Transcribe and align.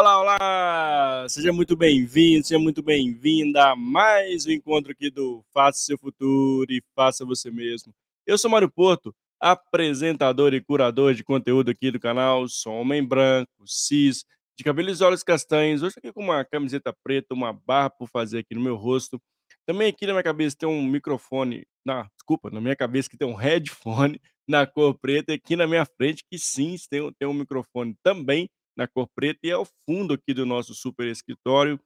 Olá, 0.00 0.20
olá! 0.20 1.28
Seja 1.28 1.52
muito 1.52 1.76
bem-vindo, 1.76 2.46
seja 2.46 2.56
muito 2.56 2.80
bem-vinda 2.80 3.72
a 3.72 3.74
mais 3.74 4.46
um 4.46 4.52
encontro 4.52 4.92
aqui 4.92 5.10
do 5.10 5.44
Faça 5.52 5.80
Seu 5.80 5.98
Futuro 5.98 6.70
e 6.70 6.80
Faça 6.94 7.24
Você 7.24 7.50
Mesmo. 7.50 7.92
Eu 8.24 8.38
sou 8.38 8.48
Mário 8.48 8.70
Porto, 8.70 9.12
apresentador 9.40 10.54
e 10.54 10.62
curador 10.62 11.14
de 11.14 11.24
conteúdo 11.24 11.72
aqui 11.72 11.90
do 11.90 11.98
canal. 11.98 12.48
Sou 12.48 12.74
homem 12.74 13.04
branco, 13.04 13.50
cis, 13.66 14.24
de 14.56 14.62
cabelos 14.62 15.00
e 15.00 15.04
olhos 15.04 15.24
castanhos. 15.24 15.82
Hoje 15.82 15.96
aqui 15.98 16.12
com 16.12 16.22
uma 16.22 16.44
camiseta 16.44 16.94
preta, 17.02 17.34
uma 17.34 17.52
barra 17.52 17.90
por 17.90 18.08
fazer 18.08 18.38
aqui 18.38 18.54
no 18.54 18.60
meu 18.60 18.76
rosto. 18.76 19.20
Também 19.66 19.88
aqui 19.88 20.06
na 20.06 20.12
minha 20.12 20.22
cabeça 20.22 20.54
tem 20.56 20.68
um 20.68 20.80
microfone, 20.80 21.66
na, 21.84 22.04
desculpa, 22.14 22.50
na 22.50 22.60
minha 22.60 22.76
cabeça 22.76 23.10
que 23.10 23.18
tem 23.18 23.26
um 23.26 23.34
headphone 23.34 24.20
na 24.46 24.64
cor 24.64 24.96
preta 24.96 25.32
e 25.32 25.34
aqui 25.34 25.56
na 25.56 25.66
minha 25.66 25.84
frente 25.84 26.22
que 26.30 26.38
sim, 26.38 26.76
tem, 26.88 27.12
tem 27.18 27.28
um 27.28 27.34
microfone 27.34 27.96
também 28.00 28.48
na 28.78 28.86
cor 28.86 29.08
preta 29.14 29.40
e 29.42 29.50
ao 29.50 29.66
fundo 29.84 30.14
aqui 30.14 30.32
do 30.32 30.46
nosso 30.46 30.72
super 30.74 31.08
escritório 31.08 31.80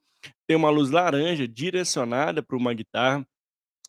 tem 0.47 0.55
uma 0.55 0.69
luz 0.69 0.91
laranja 0.91 1.47
direcionada 1.47 2.41
para 2.41 2.55
uma 2.55 2.73
guitarra. 2.73 3.27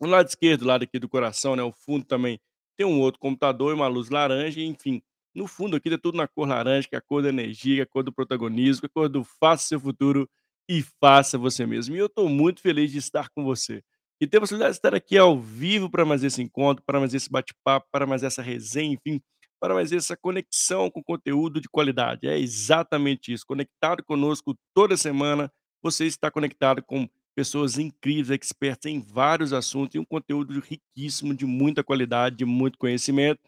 No 0.01 0.07
lado 0.09 0.27
esquerdo, 0.27 0.65
lado 0.65 0.83
aqui 0.83 0.99
do 0.99 1.07
coração, 1.07 1.55
né, 1.55 1.63
o 1.63 1.71
fundo 1.71 2.03
também 2.03 2.39
tem 2.77 2.85
um 2.85 2.99
outro 2.99 3.19
computador 3.19 3.71
e 3.71 3.75
uma 3.75 3.87
luz 3.87 4.09
laranja, 4.09 4.59
enfim. 4.59 5.01
No 5.33 5.47
fundo 5.47 5.77
aqui 5.77 5.89
tá 5.89 5.97
tudo 5.97 6.17
na 6.17 6.27
cor 6.27 6.47
laranja, 6.47 6.87
que 6.89 6.95
é 6.95 6.97
a 6.97 7.01
cor 7.01 7.21
da 7.21 7.29
energia, 7.29 7.83
a 7.83 7.85
cor 7.85 8.03
do 8.03 8.11
protagonismo, 8.11 8.85
a 8.85 8.89
cor 8.89 9.07
do 9.07 9.23
faça 9.23 9.67
seu 9.67 9.79
futuro 9.79 10.29
e 10.69 10.83
faça 10.99 11.37
você 11.37 11.65
mesmo. 11.65 11.95
E 11.95 11.99
eu 11.99 12.07
estou 12.07 12.27
muito 12.27 12.61
feliz 12.61 12.91
de 12.91 12.97
estar 12.97 13.29
com 13.29 13.43
você. 13.43 13.81
E 14.19 14.25
ter 14.25 14.37
a 14.37 14.39
possibilidade 14.41 14.73
de 14.73 14.77
estar 14.77 14.95
aqui 14.95 15.17
ao 15.17 15.37
vivo 15.39 15.89
para 15.89 16.05
mais 16.05 16.23
esse 16.23 16.41
encontro, 16.41 16.83
para 16.85 16.99
mais 16.99 17.13
esse 17.13 17.29
bate-papo, 17.29 17.87
para 17.91 18.05
mais 18.07 18.23
essa 18.23 18.41
resenha, 18.41 18.93
enfim, 18.93 19.21
para 19.65 19.73
mais 19.73 19.91
essa 19.91 20.15
conexão 20.15 20.91
com 20.91 21.03
conteúdo 21.03 21.59
de 21.59 21.67
qualidade. 21.67 22.27
É 22.27 22.37
exatamente 22.37 23.33
isso. 23.33 23.43
Conectado 23.47 24.03
conosco 24.03 24.55
toda 24.75 24.95
semana, 24.95 25.51
você 25.81 26.05
está 26.05 26.29
conectado 26.29 26.83
com 26.83 27.09
pessoas 27.33 27.79
incríveis, 27.79 28.39
expertas 28.39 28.91
em 28.91 29.01
vários 29.01 29.53
assuntos 29.53 29.95
e 29.95 29.99
um 29.99 30.05
conteúdo 30.05 30.59
riquíssimo, 30.59 31.33
de 31.33 31.47
muita 31.47 31.83
qualidade, 31.83 32.35
de 32.35 32.45
muito 32.45 32.77
conhecimento. 32.77 33.41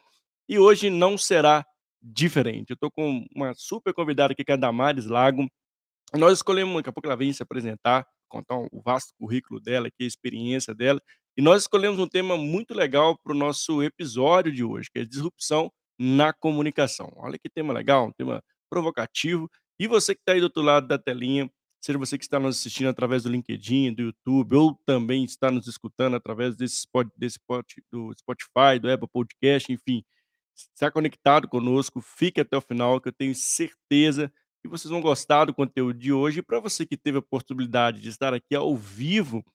E 0.50 0.58
hoje 0.58 0.90
não 0.90 1.20
será 1.20 1.64
diferente. 2.02 2.72
Eu 2.72 2.74
estou 2.74 2.90
com 2.90 3.24
uma 3.36 3.54
super 3.54 3.94
convidada 3.94 4.34
aqui, 4.34 4.44
que 4.44 4.52
é 4.52 4.56
a 4.56 4.58
Damares 4.58 5.06
Lago. 5.06 5.48
Nós 6.16 6.40
escolhemos, 6.40 6.78
daqui 6.78 6.90
a 6.90 6.94
pouco 6.94 7.08
ela 7.08 7.16
vem 7.16 7.32
se 7.32 7.44
apresentar, 7.44 8.08
contar 8.28 8.56
o 8.56 8.82
vasto 8.84 9.14
currículo 9.20 9.60
dela, 9.60 9.88
a 9.88 10.04
experiência 10.04 10.74
dela. 10.74 11.00
E 11.38 11.44
nós 11.44 11.62
escolhemos 11.62 12.00
um 12.00 12.08
tema 12.08 12.36
muito 12.36 12.74
legal 12.74 13.16
para 13.20 13.34
o 13.34 13.38
nosso 13.38 13.84
episódio 13.84 14.52
de 14.52 14.64
hoje, 14.64 14.90
que 14.92 15.02
é 15.02 15.06
disrupção 15.06 15.72
na 16.00 16.34
comunicação. 16.34 17.12
Olha 17.16 17.38
que 17.38 17.50
tema 17.50 17.74
legal, 17.74 18.08
um 18.08 18.12
tema 18.12 18.44
provocativo. 18.70 19.50
E 19.80 19.88
você 19.88 20.14
que 20.14 20.22
está 20.22 20.34
aí 20.34 20.40
do 20.40 20.46
outro 20.46 20.62
lado 20.62 20.88
da 20.88 20.98
telinha, 20.98 21.50
seja 21.82 21.98
você 21.98 22.18
que 22.18 22.24
está 22.24 22.40
nos 22.40 22.58
assistindo 22.58 22.88
através 22.88 23.24
do 23.24 23.30
LinkedIn, 23.30 23.94
do 23.94 24.02
YouTube, 24.02 24.56
ou 24.56 24.80
também 24.86 25.24
está 25.24 25.52
nos 25.52 25.68
escutando 25.68 26.16
através 26.16 26.56
desse, 26.56 26.80
spot- 26.80 27.12
desse 27.16 27.38
spot, 27.38 27.66
do 27.92 28.12
Spotify, 28.18 28.80
do 28.82 28.92
Apple 28.92 29.08
Podcast, 29.12 29.72
enfim, 29.72 30.04
está 30.74 30.92
conectado 30.92 31.48
conosco, 31.48 32.02
fique 32.02 32.42
até 32.42 32.58
o 32.58 32.62
final, 32.62 33.00
que 33.00 33.10
eu 33.10 33.14
tenho 33.14 33.36
certeza 33.36 34.32
que 34.62 34.68
vocês 34.68 34.90
vão 34.90 35.00
gostar 35.00 35.46
do 35.46 35.54
conteúdo 35.54 35.98
de 35.98 36.12
hoje. 36.12 36.40
E 36.40 36.44
para 36.44 36.60
você 36.60 36.86
que 36.86 36.98
teve 36.98 37.18
a 37.18 37.20
oportunidade 37.20 38.02
de 38.02 38.10
estar 38.10 38.34
aqui 38.34 38.56
ao 38.56 38.76
vivo, 38.76 39.46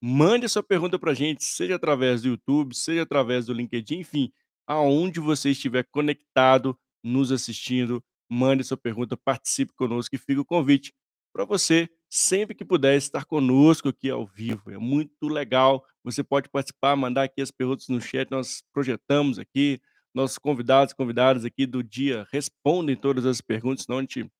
mande 0.00 0.46
a 0.46 0.48
sua 0.48 0.62
pergunta 0.62 0.98
para 0.98 1.10
a 1.10 1.14
gente, 1.14 1.44
seja 1.44 1.74
através 1.74 2.22
do 2.22 2.28
YouTube, 2.28 2.74
seja 2.74 3.02
através 3.02 3.46
do 3.46 3.52
LinkedIn, 3.52 3.98
enfim, 3.98 4.32
aonde 4.66 5.20
você 5.20 5.50
estiver 5.50 5.84
conectado, 5.90 6.78
nos 7.02 7.32
assistindo, 7.32 8.02
mande 8.30 8.64
sua 8.64 8.76
pergunta, 8.76 9.16
participe 9.16 9.72
conosco 9.74 10.14
e 10.14 10.18
fica 10.18 10.40
o 10.40 10.44
convite 10.44 10.92
para 11.32 11.44
você, 11.44 11.88
sempre 12.10 12.54
que 12.54 12.64
puder, 12.64 12.96
estar 12.96 13.24
conosco 13.24 13.88
aqui 13.88 14.10
ao 14.10 14.26
vivo. 14.26 14.70
É 14.70 14.78
muito 14.78 15.28
legal. 15.28 15.84
Você 16.04 16.22
pode 16.22 16.48
participar, 16.48 16.94
mandar 16.96 17.24
aqui 17.24 17.40
as 17.40 17.50
perguntas 17.50 17.88
no 17.88 18.00
chat, 18.00 18.30
nós 18.30 18.62
projetamos 18.72 19.38
aqui. 19.38 19.80
Nossos 20.14 20.38
convidados, 20.38 20.92
convidadas 20.92 21.44
aqui 21.44 21.66
do 21.66 21.82
dia 21.82 22.26
respondem 22.30 22.94
todas 22.94 23.24
as 23.24 23.40
perguntas, 23.40 23.84
senão 23.84 23.98
a 23.98 24.02
gente 24.02 24.30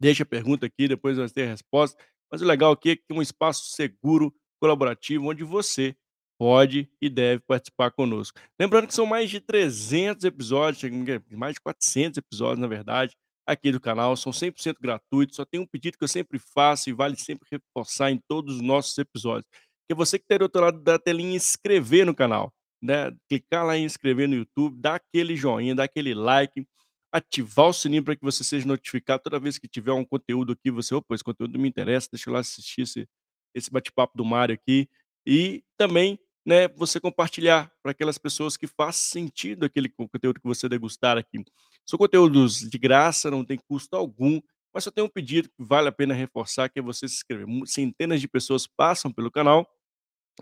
Deixa 0.00 0.22
a 0.22 0.26
pergunta 0.26 0.64
aqui, 0.64 0.88
depois 0.88 1.18
vai 1.18 1.28
ter 1.28 1.42
a 1.44 1.50
resposta. 1.50 2.02
Mas 2.32 2.40
o 2.40 2.46
legal 2.46 2.72
aqui 2.72 2.90
é 2.90 2.96
que 2.96 3.02
é 3.10 3.14
um 3.14 3.20
espaço 3.20 3.66
seguro, 3.76 4.34
colaborativo, 4.58 5.28
onde 5.28 5.44
você 5.44 5.94
pode 6.40 6.88
e 7.02 7.10
deve 7.10 7.42
participar 7.46 7.90
conosco. 7.90 8.40
Lembrando 8.58 8.86
que 8.86 8.94
são 8.94 9.04
mais 9.04 9.28
de 9.28 9.42
300 9.42 10.24
episódios, 10.24 10.90
mais 11.30 11.52
de 11.52 11.60
400 11.60 12.16
episódios, 12.16 12.58
na 12.58 12.66
verdade, 12.66 13.14
aqui 13.46 13.70
do 13.70 13.78
canal. 13.78 14.16
São 14.16 14.32
100% 14.32 14.76
gratuitos. 14.80 15.36
Só 15.36 15.44
tem 15.44 15.60
um 15.60 15.66
pedido 15.66 15.98
que 15.98 16.04
eu 16.04 16.08
sempre 16.08 16.38
faço 16.38 16.88
e 16.88 16.94
vale 16.94 17.14
sempre 17.16 17.46
reforçar 17.52 18.10
em 18.10 18.18
todos 18.26 18.56
os 18.56 18.62
nossos 18.62 18.96
episódios. 18.96 19.44
Que 19.86 19.92
é 19.92 19.94
você 19.94 20.18
que 20.18 20.24
está 20.24 20.38
do 20.38 20.44
outro 20.44 20.62
lado 20.62 20.80
da 20.80 20.98
telinha 20.98 21.36
inscrever 21.36 22.06
no 22.06 22.14
canal. 22.14 22.50
Né? 22.82 23.14
Clicar 23.28 23.66
lá 23.66 23.76
em 23.76 23.84
inscrever 23.84 24.26
no 24.26 24.34
YouTube, 24.36 24.80
dá 24.80 24.94
aquele 24.94 25.36
joinha, 25.36 25.74
dá 25.74 25.84
aquele 25.84 26.14
like 26.14 26.66
ativar 27.12 27.66
o 27.66 27.72
sininho 27.72 28.04
para 28.04 28.16
que 28.16 28.22
você 28.22 28.42
seja 28.42 28.66
notificado 28.66 29.22
toda 29.24 29.38
vez 29.40 29.58
que 29.58 29.68
tiver 29.68 29.92
um 29.92 30.04
conteúdo 30.06 30.52
aqui, 30.52 30.70
você: 30.70 30.94
"Opa, 30.94 31.14
esse 31.14 31.24
conteúdo 31.24 31.58
me 31.58 31.68
interessa, 31.68 32.08
deixa 32.10 32.30
eu 32.30 32.34
lá 32.34 32.40
assistir 32.40 32.82
esse 32.82 33.06
esse 33.54 33.70
bate-papo 33.70 34.16
do 34.16 34.24
Mário 34.24 34.54
aqui". 34.54 34.88
E 35.26 35.62
também, 35.76 36.18
né, 36.50 36.66
você 36.66 36.98
compartilhar 36.98 37.72
para 37.80 37.92
aquelas 37.92 38.18
pessoas 38.18 38.56
que 38.56 38.66
faz 38.66 38.96
sentido 38.96 39.64
aquele 39.64 39.88
co 39.88 40.08
conteúdo 40.08 40.40
que 40.40 40.48
você 40.48 40.68
degustar 40.68 41.16
aqui. 41.16 41.44
São 41.86 41.96
conteúdos 41.96 42.68
de 42.68 42.76
graça, 42.76 43.30
não 43.30 43.44
tem 43.44 43.56
custo 43.56 43.94
algum, 43.94 44.40
mas 44.74 44.82
só 44.82 44.90
tem 44.90 45.04
um 45.04 45.08
pedido 45.08 45.48
que 45.48 45.54
vale 45.60 45.86
a 45.88 45.92
pena 45.92 46.12
reforçar, 46.12 46.68
que 46.68 46.80
é 46.80 46.82
você 46.82 47.06
se 47.06 47.14
inscrever. 47.14 47.46
Centenas 47.66 48.20
de 48.20 48.26
pessoas 48.26 48.66
passam 48.66 49.12
pelo 49.12 49.30
canal 49.30 49.64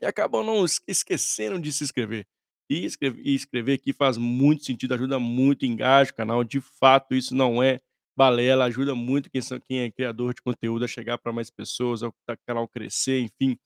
e 0.02 0.06
acabam 0.06 0.42
não 0.44 0.64
es 0.64 0.80
esquecendo 0.88 1.60
de 1.60 1.70
se 1.72 1.84
inscrever. 1.84 2.26
E 2.70 2.86
escrever 2.86 3.22
e 3.22 3.34
escrever 3.34 3.74
aqui 3.74 3.92
faz 3.92 4.16
muito 4.16 4.64
sentido, 4.64 4.94
ajuda 4.94 5.18
muito, 5.18 5.66
engaja 5.66 6.10
o 6.10 6.14
canal, 6.14 6.42
de 6.42 6.60
fato 6.80 7.14
isso 7.14 7.34
não 7.34 7.62
é 7.62 7.80
balela, 8.16 8.64
ajuda 8.64 8.94
muito 8.94 9.30
quem 9.30 9.42
quem 9.68 9.80
é 9.80 9.90
criador 9.90 10.32
de 10.34 10.40
conteúdo 10.40 10.86
a 10.86 10.88
chegar 10.88 11.18
para 11.18 11.32
mais 11.34 11.50
pessoas, 11.50 12.02
ao 12.02 12.14
ta 12.26 12.34
canal 12.46 12.66
crescer, 12.66 13.20
enfim, 13.20 13.58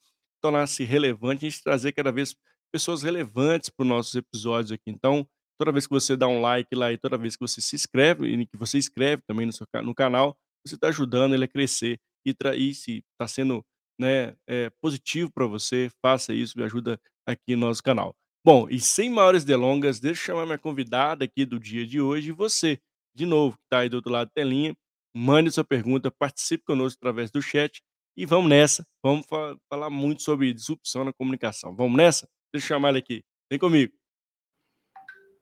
tornar-se 0.43 0.85
relevante, 0.85 1.47
a 1.47 1.51
gente 1.51 1.63
trazer 1.63 1.93
cada 1.93 2.13
vez 2.13 2.35
pessoas 2.73 3.03
relevantes 3.03 3.71
para 3.71 3.85
os 3.85 3.89
nossos 3.89 4.15
episódios 4.15 4.73
aqui. 4.73 4.85
Então, 4.91 5.27
toda 5.59 5.73
vez 5.73 5.87
que 5.87 5.93
você 5.93 6.17
dá 6.17 6.27
um 6.29 6.41
like 6.41 6.75
lá 6.75 6.93
e 6.93 6.99
toda 6.99 7.19
vez 7.19 7.37
que 7.37 7.41
você 7.41 7.61
se 7.61 7.77
inscreve 7.77 8.27
e 8.29 8.47
que 8.47 8.57
você 8.57 8.79
escreve 8.79 9.23
também 9.27 9.47
no 9.47 9.53
seu 9.53 9.67
no 9.83 9.95
canal, 9.95 10.37
você 10.67 10.75
está 10.75 10.89
ajudando 10.89 11.35
ele 11.35 11.45
a 11.45 11.49
crescer 11.49 12.01
e 12.27 12.35
tra 12.35 12.57
e 12.57 12.75
se 12.75 13.05
está 13.13 13.29
sendo 13.29 13.65
né, 14.01 14.35
eh, 14.49 14.71
positivo 14.81 15.31
para 15.33 15.47
você, 15.47 15.91
faça 16.03 16.33
isso, 16.33 16.59
me 16.59 16.65
ajuda 16.65 17.01
aqui 17.27 17.55
no 17.55 17.67
nosso 17.67 17.83
canal. 17.83 18.15
Bom, 18.45 18.69
e 18.69 18.81
sem 18.81 19.09
maiores 19.11 19.45
delongas, 19.45 20.01
deixa 20.01 20.23
eu 20.23 20.25
chamar 20.27 20.47
minha 20.47 20.59
convidada 20.59 21.25
aqui 21.25 21.45
do 21.45 21.61
dia 21.61 21.87
de 21.87 22.01
hoje, 22.01 22.33
você, 22.33 22.81
de 23.15 23.25
novo, 23.27 23.57
que 23.57 23.63
está 23.65 23.81
aí 23.81 23.89
do 23.89 23.97
outro 23.97 24.11
lado 24.11 24.27
da 24.29 24.33
telinha, 24.35 24.75
mande 25.15 25.51
sua 25.53 25.65
pergunta, 25.65 26.11
participe 26.11 26.65
conosco 26.65 26.99
através 27.01 27.31
do 27.31 27.41
chat 27.41 27.81
e 28.17 28.27
vamos 28.27 28.49
nessa. 28.49 28.87
Vamos 29.03 29.27
fa 29.27 29.57
falar 29.69 29.91
muito 29.91 30.23
sobre 30.23 30.53
disrupção 30.53 31.05
na 31.05 31.13
comunicação. 31.13 31.75
Vamos 31.75 31.97
nessa? 31.97 32.29
Deixa 32.53 32.67
eu 32.67 32.69
chamar 32.69 32.91
ela 32.91 32.99
aqui. 32.99 33.25
Vem 33.51 33.59
comigo. 33.59 33.93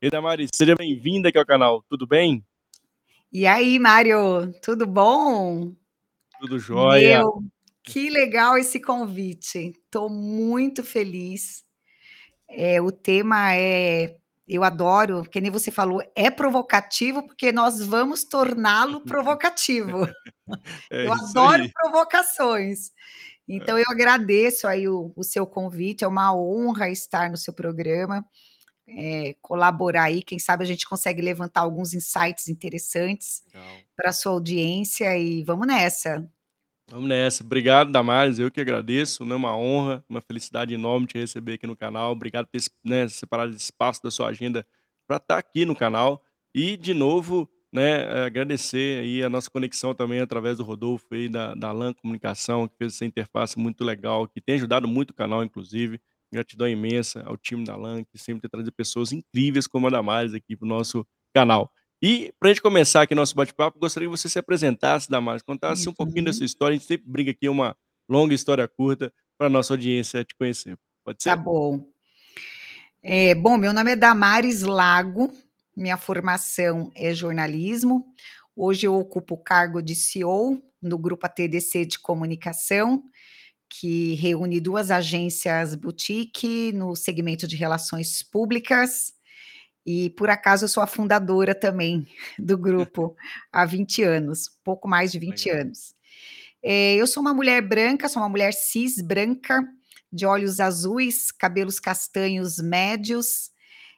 Ei, 0.01 0.11
Damaris, 0.11 0.51
seja 0.55 0.75
bem-vinda 0.75 1.29
aqui 1.29 1.39
ao 1.39 1.45
canal. 1.45 1.85
Tudo 1.89 2.07
bem? 2.07 2.45
E 3.33 3.47
aí, 3.47 3.79
Mário, 3.79 4.53
tudo 4.63 4.87
bom? 4.87 5.75
Tudo 6.41 6.59
jóia. 6.59 7.19
Meu, 7.19 7.45
que 7.83 8.09
legal 8.09 8.57
esse 8.57 8.81
convite. 8.81 9.73
Estou 9.85 10.09
muito 10.09 10.83
feliz. 10.83 11.65
É, 12.49 12.81
o 12.81 12.91
tema 12.91 13.55
é, 13.55 14.17
eu 14.51 14.65
adoro, 14.65 15.23
que 15.23 15.41
nem 15.41 15.51
você 15.51 15.71
falou, 15.71 16.03
é 16.17 16.29
provocativo 16.29 17.23
porque 17.23 17.53
nós 17.53 17.81
vamos 17.81 18.25
torná-lo 18.25 19.01
provocativo. 19.03 20.09
É 20.91 21.07
Eu 21.07 21.13
adoro 21.13 21.63
aí. 21.63 21.73
provocações. 21.73 22.91
Então 23.47 23.79
eu 23.79 23.85
agradeço 23.89 24.67
aí 24.67 24.89
o, 24.89 25.13
o 25.15 25.23
seu 25.23 25.47
convite, 25.47 26.03
é 26.03 26.09
uma 26.09 26.35
honra 26.35 26.89
estar 26.91 27.31
no 27.31 27.37
seu 27.37 27.55
programa, 27.55 28.27
é, 28.89 29.37
colaborar 29.41 30.05
aí, 30.05 30.25
quem 30.25 30.41
sabe 30.41 30.65
a 30.65 30.67
gente 30.67 30.89
consegue 30.89 31.23
levantar 31.23 31.61
alguns 31.61 31.95
insights 31.95 32.49
interessantes 32.49 33.45
para 33.95 34.11
a 34.11 34.13
sua 34.13 34.33
audiência 34.33 35.17
e 35.17 35.45
vamos 35.45 35.69
nessa. 35.69 36.29
Vamos 36.91 37.09
nessa. 37.09 37.45
Obrigado, 37.45 37.93
Damares. 37.93 38.41
Eu 38.41 38.51
que 38.51 38.61
agradeço, 38.61 39.25
né? 39.25 39.37
Uma 39.37 39.57
honra, 39.57 40.05
uma 40.09 40.21
felicidade 40.21 40.75
enorme 40.75 41.07
te 41.07 41.17
receber 41.17 41.55
aqui 41.55 41.65
no 41.65 41.77
canal. 41.77 42.11
Obrigado 42.11 42.47
por 42.47 42.61
ter, 42.61 42.69
né, 42.85 43.07
separado 43.07 43.53
esse 43.53 43.65
espaço 43.67 44.03
da 44.03 44.11
sua 44.11 44.29
agenda 44.29 44.67
para 45.07 45.19
estar 45.19 45.39
aqui 45.39 45.65
no 45.65 45.77
canal. 45.77 46.21
E, 46.53 46.77
de 46.77 46.93
novo, 46.93 47.49
né, 47.73 48.25
agradecer 48.25 49.03
aí 49.03 49.23
a 49.23 49.31
nossa 49.31 49.49
conexão 49.49 49.95
também 49.95 50.19
através 50.19 50.57
do 50.59 50.65
Rodolfo 50.65 51.07
aí 51.13 51.29
da, 51.29 51.55
da 51.55 51.71
LAN 51.71 51.93
Comunicação, 51.93 52.67
que 52.67 52.77
fez 52.77 52.95
essa 52.95 53.05
interface 53.05 53.57
muito 53.57 53.85
legal, 53.85 54.27
que 54.27 54.41
tem 54.41 54.57
ajudado 54.57 54.89
muito 54.89 55.11
o 55.11 55.15
canal, 55.15 55.45
inclusive. 55.45 56.01
Gratidão 56.33 56.69
imensa 56.69 57.23
ao 57.25 57.37
time 57.37 57.65
da 57.65 57.77
LAN, 57.77 58.03
que 58.03 58.19
sempre 58.19 58.41
tem 58.43 58.51
trazido 58.51 58.73
pessoas 58.73 59.13
incríveis 59.13 59.69
como 59.69 59.87
a 59.87 59.91
Damares 59.91 60.35
aqui 60.35 60.57
para 60.57 60.67
o 60.67 60.69
nosso 60.69 61.07
canal. 61.33 61.73
E 62.03 62.33
para 62.39 62.49
a 62.49 62.53
gente 62.53 62.63
começar 62.63 63.03
aqui 63.03 63.15
nosso 63.15 63.35
bate-papo, 63.35 63.79
gostaria 63.79 64.09
que 64.09 64.17
você 64.17 64.29
se 64.29 64.39
apresentasse, 64.39 65.09
Damares, 65.11 65.43
contasse 65.43 65.89
um 65.89 65.93
pouquinho 65.93 66.25
da 66.25 66.33
sua 66.33 66.41
Uhum. 66.41 66.47
história. 66.47 66.75
A 66.75 66.79
gente 66.79 66.87
sempre 66.89 67.11
brinca 67.11 67.31
aqui 67.31 67.49
uma 67.49 67.77
longa 68.09 68.35
história 68.35 68.67
curta 68.67 69.13
para 69.37 69.49
nossa 69.51 69.75
audiência 69.75 70.25
te 70.25 70.35
conhecer. 70.35 70.79
Pode 71.05 71.19
Tá 71.19 71.37
ser? 71.37 71.43
bom. 71.43 71.87
É, 73.03 73.35
bom, 73.35 73.57
meu 73.57 73.73
nome 73.73 73.93
é 73.93 73.97
Damares 73.97 74.63
Lago, 74.63 75.33
minha 75.77 75.97
formação 75.97 76.91
é 76.95 77.15
jornalismo. 77.15 78.07
Hoje 78.57 78.87
eu 78.87 78.95
ocupo 78.95 79.35
o 79.35 79.39
cargo 79.43 79.81
de 79.83 79.95
CEO 79.95 80.63
no 80.83 80.99
grupo 80.99 81.27
ATDC 81.27 81.85
de 81.87 81.99
comunicação, 81.99 83.03
que 83.69 84.15
reúne 84.15 84.61
duas 84.61 84.91
agências 84.91 85.75
boutique 85.75 86.73
no 86.73 86.97
segmento 86.97 87.47
de 87.47 87.57
relações 87.57 88.23
públicas. 88.23 89.13
E 89.85 90.11
por 90.11 90.29
acaso 90.31 90.65
eu 90.65 90.69
sou 90.69 90.83
a 90.83 90.87
fundadora 90.87 91.55
também 91.55 92.07
do 92.39 92.57
grupo 92.59 93.17
há 93.53 93.65
20 93.65 94.03
anos, 94.03 94.51
pouco 94.63 94.89
mais 94.89 95.13
de 95.13 95.19
20 95.19 95.47
Legal. 95.47 95.61
anos. 95.63 95.95
Eh, 96.63 96.97
eu 96.97 97.07
sou 97.07 97.21
uma 97.23 97.33
mulher 97.35 97.63
branca, 97.63 98.09
sou 98.09 98.23
uma 98.23 98.29
mulher 98.29 98.53
cis 98.53 99.01
branca, 99.01 99.67
de 100.13 100.27
olhos 100.27 100.61
azuis, 100.61 101.31
cabelos 101.31 101.81
castanhos 101.81 102.59
médios. 102.59 103.51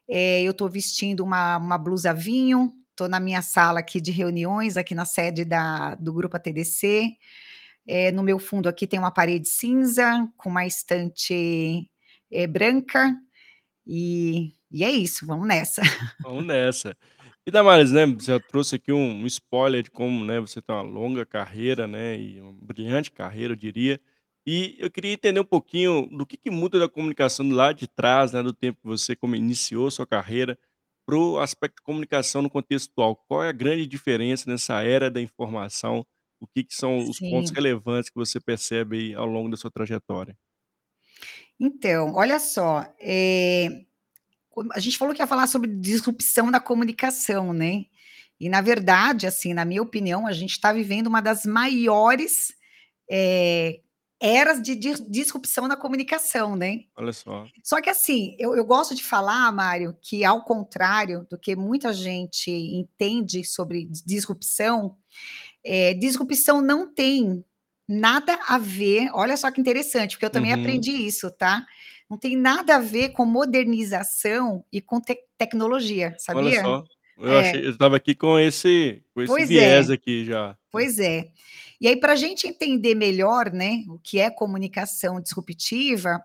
Eh, 0.09 0.43
eu 0.43 0.53
estou 0.53 0.69
vestindo 0.69 1.25
uma 1.25 1.57
uma 1.59 1.79
blusa 1.79 2.15
vinho, 2.15 2.73
estou 2.91 3.09
na 3.09 3.19
minha 3.21 3.43
sala 3.43 3.81
aqui 3.81 4.01
de 4.01 4.13
reuniões, 4.13 4.77
aqui 4.77 4.95
na 4.95 5.05
sede 5.05 5.45
da 5.45 5.95
do 5.97 6.13
grupo 6.13 6.37
ATDC. 6.37 7.17
Eh, 7.87 8.13
no 8.13 8.23
meu 8.23 8.39
fundo 8.39 8.69
aqui 8.69 8.87
tem 8.87 8.99
uma 8.99 9.11
parede 9.11 9.49
cinza, 9.49 10.29
com 10.37 10.51
uma 10.51 10.67
estante, 10.67 11.91
eh, 12.31 12.47
branca, 12.47 13.17
e 13.87 14.55
e 14.73 14.85
é 14.85 14.91
isso, 14.91 15.27
vamos 15.27 15.47
nessa. 15.47 15.83
Vamos 16.23 16.45
nessa. 16.47 16.97
E 17.47 17.51
Damares, 17.51 17.91
né, 17.91 18.07
você 18.07 18.39
trouxe 18.41 18.77
aqui 18.77 18.93
um 18.93 19.23
um 19.23 19.27
spoiler 19.27 19.83
de 19.83 19.91
como, 19.91 20.25
né, 20.25 20.39
você 20.41 20.63
tem 20.63 20.75
uma 20.75 20.83
longa 20.83 21.27
carreira, 21.27 21.87
né, 21.89 22.17
e 22.19 22.41
uma 22.41 22.53
brilhante 22.53 23.11
carreira, 23.11 23.53
eu 23.53 23.57
diria. 23.57 24.01
E 24.47 24.77
eu 24.79 24.91
queria 24.91 25.13
entender 25.13 25.41
um 25.41 25.45
pouquinho 25.45 26.07
do 26.09 26.27
que 26.27 26.37
que 26.37 26.51
muda 26.51 26.79
da 26.79 26.89
comunicação 26.89 27.49
lado 27.51 27.77
de 27.79 27.89
trás, 27.89 28.33
né, 28.33 28.43
do 28.43 28.53
tempo 28.53 28.81
que 28.81 28.87
você 28.89 29.17
como 29.17 29.35
iniciou 29.37 29.91
sua 29.91 30.07
carreira, 30.07 30.59
para 31.07 31.17
o 31.17 31.39
aspecto 31.41 31.77
de 31.77 31.83
comunicação 31.83 32.43
no 32.43 32.51
contexto 32.51 32.91
atual. 32.93 33.17
Qual 33.29 33.43
é 33.43 33.49
a 33.49 33.53
grande 33.53 33.87
diferença 33.87 34.49
nessa 34.51 34.83
era 34.83 35.11
da 35.11 35.21
informação? 35.21 36.07
O 36.41 36.47
que 36.47 36.63
que 36.65 36.75
são 36.75 37.09
os 37.09 37.21
pontos 37.21 37.51
Sim. 37.51 37.55
relevantes 37.55 38.09
que 38.11 38.17
você 38.17 38.41
percebe 38.41 38.97
aí 38.99 39.15
ao 39.15 39.27
longo 39.27 39.51
da 39.51 39.57
sua 39.57 39.71
trajetória? 39.71 40.37
Então, 41.61 42.13
olha 42.15 42.39
só, 42.41 42.85
quando 42.99 43.87
a 44.73 44.81
gente 44.81 44.99
falou 44.99 45.15
que 45.15 45.23
ia 45.23 45.27
falar 45.27 45.47
sobre 45.47 45.71
disrupção 45.71 46.51
da 46.51 46.61
comunicação, 46.61 47.53
né, 47.53 47.85
e 48.41 48.49
na 48.49 48.61
verdade, 48.61 49.27
assim, 49.27 49.55
na 49.55 49.65
minha 49.65 49.83
opinião, 49.83 50.27
a 50.27 50.33
gente 50.33 50.53
está 50.53 50.73
vivendo 50.73 51.07
uma 51.09 51.21
das 51.23 51.45
maiores, 51.47 52.53
eh, 53.11 53.81
eras 54.21 54.63
de 54.63 54.77
dis 54.77 55.01
disrupção 55.09 55.69
na 55.69 55.77
comunicação, 55.77 56.57
né. 56.57 56.81
Olha 56.97 57.13
só. 57.13 57.53
Só 57.65 57.81
que 57.81 57.91
assim, 57.91 58.37
eu 58.39 58.57
eu 58.57 58.65
gosto 58.65 58.95
de 58.95 59.05
falar, 59.05 59.51
Mário, 59.53 59.97
que 60.03 60.25
ao 60.25 60.45
contrário 60.45 61.27
do 61.31 61.39
que 61.39 61.55
muita 61.57 61.93
gente 61.93 62.51
entende 62.51 63.45
sobre 63.45 63.85
dis 63.87 64.03
disrupção, 64.05 64.97
eh, 65.65 65.95
disrupção 65.95 66.61
não 66.63 66.93
tem 66.93 67.45
nada 67.89 68.39
a 68.49 68.59
ver 68.59 69.11
olha 69.15 69.37
só 69.37 69.51
que 69.51 69.61
interessante, 69.61 70.13
porque 70.17 70.27
eu 70.27 70.31
também 70.31 70.53
Uhum. 70.53 70.59
aprendi 70.59 70.93
isso, 70.93 71.31
tá. 71.33 71.67
Não 72.13 72.19
tem 72.19 72.37
nada 72.37 72.77
a 72.77 72.79
ver 72.79 73.09
com 73.15 73.25
modernização 73.25 74.63
e 74.71 74.83
com 74.83 75.01
tec 75.01 75.19
tecnologia, 75.39 76.15
Olha 76.35 76.53
sabia? 76.53 76.61
só, 76.61 76.85
eu 77.17 77.39
É. 77.39 77.57
estava 77.71 77.97
aqui 77.97 78.15
com 78.15 78.39
esse 78.39 79.03
com 79.15 79.23
esse 79.23 79.33
Pois 79.33 79.45
é. 79.45 79.47
viés 79.47 79.89
aqui 79.89 80.23
já. 80.27 80.55
Pois 80.71 80.99
é. 80.99 81.31
E 81.81 81.89
aí 81.89 81.97
pra 81.97 82.15
gente 82.15 82.47
entender 82.47 82.95
melhor, 82.95 83.51
né, 83.51 83.83
o 83.89 83.99
que 83.99 84.21
é 84.21 84.29
comunicação 84.29 85.23
disruptiva, 85.23 86.23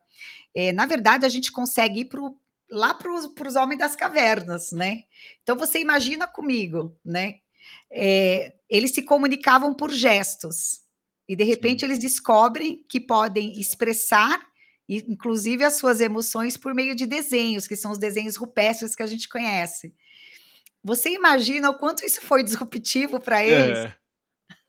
eh, 0.54 0.74
na 0.74 0.86
verdade 0.86 1.26
a 1.26 1.30
gente 1.30 1.54
consegue 1.54 2.02
ir 2.02 2.06
para 2.06 2.22
o 2.22 2.36
lá 2.70 2.94
para 2.94 3.10
os 3.14 3.28
para 3.28 3.64
homens 3.64 3.80
das 3.80 3.96
cavernas, 3.96 4.74
né. 4.74 5.04
Então 5.42 5.56
você 5.56 5.80
imagina 5.80 6.28
comigo, 6.28 6.98
né, 7.06 7.36
eh, 7.90 8.54
eles 8.70 8.92
se 8.94 9.04
comunicavam 9.04 9.74
por 9.74 9.90
gestos, 9.92 10.82
e 11.30 11.36
de 11.36 11.46
Sim. 11.46 11.50
repente 11.52 11.86
eles 11.86 12.00
descobrem 12.00 12.84
que 12.90 13.00
podem 13.00 13.58
expressar, 13.60 14.38
inclusive 14.88 15.64
as 15.64 15.76
suas 15.76 16.00
emoções 16.00 16.56
por 16.56 16.74
meio 16.74 16.96
de 16.96 17.06
desenhos, 17.06 17.68
que 17.68 17.76
são 17.76 17.92
os 17.92 17.98
desenhos 17.98 18.36
rupestres 18.36 18.96
que 18.96 19.04
a 19.04 19.08
gente 19.08 19.28
conhece. 19.28 19.94
Você 20.84 21.10
imagina 21.10 21.70
o 21.70 21.78
quanto 21.78 22.06
isso 22.06 22.22
foi 22.22 22.44
disruptivo 22.44 23.20
para 23.20 23.44
eles? 23.44 23.78
É. 23.78 23.96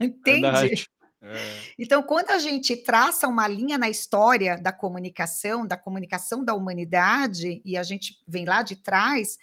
Entende? 0.01 0.89
É. 1.21 1.37
Então 1.79 2.03
quando 2.03 2.31
a 2.31 2.39
gente 2.39 2.77
traça 2.77 3.27
uma 3.27 3.47
linha 3.49 3.77
na 3.77 3.89
história 3.89 4.57
da 4.57 4.73
comunicação, 4.73 5.67
da 5.67 5.77
comunicação 5.77 6.45
da 6.45 6.55
humanidade, 6.55 7.61
e 7.65 7.77
a 7.77 7.83
gente 7.83 8.21
vem 8.27 8.45
lá 8.45 8.63
de 8.63 8.77
trás, 8.77 9.37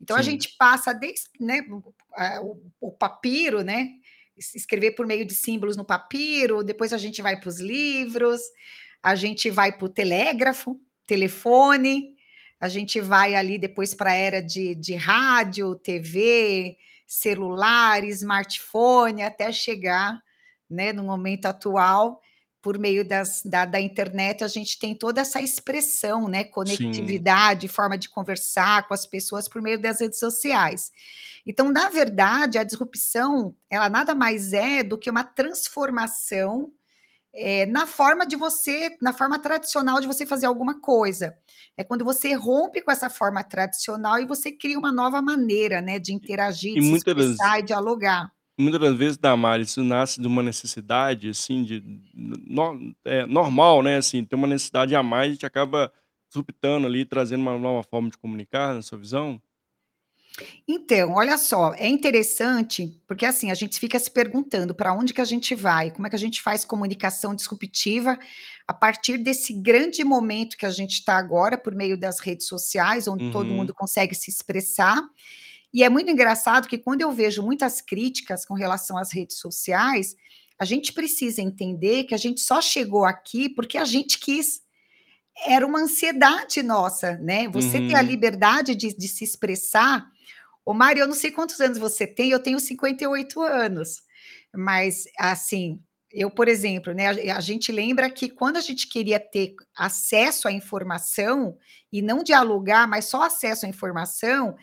então 0.00 0.16
a 0.16 0.22
Sim. 0.22 0.32
gente 0.32 0.56
passa 0.58 0.92
desde, 0.92 1.28
né, 1.40 1.64
o 2.42 2.60
o 2.80 2.90
papiro, 2.90 3.62
né, 3.62 3.90
es 4.36 4.54
escrever 4.54 4.92
por 4.92 5.06
meio 5.06 5.24
de 5.24 5.34
símbolos 5.34 5.76
no 5.76 5.84
papiro, 5.84 6.62
depois 6.62 6.92
a 6.92 6.98
gente 6.98 7.22
vai 7.22 7.38
para 7.38 7.48
os 7.48 7.60
livros, 7.60 8.40
a 9.02 9.14
gente 9.14 9.50
vai 9.50 9.72
para 9.72 9.86
o 9.86 9.88
telégrafo, 9.88 10.80
telefone, 11.06 12.14
a 12.60 12.68
gente 12.68 13.00
vai 13.00 13.34
ali 13.34 13.58
depois 13.58 13.94
pra 13.94 14.14
era 14.14 14.40
de 14.40 14.74
de 14.76 14.94
rádio, 14.94 15.74
TV, 15.76 16.76
celular, 17.06 18.04
smartphone, 18.04 19.22
até 19.22 19.52
chegar, 19.52 20.22
né, 20.70 20.92
no 20.92 21.02
momento 21.04 21.46
atual, 21.46 22.20
por 22.62 22.78
meio 22.78 23.04
das 23.06 23.42
da 23.44 23.64
da 23.64 23.80
internet, 23.80 24.44
a 24.44 24.48
gente 24.48 24.78
tem 24.78 24.94
toda 24.94 25.20
essa 25.20 25.40
expressão, 25.40 26.28
né, 26.28 26.44
Sim. 26.44 26.50
conectividade, 26.50 27.68
forma 27.68 27.98
de 27.98 28.08
conversar 28.08 28.86
com 28.88 28.94
as 28.94 29.04
pessoas 29.06 29.48
por 29.48 29.60
meio 29.60 29.80
das 29.80 30.00
redes 30.00 30.18
sociais. 30.20 30.90
Então, 31.46 31.72
na 31.72 31.88
verdade, 31.88 32.58
a 32.58 32.64
disrupção, 32.64 33.54
ela 33.68 33.88
nada 33.90 34.14
mais 34.14 34.52
é 34.52 34.82
do 34.84 34.96
que 34.96 35.10
uma 35.10 35.24
transformação, 35.24 36.72
eh, 37.34 37.66
na 37.66 37.86
forma 37.86 38.26
de 38.26 38.36
você 38.36 38.96
na 39.00 39.12
forma 39.12 39.38
tradicional 39.38 40.00
de 40.00 40.06
você 40.06 40.26
fazer 40.26 40.46
alguma 40.46 40.80
coisa. 40.80 41.34
É 41.76 41.84
quando 41.84 42.04
você 42.04 42.34
rompe 42.34 42.82
com 42.82 42.90
essa 42.90 43.10
forma 43.10 43.42
tradicional 43.44 44.18
e 44.20 44.26
você 44.26 44.52
cria 44.52 44.78
uma 44.78 44.92
nova 44.92 45.22
maneira, 45.22 45.80
né, 45.80 45.98
de 45.98 46.12
interagir, 46.12 46.72
e 46.74 46.78
de 46.78 46.82
se 46.82 46.90
muita 46.90 47.14
das 47.14 47.36
expressar 47.36 47.60
e 47.60 47.62
dialogar. 47.62 48.32
muita 48.58 48.78
das 48.78 48.94
vezes, 48.96 49.18
Damares, 49.18 49.70
isso 49.70 49.82
nasce 49.84 50.20
de 50.20 50.26
uma 50.26 50.42
necessidade, 50.42 51.28
assim, 51.30 51.64
de 51.64 51.82
no 52.14 52.94
eh, 53.04 53.26
normal, 53.26 53.82
né, 53.82 53.96
assim, 53.96 54.24
tem 54.24 54.38
uma 54.38 54.46
necessidade 54.48 54.94
a 54.94 55.02
mais, 55.02 55.30
a 55.30 55.32
gente 55.32 55.46
acaba 55.46 55.92
disruptando 56.28 56.86
ali, 56.86 57.04
trazendo 57.04 57.40
uma 57.42 57.58
nova 57.58 57.82
forma 57.82 58.10
de 58.10 58.18
comunicar, 58.18 58.74
na 58.74 58.82
sua 58.82 58.98
visão? 58.98 59.40
Então, 60.66 61.12
olha 61.12 61.36
só, 61.38 61.72
é 61.74 61.88
interessante, 61.88 63.00
porque 63.06 63.26
assim, 63.26 63.50
a 63.50 63.54
gente 63.54 63.78
fica 63.78 63.98
se 63.98 64.10
perguntando 64.10 64.74
pra 64.74 64.92
onde 64.92 65.12
que 65.12 65.20
a 65.20 65.24
gente 65.24 65.54
vai, 65.54 65.90
como 65.90 66.06
é 66.06 66.10
que 66.10 66.16
a 66.16 66.18
gente 66.18 66.40
faz 66.40 66.64
comunicação 66.64 67.34
disruptiva, 67.34 68.18
a 68.66 68.72
partir 68.74 69.18
desse 69.18 69.52
grande 69.52 70.04
momento 70.04 70.56
que 70.56 70.66
a 70.66 70.70
gente 70.70 71.04
tá 71.04 71.16
agora, 71.16 71.58
por 71.58 71.74
meio 71.74 71.98
das 71.98 72.20
redes 72.20 72.46
sociais, 72.46 73.08
onde 73.08 73.28
todo 73.28 73.52
Uhum. 73.52 73.54
mundo 73.54 73.74
consegue 73.74 74.14
se 74.14 74.30
expressar. 74.30 75.02
E 75.74 75.82
é 75.84 75.88
muito 75.88 76.10
engraçado 76.10 76.68
que 76.68 76.78
quando 76.78 77.02
eu 77.02 77.12
vejo 77.12 77.42
muitas 77.42 77.80
críticas 77.80 78.44
com 78.44 78.54
relação 78.54 78.98
às 78.98 79.12
redes 79.12 79.38
sociais, 79.38 80.16
a 80.58 80.64
gente 80.64 80.92
precisa 80.92 81.42
entender 81.42 82.04
que 82.04 82.14
a 82.14 82.18
gente 82.18 82.40
só 82.40 82.60
chegou 82.62 83.04
aqui 83.04 83.48
porque 83.48 83.78
a 83.78 83.84
gente 83.84 84.18
quis. 84.18 84.62
Era 85.46 85.66
uma 85.66 85.80
ansiedade 85.80 86.62
nossa, 86.62 87.16
né, 87.18 87.48
você 87.48 87.80
ter 87.80 87.96
a 87.96 88.02
Uhum. 88.02 88.02
liberdade 88.02 88.74
de 88.74 88.94
de 88.96 89.08
se 89.08 89.24
expressar. 89.24 90.06
Ô 90.66 90.72
Mário, 90.72 91.00
eu 91.02 91.06
não 91.08 91.14
sei 91.14 91.30
quantos 91.32 91.60
anos 91.60 91.78
você 91.78 92.06
tem, 92.06 92.30
eu 92.30 92.38
tenho 92.40 92.60
58 92.60 93.40
anos, 93.42 93.96
mas 94.54 95.04
assim, 95.18 95.80
eu, 96.12 96.30
por 96.30 96.46
exemplo, 96.48 96.92
né, 96.92 97.08
a 97.32 97.36
a 97.38 97.40
gente 97.40 97.72
lembra 97.72 98.08
que 98.10 98.28
quando 98.30 98.56
a 98.58 98.60
gente 98.60 98.88
queria 98.88 99.18
ter 99.18 99.54
acesso 99.76 100.46
à 100.46 100.52
informação, 100.52 101.56
e 101.92 102.00
não 102.00 102.22
dialogar, 102.22 102.86
mas 102.88 103.06
só 103.06 103.22
acesso 103.22 103.66
à 103.66 103.68
informação, 103.68 104.54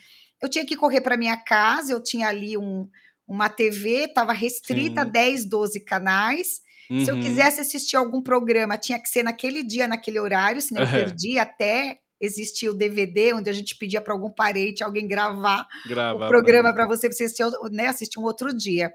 eu 0.41 0.47
tinha 0.49 0.65
que 0.65 0.75
correr 0.77 1.01
pra 1.01 1.17
minha 1.17 1.35
casa, 1.37 1.91
eu 1.91 2.01
tinha 2.01 2.27
ali 2.29 2.57
um 2.57 2.87
uma 3.27 3.47
TV, 3.47 4.05
estava 4.05 4.33
restrita 4.33 5.01
a 5.01 5.03
Sim. 5.03 5.13
10, 5.13 5.45
12 5.45 5.79
canais, 5.81 6.61
se 6.97 7.11
eu 7.11 7.17
Uhum. 7.17 7.19
quisesse 7.19 7.61
assistir 7.61 7.95
algum 7.95 8.21
programa, 8.23 8.75
tinha 8.77 8.99
que 8.99 9.07
ser 9.09 9.21
naquele 9.23 9.61
dia, 9.63 9.87
naquele 9.87 10.19
horário, 10.19 10.59
senão 10.61 10.81
eu 10.81 10.87
É. 10.87 10.89
perdia, 10.89 11.43
até 11.43 11.99
existir 12.19 12.69
o 12.69 12.73
DVD, 12.73 13.33
onde 13.33 13.49
a 13.49 13.53
gente 13.53 13.75
pedia 13.75 14.01
pra 14.01 14.13
algum 14.13 14.29
parente, 14.29 14.83
alguém 14.83 15.07
gravar 15.07 15.67
o 15.85 15.89
Gravar 15.89 16.17
pra 16.17 16.27
programa 16.27 16.73
pra 16.73 16.85
você, 16.85 17.07
pra 17.07 17.15
você 17.15 17.23
assistir, 17.25 17.45
né, 17.71 17.88
assistir 17.88 18.19
um 18.19 18.23
outro 18.23 18.53
dia. 18.55 18.93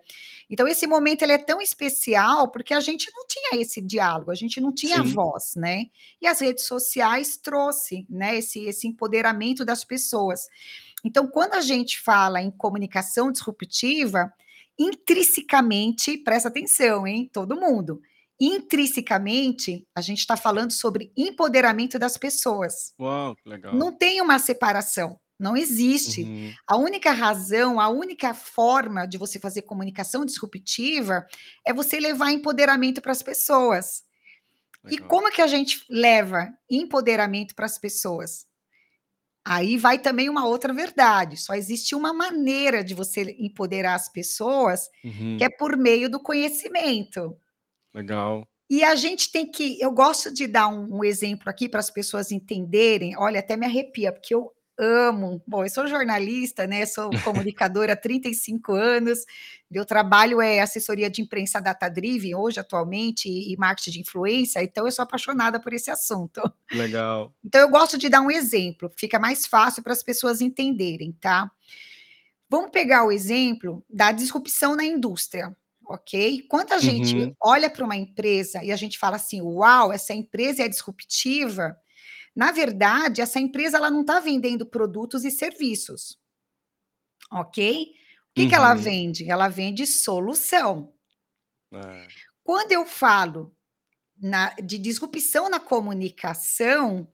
Então 0.50 0.68
esse 0.68 0.86
momento 0.86 1.22
ele 1.22 1.32
é 1.32 1.38
tão 1.38 1.60
especial, 1.60 2.50
porque 2.50 2.74
a 2.74 2.80
gente 2.80 3.10
não 3.14 3.26
tinha 3.26 3.62
esse 3.62 3.80
diálogo, 3.80 4.30
a 4.30 4.34
gente 4.34 4.60
não 4.60 4.72
tinha 4.72 5.02
Sim. 5.02 5.14
voz, 5.14 5.54
né, 5.56 5.86
e 6.20 6.26
as 6.26 6.40
redes 6.40 6.66
sociais 6.66 7.36
trouxe, 7.36 8.06
né, 8.08 8.36
esse 8.38 8.64
esse 8.64 8.86
empoderamento 8.86 9.64
das 9.64 9.84
pessoas. 9.84 10.48
Então, 11.04 11.26
quando 11.26 11.54
a 11.54 11.60
gente 11.60 12.00
fala 12.00 12.40
em 12.40 12.50
comunicação 12.50 13.30
disruptiva, 13.30 14.32
intrinsecamente, 14.78 16.16
presta 16.18 16.48
atenção, 16.48 17.06
hein, 17.06 17.28
todo 17.32 17.60
mundo. 17.60 18.00
Intrinsecamente, 18.40 19.86
a 19.94 20.00
gente 20.00 20.18
está 20.20 20.36
falando 20.36 20.72
sobre 20.72 21.12
empoderamento 21.16 21.98
das 21.98 22.16
pessoas. 22.16 22.92
Uau, 23.00 23.34
que 23.36 23.48
legal. 23.48 23.74
Não 23.74 23.92
tem 23.96 24.20
uma 24.20 24.38
separação. 24.38 25.18
Não 25.38 25.56
existe. 25.56 26.22
Uhum. 26.22 26.52
A 26.66 26.76
única 26.76 27.10
razão, 27.12 27.80
a 27.80 27.88
única 27.88 28.32
forma 28.34 29.06
de 29.06 29.18
você 29.18 29.38
fazer 29.38 29.62
comunicação 29.62 30.24
disruptiva 30.24 31.26
é 31.66 31.72
você 31.72 31.98
levar 31.98 32.30
empoderamento 32.32 33.00
para 33.02 33.12
as 33.12 33.22
pessoas. 33.22 34.02
E 34.86 34.92
Legal. 34.92 35.08
como 35.08 35.28
é 35.28 35.30
que 35.30 35.42
a 35.42 35.46
gente 35.46 35.84
leva 35.90 36.48
empoderamento 36.70 37.54
para 37.54 37.66
as 37.66 37.78
pessoas? 37.78 38.46
Aí 39.46 39.76
vai 39.76 39.98
também 39.98 40.28
uma 40.30 40.46
outra 40.46 40.72
verdade. 40.72 41.36
Só 41.36 41.54
existe 41.54 41.94
uma 41.94 42.12
maneira 42.14 42.82
de 42.82 42.94
você 42.94 43.36
empoderar 43.38 43.94
as 43.94 44.08
pessoas, 44.10 44.88
Uhum. 45.04 45.36
que 45.38 45.44
é 45.44 45.50
por 45.50 45.76
meio 45.76 46.08
do 46.08 46.20
conhecimento. 46.20 47.36
Legal. 47.94 48.46
E 48.68 48.82
a 48.82 48.96
gente 48.96 49.30
tem 49.30 49.50
que. 49.50 49.80
Eu 49.80 49.92
gosto 49.92 50.32
de 50.32 50.46
dar 50.46 50.68
um, 50.68 50.98
um 50.98 51.04
exemplo 51.04 51.48
aqui 51.48 51.68
para 51.68 51.80
as 51.80 51.90
pessoas 51.90 52.32
entenderem. 52.32 53.16
Olha, 53.16 53.40
até 53.40 53.56
me 53.56 53.66
arrepia, 53.66 54.12
porque 54.12 54.34
eu 54.34 54.52
amo. 54.78 55.42
Bom, 55.46 55.64
eu 55.64 55.70
sou 55.70 55.86
jornalista, 55.86 56.66
né? 56.66 56.86
Sou 56.86 57.10
comunicadora 57.22 57.92
há 57.92 57.96
35 57.96 58.72
anos. 58.72 59.20
Meu 59.70 59.84
trabalho 59.84 60.40
é 60.40 60.60
assessoria 60.60 61.10
de 61.10 61.22
imprensa 61.22 61.60
data-driven, 61.60 62.34
hoje, 62.34 62.60
atualmente, 62.60 63.28
e 63.28 63.56
marketing 63.56 63.90
de 63.90 64.00
influência, 64.00 64.62
então 64.62 64.86
eu 64.86 64.92
sou 64.92 65.02
apaixonada 65.02 65.58
por 65.58 65.72
esse 65.72 65.90
assunto. 65.90 66.40
Legal. 66.72 67.34
Então, 67.44 67.60
eu 67.60 67.68
gosto 67.68 67.98
de 67.98 68.08
dar 68.08 68.20
um 68.20 68.30
exemplo, 68.30 68.90
fica 68.96 69.18
mais 69.18 69.46
fácil 69.46 69.82
para 69.82 69.92
as 69.92 70.02
pessoas 70.02 70.40
entenderem, 70.40 71.12
tá? 71.20 71.50
Vamos 72.48 72.70
pegar 72.70 73.04
o 73.04 73.10
exemplo 73.10 73.84
da 73.90 74.12
disrupção 74.12 74.76
na 74.76 74.84
indústria, 74.84 75.56
ok? 75.86 76.42
Quando 76.48 76.72
a 76.72 76.78
gente 76.78 77.16
Uhum. 77.16 77.34
olha 77.42 77.70
para 77.70 77.84
uma 77.84 77.96
empresa 77.96 78.62
e 78.64 78.72
a 78.72 78.76
gente 78.76 78.98
fala 78.98 79.16
assim, 79.16 79.40
uau, 79.42 79.92
essa 79.92 80.14
empresa 80.14 80.62
é 80.64 80.68
disruptiva, 80.68 81.76
na 82.36 82.52
verdade, 82.52 83.20
essa 83.22 83.40
empresa 83.40 83.78
ela 83.78 83.90
não 83.90 84.02
está 84.02 84.20
vendendo 84.20 84.66
produtos 84.66 85.24
e 85.24 85.30
serviços, 85.30 86.18
ok? 87.30 87.92
O 88.30 88.34
que, 88.34 88.46
que 88.46 88.54
ela 88.54 88.72
Uhum. 88.72 88.78
vende? 88.80 89.30
Ela 89.30 89.48
vende 89.48 89.86
solução. 89.86 90.92
É. 91.72 92.06
Quando 92.42 92.72
eu 92.72 92.86
falo 92.86 93.54
na- 94.20 94.54
de 94.56 94.78
disrupção 94.78 95.50
na 95.50 95.60
comunicação, 95.60 97.08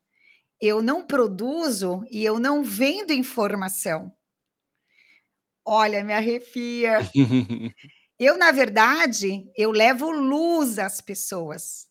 eu 0.61 0.83
não 0.83 1.07
produzo 1.07 2.05
e 2.11 2.25
eu 2.25 2.39
não 2.41 2.65
vendo 2.65 3.13
informação. 3.13 4.13
Olha, 5.65 6.03
me 6.05 6.13
arrepia. 6.13 6.99
Eu, 8.21 8.37
na 8.37 8.53
verdade, 8.53 9.51
eu 9.57 9.71
levo 9.71 10.11
luz 10.11 10.79
às 10.79 11.01
pessoas. 11.01 11.87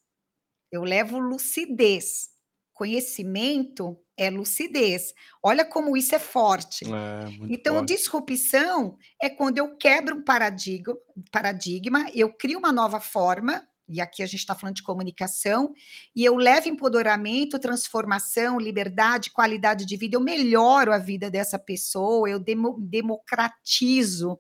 Eu 0.72 0.84
levo 0.84 1.18
lucidez. 1.18 2.30
Conhecimento 2.72 4.00
é 4.16 4.30
lucidez. 4.30 5.12
Olha 5.44 5.66
como 5.66 5.98
isso 5.98 6.14
é 6.14 6.20
forte. 6.20 6.86
É, 6.86 7.30
Então, 7.50 7.78
forte. 7.78 7.96
disrupção 7.96 8.96
é 9.22 9.28
quando 9.30 9.58
eu 9.58 9.76
quebro 9.76 10.18
um 10.18 10.24
paradigma, 10.24 10.96
paradigma, 11.32 12.06
eu 12.14 12.32
crio 12.32 12.60
uma 12.60 12.72
nova 12.72 13.00
forma, 13.02 13.68
e 13.88 14.00
aqui 14.00 14.22
a 14.22 14.28
gente 14.28 14.42
está 14.42 14.54
falando 14.54 14.76
de 14.76 14.84
comunicação, 14.84 15.74
e 16.16 16.24
eu 16.24 16.36
levo 16.36 16.70
empoderamento, 16.70 17.58
transformação, 17.58 18.60
liberdade, 18.60 19.32
qualidade 19.32 19.84
de 19.84 19.98
vida, 19.98 20.16
eu 20.16 20.22
melhoro 20.22 20.94
a 20.94 21.00
vida 21.00 21.30
dessa 21.32 21.58
pessoa, 21.58 22.30
eu 22.30 22.40
demo- 22.40 22.78
democratizo, 22.80 24.38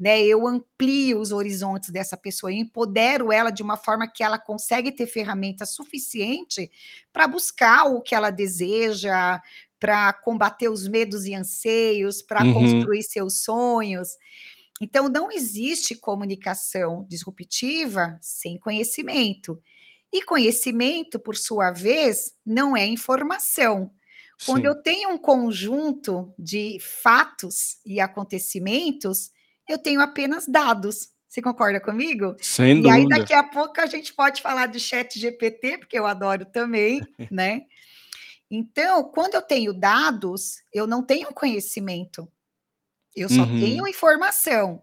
né? 0.00 0.22
Eu 0.22 0.46
amplio 0.48 1.20
os 1.20 1.32
horizontes 1.32 1.90
dessa 1.90 2.16
pessoa, 2.16 2.52
eu 2.52 2.56
empodero 2.58 3.32
ela 3.32 3.50
de 3.50 3.62
uma 3.62 3.76
forma 3.76 4.08
que 4.08 4.24
ela 4.24 4.38
consegue 4.38 4.92
ter 4.92 5.06
ferramenta 5.06 5.66
suficiente 5.66 6.70
para 7.12 7.28
buscar 7.28 7.84
o 7.86 8.00
que 8.02 8.14
ela 8.14 8.30
deseja, 8.30 9.40
para 9.78 10.12
combater 10.14 10.70
os 10.70 10.88
medos 10.88 11.26
e 11.26 11.34
anseios, 11.34 12.22
para 12.22 12.44
Uhum. 12.44 12.44
construir 12.46 13.02
seus 13.02 13.42
sonhos. 13.44 14.10
Então, 14.80 15.08
não 15.08 15.30
existe 15.30 15.94
comunicação 15.94 17.06
disruptiva 17.08 18.18
sem 18.22 18.58
conhecimento. 18.58 19.60
E 20.12 20.22
conhecimento, 20.22 21.18
por 21.20 21.36
sua 21.36 21.70
vez, 21.70 22.32
não 22.44 22.76
é 22.76 22.86
informação. 22.86 23.90
Quando 24.42 24.64
Sim. 24.64 24.66
eu 24.66 24.82
tenho 24.82 25.10
um 25.10 25.18
conjunto 25.18 26.34
de 26.38 26.78
fatos 26.80 27.78
e 27.86 28.00
acontecimentos, 28.00 29.30
eu 29.72 29.78
tenho 29.78 30.00
apenas 30.00 30.46
dados. 30.46 31.08
Você 31.28 31.40
concorda 31.40 31.80
comigo? 31.80 32.34
Sem 32.40 32.82
E 32.82 32.88
aí, 32.90 33.02
dúvida. 33.02 33.18
daqui 33.20 33.32
a 33.32 33.42
pouco, 33.44 33.80
a 33.80 33.86
gente 33.86 34.12
pode 34.14 34.42
falar 34.42 34.66
do 34.66 34.78
chat 34.80 35.18
GPT, 35.18 35.78
porque 35.78 35.98
eu 35.98 36.06
adoro 36.06 36.44
também, 36.44 37.00
né? 37.30 37.62
Então, 38.50 39.04
quando 39.12 39.34
eu 39.34 39.42
tenho 39.42 39.72
dados, 39.72 40.56
eu 40.72 40.86
não 40.86 41.04
tenho 41.04 41.32
conhecimento. 41.32 42.28
Eu 43.14 43.28
só 43.28 43.42
Uhum. 43.44 43.58
tenho 43.60 43.86
informação. 43.88 44.82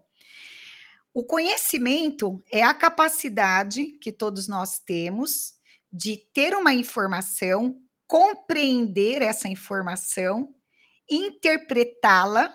O 1.12 1.24
conhecimento 1.24 2.42
é 2.52 2.62
a 2.62 2.72
capacidade 2.74 3.84
que 4.00 4.12
todos 4.12 4.46
nós 4.48 4.78
temos 4.78 5.54
de 5.92 6.16
ter 6.32 6.54
uma 6.54 6.72
informação, 6.72 7.80
compreender 8.06 9.20
essa 9.22 9.48
informação, 9.48 10.54
interpretá-la 11.10 12.54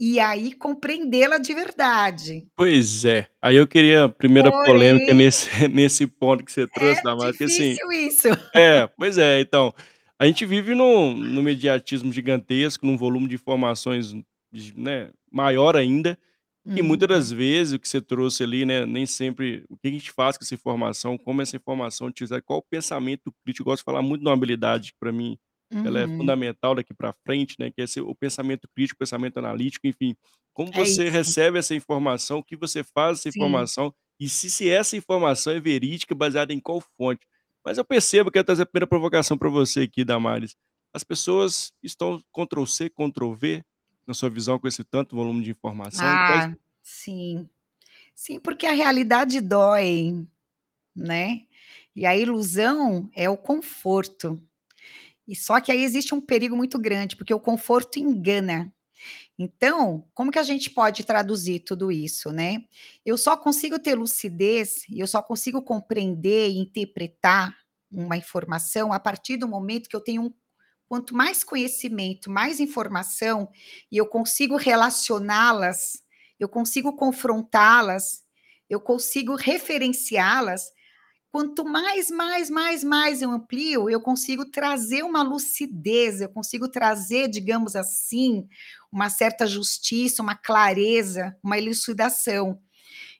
e 0.00 0.18
aí 0.20 0.52
compreendê-la 0.54 1.38
de 1.38 1.54
verdade. 1.54 2.46
Pois 2.56 3.04
é. 3.04 3.28
Aí 3.42 3.56
eu 3.56 3.66
queria 3.66 4.04
a 4.04 4.08
primeira 4.08 4.50
polêmica 4.50 5.06
Porém 5.06 5.14
nesse 5.14 5.48
nesse 5.68 6.06
ponto 6.06 6.44
que 6.44 6.52
você 6.52 6.66
trouxe, 6.66 7.00
É 7.00 7.02
Damares, 7.02 7.36
porque 7.36 7.44
assim 7.44 7.76
isso. 7.92 8.28
é, 8.54 8.86
pois 8.96 9.18
é, 9.18 9.40
então, 9.40 9.74
a 10.18 10.26
gente 10.26 10.44
vive 10.46 10.74
num 10.74 11.14
num 11.14 11.42
mediatismo 11.42 12.12
gigantesco, 12.12 12.86
num 12.86 12.96
volume 12.96 13.28
de 13.28 13.34
informações, 13.36 14.14
né, 14.76 15.10
maior 15.30 15.76
ainda, 15.76 16.18
e 16.66 16.82
muitas 16.82 17.08
das 17.08 17.30
Uhum. 17.30 17.38
vezes 17.38 17.74
o 17.74 17.78
que 17.78 17.88
você 17.88 18.00
trouxe 18.00 18.42
ali, 18.42 18.64
né, 18.66 18.84
nem 18.86 19.06
sempre 19.06 19.64
o 19.70 19.76
que 19.76 19.88
a 19.88 19.90
gente 19.90 20.10
faz 20.12 20.36
com 20.38 20.44
essa 20.44 20.54
informação, 20.54 21.16
como 21.18 21.42
essa 21.42 21.56
informação 21.56 22.08
utilizada, 22.08 22.42
qual 22.42 22.58
o 22.60 22.62
pensamento 22.62 23.32
crítico. 23.44 23.62
Eu 23.62 23.72
gosto 23.72 23.80
de 23.82 23.84
falar 23.84 24.02
muito 24.02 24.22
de 24.22 24.28
uma 24.28 24.34
habilidade 24.34 24.92
que 24.92 24.98
pra 24.98 25.12
mim 25.12 25.38
ela 25.84 26.00
é 26.00 26.08
Uhum. 26.08 26.18
fundamental 26.18 26.74
daqui 26.74 26.94
pra 26.94 27.14
frente, 27.26 27.56
né, 27.58 27.70
que 27.70 27.82
é 27.82 27.86
ser 27.86 28.02
o 28.02 28.14
pensamento 28.14 28.68
crítico, 28.74 28.96
o 28.96 29.00
pensamento 29.00 29.38
analítico, 29.38 29.86
enfim. 29.86 30.16
Como 30.54 30.72
É 30.72 30.84
você 30.84 31.08
isso. 31.08 31.08
recebe 31.08 31.58
essa 31.58 31.74
informação, 31.74 32.38
o 32.38 32.44
que 32.44 32.56
você 32.56 32.82
faz 32.84 33.18
com 33.18 33.20
essa 33.20 33.28
Sim. 33.28 33.68
informação, 33.68 33.94
e 34.20 34.28
se 34.28 34.50
se 34.50 34.68
essa 34.70 34.96
informação 34.96 35.52
é 35.52 35.60
verídica, 35.60 36.14
baseada 36.14 36.52
em 36.52 36.60
qual 36.60 36.80
fonte. 36.96 37.26
Mas 37.64 37.78
eu 37.78 37.84
percebo, 37.84 38.30
quero 38.30 38.44
trazer 38.46 38.62
a 38.62 38.66
primeira 38.66 38.86
provocação 38.88 39.38
pra 39.38 39.48
você 39.50 39.82
aqui, 39.82 40.04
Damares, 40.04 40.56
as 40.94 41.04
pessoas 41.04 41.72
estão 41.82 42.20
Ctrl 42.34 42.64
C, 42.66 42.90
Ctrl 42.90 43.34
V, 43.34 43.62
na 44.06 44.14
sua 44.14 44.30
visão, 44.30 44.58
com 44.58 44.66
esse 44.68 44.82
tanto 44.84 45.14
volume 45.16 45.44
de 45.44 45.50
informação 45.50 46.18
quais 46.26 46.46
Ah, 46.46 46.56
sim. 46.82 47.48
Sim, 48.14 48.40
porque 48.40 48.66
a 48.66 48.72
realidade 48.74 49.40
dói, 49.40 50.26
né. 50.96 51.46
E 51.96 52.06
a 52.06 52.16
ilusão 52.16 53.10
é 53.14 53.30
o 53.30 53.36
conforto. 53.38 54.42
E 55.28 55.36
só 55.36 55.60
que 55.60 55.70
aí 55.70 55.84
existe 55.84 56.14
um 56.14 56.20
perigo 56.20 56.56
muito 56.56 56.78
grande, 56.78 57.14
porque 57.14 57.34
o 57.34 57.40
conforto 57.40 57.98
engana. 57.98 58.72
Então, 59.38 60.04
como 60.14 60.32
que 60.32 60.38
a 60.38 60.42
gente 60.42 60.70
pode 60.70 61.04
traduzir 61.04 61.60
tudo 61.60 61.92
isso, 61.92 62.32
né. 62.32 62.64
Eu 63.06 63.16
só 63.18 63.36
consigo 63.36 63.78
ter 63.78 63.94
lucidez, 63.94 64.84
eu 64.90 65.06
só 65.06 65.22
consigo 65.22 65.62
compreender 65.62 66.50
e 66.50 66.58
interpretar 66.58 67.54
uma 67.90 68.16
informação 68.16 68.92
a 68.92 68.98
partir 68.98 69.36
do 69.36 69.46
momento 69.46 69.88
que 69.88 69.96
eu 69.96 70.00
tenho 70.00 70.22
um 70.22 70.34
quanto 70.88 71.14
mais 71.14 71.44
conhecimento, 71.44 72.30
mais 72.30 72.60
informação, 72.60 73.50
e 73.92 73.98
eu 73.98 74.06
consigo 74.06 74.56
relacioná-las, 74.56 76.02
eu 76.40 76.48
consigo 76.48 76.94
confrontá-las, 76.96 78.22
eu 78.70 78.80
consigo 78.80 79.36
referenciá-las, 79.36 80.70
quanto 81.30 81.64
mais, 81.64 82.10
mais, 82.10 82.50
mais, 82.50 82.82
mais 82.84 83.22
eu 83.22 83.30
amplio, 83.30 83.88
eu 83.90 84.00
consigo 84.00 84.44
trazer 84.50 85.02
uma 85.02 85.22
lucidez, 85.22 86.20
eu 86.20 86.28
consigo 86.28 86.68
trazer, 86.68 87.28
digamos 87.28 87.76
assim, 87.76 88.48
uma 88.92 89.10
certa 89.10 89.46
justiça, 89.46 90.22
uma 90.22 90.34
clareza, 90.34 91.36
uma 91.42 91.58
elucidação. 91.58 92.60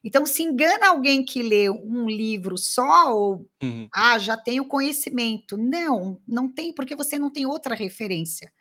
Então, 0.03 0.25
se 0.25 0.43
engana 0.43 0.89
alguém 0.89 1.23
que 1.25 1.43
lê 1.43 1.69
um 1.69 2.07
livro 2.09 2.57
só 2.57 3.13
ou, 3.15 3.49
Uhum. 3.61 3.91
ah, 3.93 4.19
já 4.19 4.37
tenho 4.37 4.65
conhecimento. 4.65 5.57
Não, 5.57 6.21
não 6.27 6.49
tem, 6.51 6.73
porque 6.73 6.95
você 6.95 7.19
não 7.19 7.31
tem 7.31 7.45
outra 7.45 7.75
referência. 7.75 8.51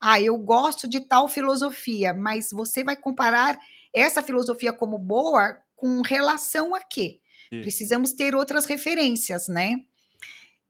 Ah, 0.00 0.20
eu 0.20 0.36
gosto 0.38 0.88
de 0.88 1.00
tal 1.00 1.28
filosofia, 1.28 2.14
mas 2.14 2.50
você 2.50 2.82
vai 2.82 2.96
comparar 2.96 3.58
essa 3.94 4.22
filosofia 4.22 4.72
como 4.72 4.98
boa 4.98 5.58
com 5.76 6.00
relação 6.02 6.74
a 6.74 6.80
quê? 6.80 7.20
Sim. 7.52 7.62
Precisamos 7.62 8.12
ter 8.12 8.34
outras 8.34 8.66
referências, 8.66 9.48
né. 9.48 9.76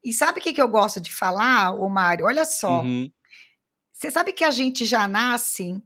E 0.03 0.11
sabe 0.13 0.39
o 0.39 0.43
que 0.43 0.53
que 0.53 0.61
eu 0.61 0.67
gosto 0.67 0.99
de 0.99 1.13
falar, 1.13 1.73
ô 1.73 1.87
Mário? 1.87 2.25
Olha 2.25 2.43
só 2.45 2.81
Uhum. 2.81 3.11
Você 3.93 4.09
sabe 4.09 4.33
que 4.33 4.43
a 4.43 4.49
gente 4.49 4.83
já 4.83 5.07
nasce 5.07 5.79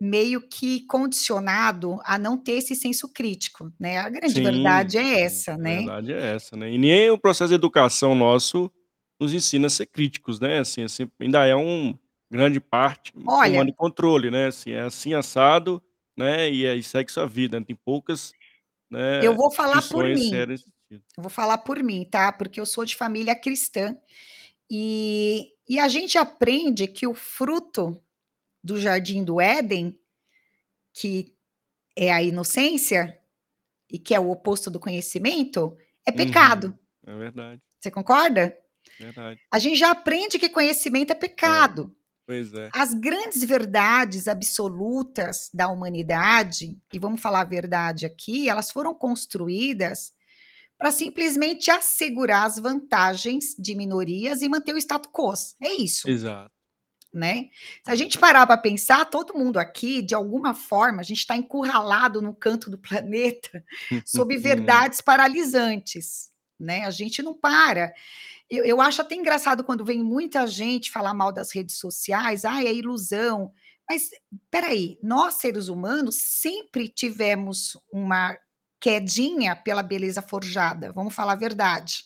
meio 0.00 0.40
que 0.40 0.86
condicionado 0.86 1.98
a 2.04 2.16
não 2.18 2.38
ter 2.38 2.52
esse 2.52 2.74
senso 2.74 3.12
crítico, 3.12 3.70
né, 3.78 3.98
a 3.98 4.08
grande 4.08 4.34
Sim, 4.34 4.42
verdade 4.42 4.96
é 4.96 5.20
essa, 5.20 5.52
a 5.54 5.58
né. 5.58 5.76
verdade 5.78 6.12
é 6.14 6.34
essa, 6.34 6.56
né. 6.56 6.70
E 6.72 6.78
nem 6.78 7.10
o 7.10 7.18
processo 7.18 7.48
de 7.48 7.54
educação 7.56 8.14
nosso 8.14 8.72
nos 9.20 9.34
ensina 9.34 9.66
a 9.66 9.70
ser 9.70 9.86
críticos, 9.86 10.40
né, 10.40 10.60
assim 10.60 10.82
assim, 10.84 11.10
ainda 11.20 11.44
é 11.44 11.54
um 11.54 11.98
grande 12.30 12.60
parte 12.60 13.12
Olha 13.26 13.50
comando 13.50 13.68
e 13.70 13.74
controle, 13.74 14.30
né, 14.30 14.46
assim, 14.46 14.70
é 14.70 14.82
assim 14.82 15.12
assado, 15.12 15.82
né, 16.16 16.48
e 16.50 16.66
aí 16.66 16.82
segue 16.82 17.10
sua 17.10 17.26
vida, 17.26 17.60
tem 17.60 17.76
poucas, 17.76 18.32
Eu 19.20 19.34
né, 19.34 19.36
vou 19.36 19.50
falar 19.50 19.82
por 19.82 20.08
mim, 20.08 20.48
eu 21.16 21.22
vou 21.22 21.30
falar 21.30 21.58
por 21.58 21.82
mim, 21.82 22.04
tá, 22.10 22.32
porque 22.32 22.60
eu 22.60 22.66
sou 22.66 22.84
de 22.84 22.96
família 22.96 23.36
cristã, 23.36 23.96
e 24.70 25.52
e 25.68 25.78
a 25.80 25.88
gente 25.88 26.18
aprende 26.18 26.88
que 26.88 27.06
o 27.06 27.14
fruto 27.14 28.02
do 28.64 28.80
jardim 28.80 29.24
do 29.24 29.40
Éden, 29.40 29.98
que 30.94 31.34
é 31.96 32.12
a 32.12 32.22
inocência, 32.22 33.18
e 33.90 33.98
que 33.98 34.14
é 34.14 34.20
o 34.20 34.30
oposto 34.30 34.70
do 34.70 34.80
conhecimento, 34.80 35.76
é 36.06 36.12
Uhum, 36.12 36.12
pecado. 36.12 36.78
é 37.06 37.14
verdade. 37.16 37.62
Você 37.80 37.90
concorda? 37.90 38.56
Verdade. 38.98 39.40
A 39.52 39.58
gente 39.58 39.76
já 39.78 39.90
aprende 39.90 40.38
que 40.38 40.48
conhecimento 40.48 41.12
é 41.12 41.14
É, 41.42 41.68
pecado. 41.68 41.94
Pois 42.28 42.52
é. 42.52 42.68
As 42.74 42.92
grandes 42.92 43.42
verdades 43.42 44.28
absolutas 44.28 45.48
da 45.52 45.66
humanidade, 45.68 46.78
e 46.92 46.98
vamos 46.98 47.22
falar 47.22 47.40
a 47.40 47.44
verdade 47.44 48.04
aqui, 48.04 48.50
elas 48.50 48.70
foram 48.70 48.94
construídas 48.94 50.12
pra 50.76 50.92
simplesmente 50.92 51.70
assegurar 51.70 52.44
as 52.44 52.58
vantagens 52.58 53.56
de 53.58 53.74
minorias 53.74 54.42
e 54.42 54.48
manter 54.48 54.74
o 54.74 54.78
status 54.78 55.10
quo, 55.10 55.32
é 55.62 55.72
isso. 55.72 56.06
Exato. 56.06 56.52
Né. 57.10 57.48
Se 57.82 57.90
a 57.90 57.96
gente 57.96 58.18
parar 58.18 58.46
pra 58.46 58.58
pensar, 58.58 59.06
todo 59.06 59.32
mundo 59.32 59.56
aqui, 59.56 60.02
de 60.02 60.14
alguma 60.14 60.52
forma, 60.52 61.00
a 61.00 61.04
gente 61.04 61.26
tá 61.26 61.34
encurralado 61.34 62.20
num 62.20 62.34
canto 62.34 62.70
do 62.70 62.76
planeta, 62.76 63.64
sob 64.04 64.36
verdades 64.36 65.00
paralisantes, 65.00 66.30
né, 66.60 66.84
a 66.84 66.90
gente 66.90 67.22
não 67.22 67.32
para. 67.32 67.94
Eu 68.50 68.64
eu 68.64 68.80
acho 68.80 69.02
até 69.02 69.14
engraçado 69.14 69.62
quando 69.62 69.84
vem 69.84 70.02
muita 70.02 70.46
gente 70.46 70.90
falar 70.90 71.12
mal 71.14 71.30
das 71.32 71.52
redes 71.52 71.76
sociais, 71.78 72.44
"Ai, 72.44 72.66
é 72.66 72.72
ilusão", 72.74 73.52
mas 73.88 74.10
espera 74.32 74.68
aí, 74.68 74.98
nós 75.02 75.34
seres 75.34 75.68
humanos 75.68 76.16
sempre 76.16 76.88
tivemos 76.88 77.76
uma 77.92 78.36
quedinha 78.80 79.54
pela 79.56 79.82
beleza 79.82 80.22
forjada, 80.22 80.92
vamos 80.92 81.14
falar 81.14 81.32
a 81.32 81.36
verdade, 81.36 82.04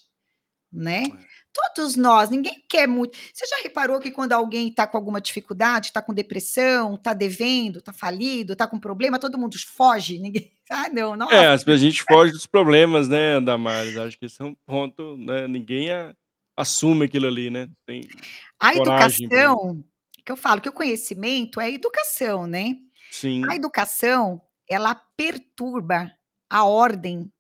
né. 0.73 1.05
É. 1.07 1.33
Todos 1.77 1.97
nós, 1.97 2.31
ninguém 2.31 2.65
quer 2.69 2.89
muito 2.89 3.19
você 3.35 3.47
já 3.47 3.57
reparou 3.65 4.01
que 4.01 4.11
quando 4.13 4.33
alguém 4.35 4.73
tá 4.75 4.87
com 4.87 4.97
alguma 4.99 5.21
dificuldade, 5.21 5.93
tá 5.93 6.03
com 6.03 6.15
depressão, 6.15 6.97
tá 6.99 7.15
devendo, 7.15 7.83
tá 7.83 7.93
falido, 7.93 8.57
tá 8.57 8.67
com 8.69 8.81
problema, 8.81 9.19
todo 9.21 9.39
mundo 9.39 9.57
foge, 9.77 10.19
ninguém 10.19 10.53
"Ah 10.71 10.89
não, 10.91 11.17
É, 11.29 11.47
nossa". 11.47 11.53
as 11.53 11.67
a 11.67 11.77
gente 11.77 12.03
foge 12.03 12.33
dos 12.33 12.47
problemas, 12.47 13.09
né, 13.09 13.41
Damares, 13.41 13.97
acho 13.97 14.19
que 14.19 14.27
esse 14.27 14.41
é 14.43 14.45
um 14.45 14.55
ponto, 14.67 15.17
né, 15.17 15.47
ninguém 15.47 15.91
a 15.91 16.15
assume 16.57 17.07
aquilo 17.07 17.27
ali, 17.27 17.51
né, 17.51 17.69
tem 17.87 18.11
A 18.61 18.75
coragem 18.75 19.31
pra 19.33 19.45
educação, 19.45 19.85
que 20.25 20.31
eu 20.33 20.37
falo 20.37 20.61
que 20.61 20.69
o 20.69 20.73
conhecimento 20.73 21.61
é 21.61 21.71
educação, 21.71 22.47
né. 22.47 22.77
A 23.51 23.57
Sim. 23.57 23.57
educação, 23.57 24.43
ela 24.69 24.95
perturba 24.95 26.13
a 26.51 26.65
ordem 26.65 27.33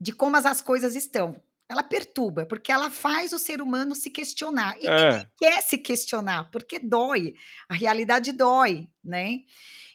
de 0.00 0.12
como 0.12 0.36
as 0.36 0.44
as 0.46 0.60
coisas 0.62 0.94
estão. 0.94 1.40
Ela 1.68 1.82
perturba, 1.82 2.46
porque 2.46 2.70
ela 2.70 2.90
faz 2.90 3.32
o 3.32 3.38
ser 3.40 3.60
humano 3.60 3.94
se 3.94 4.08
questionar, 4.10 4.76
e 4.80 4.88
ninguém 4.88 5.18
É. 5.18 5.26
quer 5.36 5.60
se 5.62 5.78
questionar, 5.78 6.48
porque 6.50 6.78
dói, 6.78 7.34
a 7.68 7.74
realidade 7.74 8.30
dói, 8.32 8.88
né. 9.02 9.40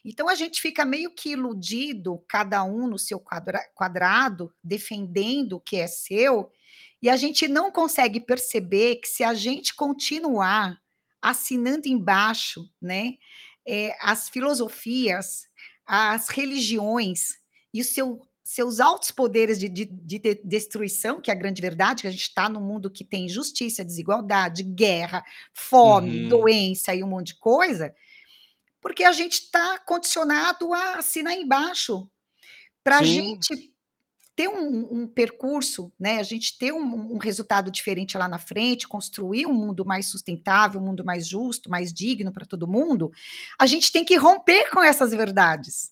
Então 0.04 0.28
a 0.28 0.34
gente 0.34 0.60
fica 0.60 0.84
meio 0.84 1.14
que 1.14 1.30
iludido, 1.30 2.22
cada 2.28 2.64
um 2.64 2.86
no 2.88 2.98
seu 2.98 3.20
quadra 3.20 3.60
quadrado, 3.74 4.52
defendendo 4.62 5.54
o 5.54 5.60
que 5.60 5.76
é 5.76 5.86
seu, 5.86 6.50
e 7.02 7.10
a 7.10 7.16
gente 7.16 7.48
não 7.48 7.70
consegue 7.72 8.20
perceber 8.20 8.96
que 8.96 9.08
se 9.08 9.24
a 9.24 9.34
gente 9.34 9.74
continuar 9.74 10.78
assinando 11.20 11.88
embaixo, 11.88 12.68
né, 12.80 13.14
eh, 13.66 13.96
as 14.00 14.28
filosofias, 14.28 15.48
as 15.86 16.28
religiões 16.28 17.28
e 17.74 17.82
seu 17.84 18.20
seus 18.44 18.80
altos 18.80 19.10
poderes 19.12 19.58
de 19.58 19.68
de 19.68 19.84
de 19.86 20.18
de 20.18 20.34
destruição, 20.44 21.20
que 21.20 21.30
é 21.30 21.34
a 21.34 21.36
grande 21.36 21.62
verdade, 21.62 22.02
que 22.02 22.08
a 22.08 22.10
gente 22.10 22.34
tá 22.34 22.48
num 22.48 22.60
mundo 22.60 22.90
que 22.90 23.04
tem 23.04 23.26
injustiça, 23.26 23.84
desigualdade, 23.84 24.62
guerra, 24.64 25.24
fome, 25.54 26.18
Uhum. 26.18 26.28
doença 26.28 26.94
e 26.94 27.02
um 27.04 27.08
monte 27.08 27.28
de 27.28 27.38
coisa, 27.38 27.94
porque 28.80 29.04
a 29.04 29.12
gente 29.12 29.50
tá 29.50 29.78
condicionado 29.80 30.72
a 30.74 30.96
assinar 30.98 31.34
embaixo. 31.34 32.08
Pra 32.84 33.02
Sim. 33.02 33.04
gente 33.04 33.71
ter 34.36 34.48
um 34.48 35.02
um 35.02 35.06
percurso, 35.08 35.92
né, 36.00 36.18
a 36.18 36.22
gente 36.22 36.58
ter 36.58 36.72
um 36.72 37.14
um 37.14 37.18
resultado 37.18 37.70
diferente 37.70 38.16
lá 38.18 38.28
na 38.28 38.38
frente, 38.38 38.88
construir 38.88 39.46
um 39.46 39.52
mundo 39.54 39.84
mais 39.84 40.06
sustentável, 40.08 40.80
um 40.80 40.84
mundo 40.84 41.04
mais 41.04 41.26
justo, 41.28 41.70
mais 41.70 41.92
digno 41.92 42.32
pra 42.32 42.46
todo 42.46 42.68
mundo, 42.68 43.10
a 43.60 43.66
gente 43.66 43.92
tem 43.92 44.04
que 44.04 44.16
romper 44.16 44.70
com 44.70 44.82
essas 44.82 45.12
verdades. 45.12 45.90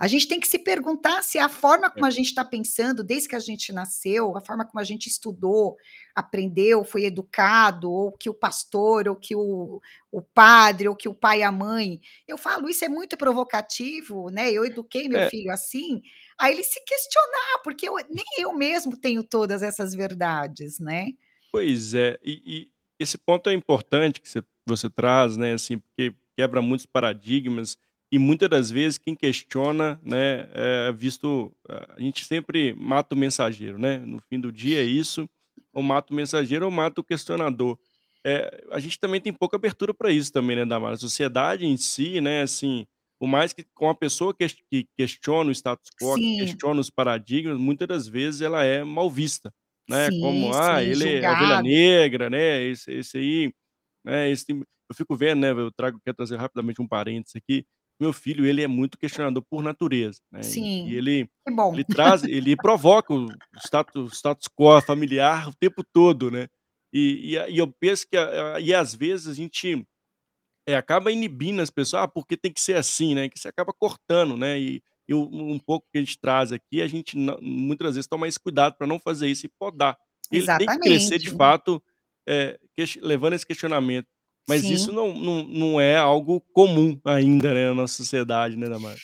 A 0.00 0.08
gente 0.08 0.28
tem 0.28 0.40
que 0.40 0.48
se 0.48 0.58
perguntar 0.58 1.22
se 1.24 1.38
a 1.38 1.48
forma 1.48 1.88
É. 1.94 2.02
como 2.02 2.06
a 2.06 2.10
gente 2.10 2.34
tá 2.34 2.44
pensando 2.44 3.04
desde 3.04 3.28
que 3.28 3.36
a 3.36 3.40
gente 3.40 3.72
nasceu, 3.72 4.36
a 4.36 4.40
forma 4.42 4.66
como 4.66 4.80
a 4.80 4.84
gente 4.84 5.08
estudou, 5.08 5.76
aprendeu, 6.14 6.84
foi 6.84 7.04
educado, 7.06 7.90
ou 7.92 8.12
que 8.12 8.30
o 8.30 8.34
pastor, 8.34 9.08
ou 9.08 9.16
que 9.16 9.36
o 9.36 9.80
o 10.12 10.22
padre, 10.22 10.88
ou 10.88 10.96
que 10.96 11.08
o 11.08 11.14
pai 11.14 11.40
e 11.40 11.44
a 11.44 11.52
mãe 11.52 12.00
eu 12.28 12.38
falo 12.38 12.68
isso 12.68 12.84
é 12.84 12.88
muito 12.88 13.16
provocativo, 13.18 14.30
né, 14.30 14.50
eu 14.52 14.64
eduquei 14.66 15.08
meu 15.08 15.20
É. 15.20 15.30
filho 15.30 15.50
assim, 15.52 16.02
a 16.42 16.50
ele 16.50 16.64
se 16.64 16.80
questionar, 16.84 17.60
porque 17.62 17.88
eu 17.88 17.94
nem 18.10 18.24
eu 18.38 18.52
mesmo 18.52 18.96
tenho 18.96 19.22
todas 19.22 19.62
essas 19.62 19.94
verdades, 19.94 20.80
né. 20.80 21.06
Pois 21.52 21.94
é, 21.94 22.18
e 22.24 22.42
e 22.46 22.68
esse 22.98 23.18
ponto 23.18 23.48
é 23.50 23.54
importante 23.54 24.20
que 24.20 24.28
você 24.28 24.42
você 24.66 24.88
traz, 24.88 25.36
né, 25.36 25.52
assim, 25.54 25.78
porque 25.78 26.14
quebra 26.36 26.62
muitos 26.62 26.86
paradigmas, 26.86 27.76
e 28.12 28.18
muita 28.18 28.48
das 28.48 28.70
vezes 28.70 28.96
quem 28.98 29.14
questiona, 29.14 30.00
né, 30.04 30.48
é 30.54 30.92
visto 30.92 31.52
a 31.96 32.00
gente 32.00 32.24
sempre 32.24 32.72
mata 32.74 33.14
o 33.14 33.18
mensageiro, 33.18 33.78
né, 33.78 33.98
no 33.98 34.20
fim 34.20 34.38
do 34.40 34.52
dia 34.52 34.80
é 34.80 34.84
isso, 34.84 35.28
ou 35.72 35.82
mata 35.82 36.12
o 36.12 36.16
mensageiro 36.16 36.64
ou 36.64 36.70
mata 36.70 37.00
o 37.00 37.04
questionador. 37.04 37.78
Eh, 38.24 38.64
a 38.70 38.78
gente 38.78 38.98
também 39.00 39.20
tem 39.20 39.32
pouca 39.32 39.56
abertura 39.56 39.92
pra 39.94 40.10
isso 40.12 40.32
também, 40.32 40.56
né, 40.56 40.64
Damares, 40.64 40.98
a 41.00 41.00
sociedade 41.00 41.66
em 41.66 41.76
si, 41.76 42.20
né, 42.20 42.42
assim, 42.42 42.86
por 43.22 43.28
mais 43.28 43.54
que 43.54 43.64
com 43.76 43.88
a 43.90 43.96
pessoa 43.96 44.34
ques 44.34 44.54
que 44.72 44.88
questiona 44.98 45.50
o 45.50 45.54
status 45.54 45.90
quo, 46.00 46.18
que 46.20 46.26
Sim. 46.26 46.62
questiona 46.62 46.80
os 46.82 46.90
paradigmas, 46.90 47.58
muita 47.58 47.86
das 47.86 48.08
vezes 48.08 48.42
ela 48.42 48.64
é 48.64 48.84
mal 48.84 49.10
vista, 49.10 49.54
né, 49.88 50.10
Sim, 50.10 50.12
como: 50.20 50.52
"Ah, 50.54 50.82
sim, 50.82 50.92
ele 50.92 51.08
é 51.20 51.24
a 51.26 51.32
ovelha 51.32 51.56
julgado. 51.56 51.62
negra, 51.62 52.30
né, 52.30 52.62
esse 52.64 52.92
esse 52.92 53.18
aí", 53.18 53.54
né, 54.04 54.30
esse 54.30 54.46
eu 54.52 54.96
fico 54.96 55.16
vendo, 55.16 55.40
né, 55.42 55.52
eu 55.52 55.72
trago 55.72 56.00
quero 56.04 56.16
trazer 56.16 56.36
rapidamente 56.38 56.82
um 56.82 56.88
parênteses 56.88 57.36
aqui, 57.36 57.66
meu 58.00 58.12
filho 58.14 58.46
ele 58.46 58.62
é 58.62 58.68
muito 58.68 58.98
questionador 58.98 59.44
por 59.50 59.62
natureza, 59.64 60.20
né, 60.32 60.52
e 60.54 60.70
e 60.84 60.94
Sim, 60.94 60.96
ele 60.96 61.28
que 61.44 61.50
bom. 61.52 61.74
ele 61.74 61.84
traz 61.94 62.24
ele 62.24 62.56
provoca 62.56 63.14
o 63.14 63.38
status 63.56 64.14
status 64.18 64.48
quo 64.48 64.80
familiar 64.82 65.48
o 65.50 65.54
tempo 65.56 65.84
todo, 65.94 66.30
né. 66.30 66.48
E 66.94 67.34
e 67.36 67.52
e 67.54 67.58
eu 67.58 67.68
penso 67.80 68.06
que 68.10 68.16
e 68.62 68.74
às 68.74 68.94
vezes 68.94 69.28
a 69.28 69.34
gente, 69.34 69.86
eh, 70.66 70.76
acaba 70.76 71.12
inibindo 71.12 71.60
as 71.62 71.70
pessoas, 71.70 72.04
"Ah, 72.04 72.08
porque 72.08 72.36
tem 72.36 72.52
que 72.52 72.60
ser 72.60 72.76
assim", 72.76 73.14
né, 73.14 73.28
que 73.28 73.38
você 73.38 73.48
acaba 73.48 73.72
cortando, 73.72 74.36
né, 74.36 74.58
e 74.60 74.82
e 75.08 75.14
um 75.14 75.52
um 75.54 75.58
pouco 75.58 75.86
que 75.92 75.98
a 75.98 76.00
gente 76.02 76.18
traz 76.20 76.52
aqui, 76.52 76.80
a 76.82 76.86
gente 76.88 77.16
não 77.18 77.36
muitas 77.42 77.96
vezes 77.96 78.06
toma 78.08 78.28
esse 78.28 78.38
cuidado 78.40 78.76
pra 78.78 78.86
não 78.86 79.00
fazer 79.00 79.28
isso 79.28 79.46
e 79.46 79.48
podar. 79.58 79.98
Ele 80.32 80.48
tem 80.48 80.68
que 80.68 80.76
crescer 80.82 81.18
de 81.18 81.28
Exatamente. 81.28 81.36
fato, 81.36 81.82
eh, 82.28 82.58
ques 82.76 82.96
levando 83.02 83.34
esse 83.34 83.46
questionamento, 83.46 84.06
mas 84.48 84.70
isso 84.70 84.92
Sim. 84.92 84.92
não 84.92 85.12
não 85.14 85.42
não 85.44 85.80
é 85.80 85.96
algo 85.96 86.40
comum 86.52 86.98
ainda, 87.04 87.52
né, 87.54 87.66
na 87.68 87.74
nossa 87.74 87.94
sociedade, 87.94 88.56
né, 88.56 88.68
Damares. 88.68 89.02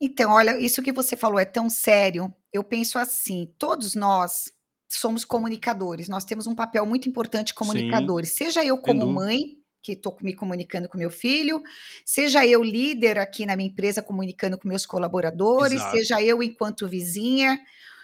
Então, 0.00 0.32
olha, 0.32 0.58
isso 0.60 0.82
que 0.82 0.92
você 0.92 1.16
falou 1.16 1.38
é 1.40 1.44
tão 1.44 1.70
sério, 1.70 2.32
eu 2.52 2.62
penso 2.62 2.98
assim, 2.98 3.46
todos 3.58 3.94
nós 3.94 4.52
somos 4.90 5.24
comunicadores, 5.24 6.08
nós 6.08 6.24
temos 6.24 6.46
um 6.46 6.54
papel 6.54 6.84
muito 6.86 7.08
importante 7.08 7.54
Sim, 7.62 8.10
comunicadores, 8.10 8.34
seja 8.34 8.62
eu 8.64 8.78
sem 8.84 8.98
como 8.98 9.06
dúvida. 9.06 9.26
mãe, 9.26 9.56
que 9.86 9.94
tô 9.94 10.16
me 10.20 10.34
comunicando 10.34 10.88
com 10.88 10.98
meu 10.98 11.10
filho, 11.10 11.62
seja 12.04 12.44
eu 12.44 12.60
líder 12.60 13.18
aqui 13.18 13.46
na 13.46 13.54
minha 13.54 13.68
empresa 13.68 14.02
comunicando 14.02 14.58
com 14.58 14.66
meus 14.66 14.84
colaboradores, 14.84 15.74
Exato. 15.80 15.96
seja 15.96 16.20
eu 16.20 16.42
enquanto 16.42 16.88
vizinha, 16.88 17.60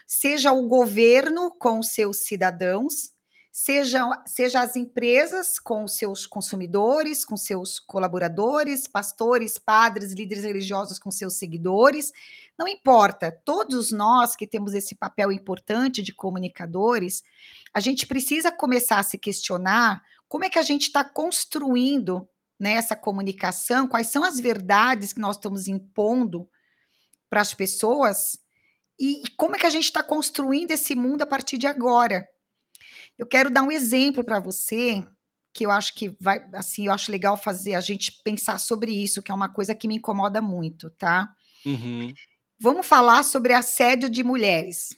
seja 0.06 0.52
o 0.52 0.68
governo 0.68 1.50
com 1.50 1.82
seus 1.82 2.18
cidadãos, 2.18 3.10
sejam 3.50 4.12
seja 4.24 4.60
as 4.60 4.76
empresas 4.76 5.58
com 5.58 5.88
seus 5.88 6.24
consumidores, 6.24 7.24
com 7.24 7.36
seus 7.36 7.80
colaboradores, 7.80 8.86
pastores, 8.86 9.58
padres, 9.58 10.12
líderes 10.12 10.44
religiosos 10.44 11.00
com 11.00 11.10
seus 11.10 11.34
seguidores, 11.34 12.12
não 12.56 12.68
importa, 12.68 13.32
todos 13.44 13.90
nós 13.90 14.36
que 14.36 14.46
temos 14.46 14.72
esse 14.72 14.94
papel 14.94 15.32
importante 15.32 16.00
de 16.00 16.14
comunicadores, 16.14 17.24
a 17.74 17.80
gente 17.80 18.06
precisa 18.06 18.52
começar 18.52 19.00
a 19.00 19.02
se 19.02 19.18
questionar 19.18 20.00
como 20.32 20.46
é 20.46 20.48
que 20.48 20.58
a 20.58 20.62
gente 20.62 20.90
tá 20.90 21.04
construindo, 21.04 22.26
né, 22.58 22.72
essa 22.72 22.96
comunicação, 22.96 23.86
quais 23.86 24.06
são 24.06 24.24
as 24.24 24.40
verdades 24.40 25.12
que 25.12 25.20
nós 25.20 25.36
estamos 25.36 25.68
impondo 25.68 26.48
para 27.28 27.42
as 27.42 27.52
pessoas 27.52 28.38
e 28.98 29.24
como 29.36 29.56
é 29.56 29.58
que 29.58 29.66
a 29.66 29.70
gente 29.70 29.84
está 29.84 30.02
construindo 30.02 30.70
esse 30.70 30.94
mundo 30.94 31.20
a 31.20 31.26
partir 31.26 31.58
de 31.58 31.66
agora. 31.66 32.26
Eu 33.18 33.26
quero 33.26 33.50
dar 33.50 33.62
um 33.62 33.70
exemplo 33.70 34.24
para 34.24 34.40
você 34.40 35.06
que 35.52 35.66
eu 35.66 35.70
acho 35.70 35.94
que 35.94 36.16
vai, 36.18 36.42
assim, 36.54 36.86
eu 36.86 36.94
acho 36.94 37.12
legal 37.12 37.36
fazer 37.36 37.74
a 37.74 37.80
gente 37.82 38.18
pensar 38.24 38.56
sobre 38.56 38.90
isso, 38.90 39.22
que 39.22 39.30
é 39.30 39.34
uma 39.34 39.50
coisa 39.50 39.74
que 39.74 39.86
me 39.86 39.96
incomoda 39.96 40.40
muito, 40.40 40.88
tá? 40.92 41.30
Uhum. 41.66 42.10
Vamos 42.58 42.86
falar 42.86 43.22
sobre 43.22 43.52
assédio 43.52 44.08
de 44.08 44.24
mulheres. 44.24 44.88
Sim. 44.88 44.96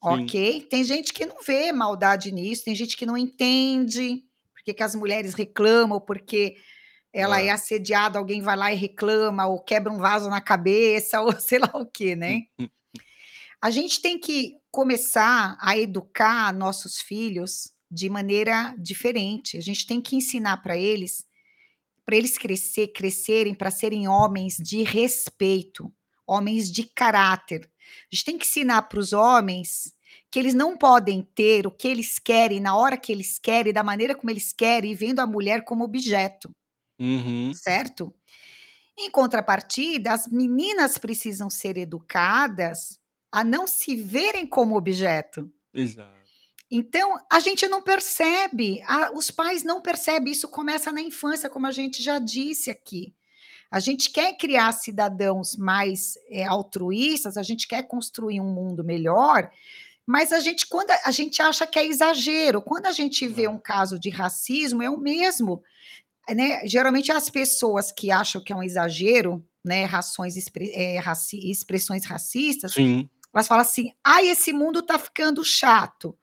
Ok? 0.00 0.66
Tem 0.68 0.82
gente 0.82 1.12
que 1.12 1.26
não 1.26 1.44
vê 1.46 1.70
maldade 1.70 2.32
nisso, 2.32 2.64
tem 2.64 2.74
gente 2.74 2.96
que 2.96 3.06
não 3.06 3.16
entende 3.16 4.24
porque 4.64 4.74
que 4.74 4.82
as 4.82 4.94
mulheres 4.94 5.34
reclamam, 5.34 6.00
porque 6.00 6.56
ela 7.12 7.40
é 7.42 7.48
É. 7.48 7.50
assediada, 7.50 8.18
alguém 8.18 8.42
vai 8.42 8.56
lá 8.56 8.72
e 8.72 8.76
reclama, 8.76 9.46
ou 9.46 9.60
quebra 9.62 9.92
um 9.92 9.98
vaso 9.98 10.30
na 10.30 10.40
cabeça, 10.40 11.20
ou 11.22 11.32
sei 11.40 11.58
lá 11.60 11.70
o 11.74 11.86
Hum, 12.02 12.16
né? 12.16 12.42
hum, 12.58 12.68
hum. 12.94 13.00
A 13.60 13.70
gente 13.70 14.00
tem 14.00 14.18
que 14.18 14.56
começar 14.70 15.56
a 15.60 15.78
educar 15.78 16.52
nossos 16.52 17.00
filhos 17.00 17.72
de 17.90 18.10
maneira 18.10 18.74
diferente. 18.78 19.56
A 19.56 19.60
gente 19.60 19.86
tem 19.86 20.00
que 20.00 20.16
ensinar 20.16 20.58
para 20.58 20.76
eles, 20.76 21.24
para 22.06 22.16
eles 22.16 22.38
crescer, 22.38 22.88
crescerem 22.88 23.54
para 23.54 23.72
serem 23.72 24.08
homens 24.08 24.58
de 24.58 24.84
respeito, 24.84 25.92
homens 26.26 26.72
de 26.72 26.84
caráter. 26.84 27.70
A 28.12 28.16
gente 28.16 28.26
tem 28.26 28.38
que 28.38 28.46
ensinar 28.46 28.82
para 28.84 29.00
os 29.00 29.14
homens 29.14 29.93
que 30.34 30.40
eles 30.40 30.54
não 30.54 30.76
podem 30.76 31.22
ter 31.22 31.64
o 31.64 31.70
que 31.70 31.86
eles 31.86 32.18
querem, 32.18 32.58
na 32.60 32.76
hora 32.76 32.96
que 32.98 33.12
eles 33.12 33.38
querem, 33.38 33.72
da 33.72 33.84
maneira 33.84 34.16
como 34.16 34.32
eles 34.32 34.52
querem, 34.52 34.90
e 34.90 34.94
vendo 34.96 35.20
a 35.20 35.28
mulher 35.28 35.62
como 35.64 35.84
objeto, 35.84 36.50
Uhum. 36.98 37.52
certo? 37.52 38.14
Em 38.98 39.10
contrapartida, 39.10 40.12
as 40.12 40.28
meninas 40.28 40.98
precisam 40.98 41.50
ser 41.50 41.76
educadas 41.78 42.98
a 43.32 43.44
não 43.44 43.66
se 43.66 43.96
verem 43.96 44.46
como 44.46 44.76
objeto. 44.76 45.50
Exato. 45.72 46.24
Então, 46.70 47.18
a 47.30 47.40
gente 47.40 47.68
não 47.68 47.82
percebe, 47.82 48.82
a 48.86 49.12
os 49.12 49.30
pais 49.30 49.62
não 49.62 49.80
percebem, 49.82 50.32
isso 50.32 50.48
começa 50.48 50.90
na 50.90 51.00
infância, 51.00 51.48
como 51.50 51.66
a 51.66 51.72
gente 51.72 52.02
já 52.02 52.18
disse 52.18 52.70
aqui. 52.70 53.14
A 53.70 53.80
gente 53.80 54.10
quer 54.10 54.36
criar 54.38 54.72
cidadãos 54.72 55.56
mais, 55.56 56.14
eh, 56.30 56.44
altruístas, 56.44 57.36
a 57.36 57.42
gente 57.42 57.68
quer 57.68 57.84
construir 57.88 58.40
um 58.40 58.52
mundo 58.54 58.84
melhor, 58.84 59.50
mas 60.06 60.32
a 60.32 60.40
gente 60.40 60.66
quando 60.68 60.90
a 61.04 61.10
gente 61.12 61.42
acha 61.42 61.66
que 61.66 61.78
é 61.78 61.86
exagero, 61.86 62.62
quando 62.62 62.86
a 62.86 62.92
gente 62.92 63.26
vê 63.28 63.48
um 63.48 63.58
É. 63.58 63.60
caso 63.60 63.98
de 63.98 64.10
racismo, 64.10 64.82
é 64.82 64.90
o 64.90 64.98
mesmo, 64.98 65.62
né, 66.30 66.66
geralmente 66.66 67.12
as 67.12 67.30
pessoas 67.30 67.92
que 67.92 68.10
acham 68.12 68.42
que 68.42 68.52
é 68.52 68.56
um 68.56 68.62
exagero, 68.64 69.44
né, 69.64 69.84
rações 69.86 70.36
eh, 70.74 70.98
raci 71.00 71.38
expressões 71.50 72.04
racistas, 72.06 72.74
Sim. 72.74 73.08
elas 73.34 73.48
falam 73.48 73.62
assim: 73.62 73.92
"Ai, 74.04 74.28
esse 74.28 74.52
mundo 74.52 74.80
está 74.80 74.98
ficando 74.98 75.44
chato". 75.44 76.18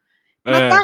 Mas 0.50 0.64
É, 0.64 0.68
tá 0.68 0.84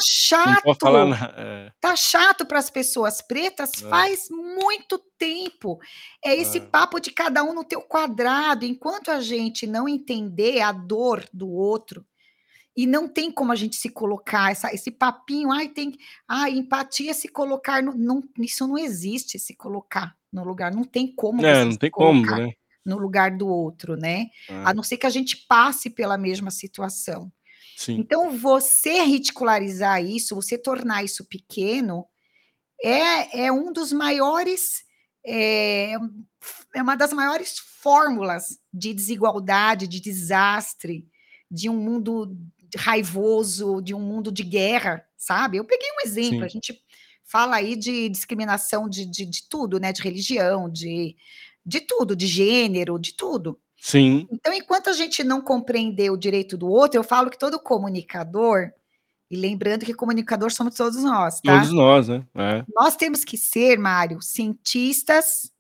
falar 0.80 1.06
chato, 1.06 1.08
na 1.08 1.18
é. 1.38 1.72
tá 1.82 1.96
chato 1.96 2.46
para 2.48 2.60
as 2.60 2.70
pessoas 2.72 3.22
pretas 3.22 3.72
É. 3.82 3.82
faz 3.90 4.30
muito 4.32 5.00
tempo. 5.20 5.80
É 6.26 6.36
esse 6.36 6.60
É. 6.60 6.62
papo 6.62 7.00
de 7.00 7.12
cada 7.12 7.44
um 7.44 7.54
no 7.54 7.64
teu 7.66 7.82
quadrado, 7.82 8.66
enquanto 8.66 9.12
a 9.12 9.22
gente 9.22 9.68
não 9.68 9.88
entender 9.90 10.62
a 10.62 10.72
dor 10.74 11.26
do 11.34 11.50
outro, 11.52 12.06
e 12.78 12.88
não 12.88 13.10
tem 13.10 13.32
como 13.32 13.52
a 13.54 13.58
gente 13.58 13.76
se 13.78 13.90
colocar, 13.90 14.52
essa 14.54 14.74
esse 14.74 14.92
papinho: 14.92 15.52
"Ai, 15.52 15.70
tem 15.70 15.94
ai, 16.30 16.52
empatia 16.54 17.12
é 17.12 17.16
se 17.16 17.30
colocar 17.30 17.84
no", 17.84 17.94
não 17.98 18.24
isso 18.40 18.68
não 18.68 18.78
existe, 18.80 19.40
se 19.40 19.56
colocar 19.56 20.16
no 20.34 20.46
lugar, 20.46 20.74
não 20.76 20.86
tem 20.86 21.14
como 21.16 21.44
É, 21.44 21.64
não 21.66 21.72
se 21.72 21.78
tem 21.78 21.92
como, 21.92 22.26
colocar 22.26 22.36
né? 22.36 22.52
no 22.86 22.98
lugar 23.00 23.38
do 23.38 23.48
outro, 23.50 23.98
né, 23.98 24.28
a 24.64 24.74
É. 24.74 24.76
não 24.76 24.84
ser 24.84 24.98
que 24.98 25.08
a 25.08 25.12
gente 25.12 25.46
passe 25.50 25.90
pela 25.92 26.18
mesma 26.18 26.52
situação. 26.52 27.32
Sim. 27.76 28.08
Então 28.12 28.32
você 28.38 29.04
ridicularizar 29.04 30.04
isso, 30.06 30.36
você 30.36 30.58
tornar 30.58 31.04
isso 31.06 31.26
pequeno, 31.28 32.08
é 32.84 33.46
é 33.48 33.52
um 33.54 33.74
dos 33.74 33.94
maiores, 33.94 34.84
eh, 35.26 35.94
é 36.76 36.82
uma 36.84 36.96
das 36.98 37.14
maiores 37.14 37.60
fórmulas 37.60 38.60
de 38.74 38.94
desigualdade, 38.94 39.88
de 39.88 40.00
desastre, 40.02 41.08
de 41.52 41.70
um 41.70 41.78
mundo 41.78 42.38
raivoso, 42.76 43.82
de 43.82 43.94
um 43.94 44.00
mundo 44.00 44.32
de 44.32 44.44
guerra, 44.44 45.04
sabe? 45.16 45.58
Eu 45.58 45.66
peguei 45.66 45.88
um 45.92 46.08
exemplo, 46.08 46.44
a 46.44 46.50
Sim. 46.50 46.54
gente 46.54 46.82
fala 47.24 47.58
aí 47.58 47.76
de 47.76 48.10
discriminação 48.10 48.90
de 48.90 49.06
de 49.06 49.26
de 49.26 49.50
tudo, 49.50 49.80
né, 49.80 49.92
de 49.92 50.02
religião, 50.02 50.70
de 50.70 51.16
de 51.66 51.82
tudo, 51.82 52.16
de 52.16 52.28
gênero, 52.28 52.98
de 52.98 53.14
tudo. 53.14 53.60
Sim. 53.80 54.28
Então, 54.32 54.54
enquanto 54.54 54.90
a 54.90 54.94
gente 54.94 55.24
não 55.24 55.42
compreender 55.42 56.10
o 56.10 56.18
direito 56.18 56.58
do 56.58 56.68
outro, 56.68 56.98
eu 56.98 57.04
falo 57.04 57.30
que 57.30 57.38
todo 57.38 57.60
comunicador 57.60 58.72
e 59.30 59.36
lembrando 59.36 59.86
que 59.86 59.94
comunicador 59.94 60.52
somos 60.52 60.76
todos 60.76 61.04
nós, 61.04 61.42
tá? 61.42 61.60
Todos 61.60 61.74
nós, 61.74 62.08
né, 62.08 62.26
é. 62.34 62.64
Nós 62.74 62.96
temos 62.96 63.26
que 63.26 63.38
ser, 63.38 63.78
Mário, 63.78 64.22
cientistas 64.22 65.52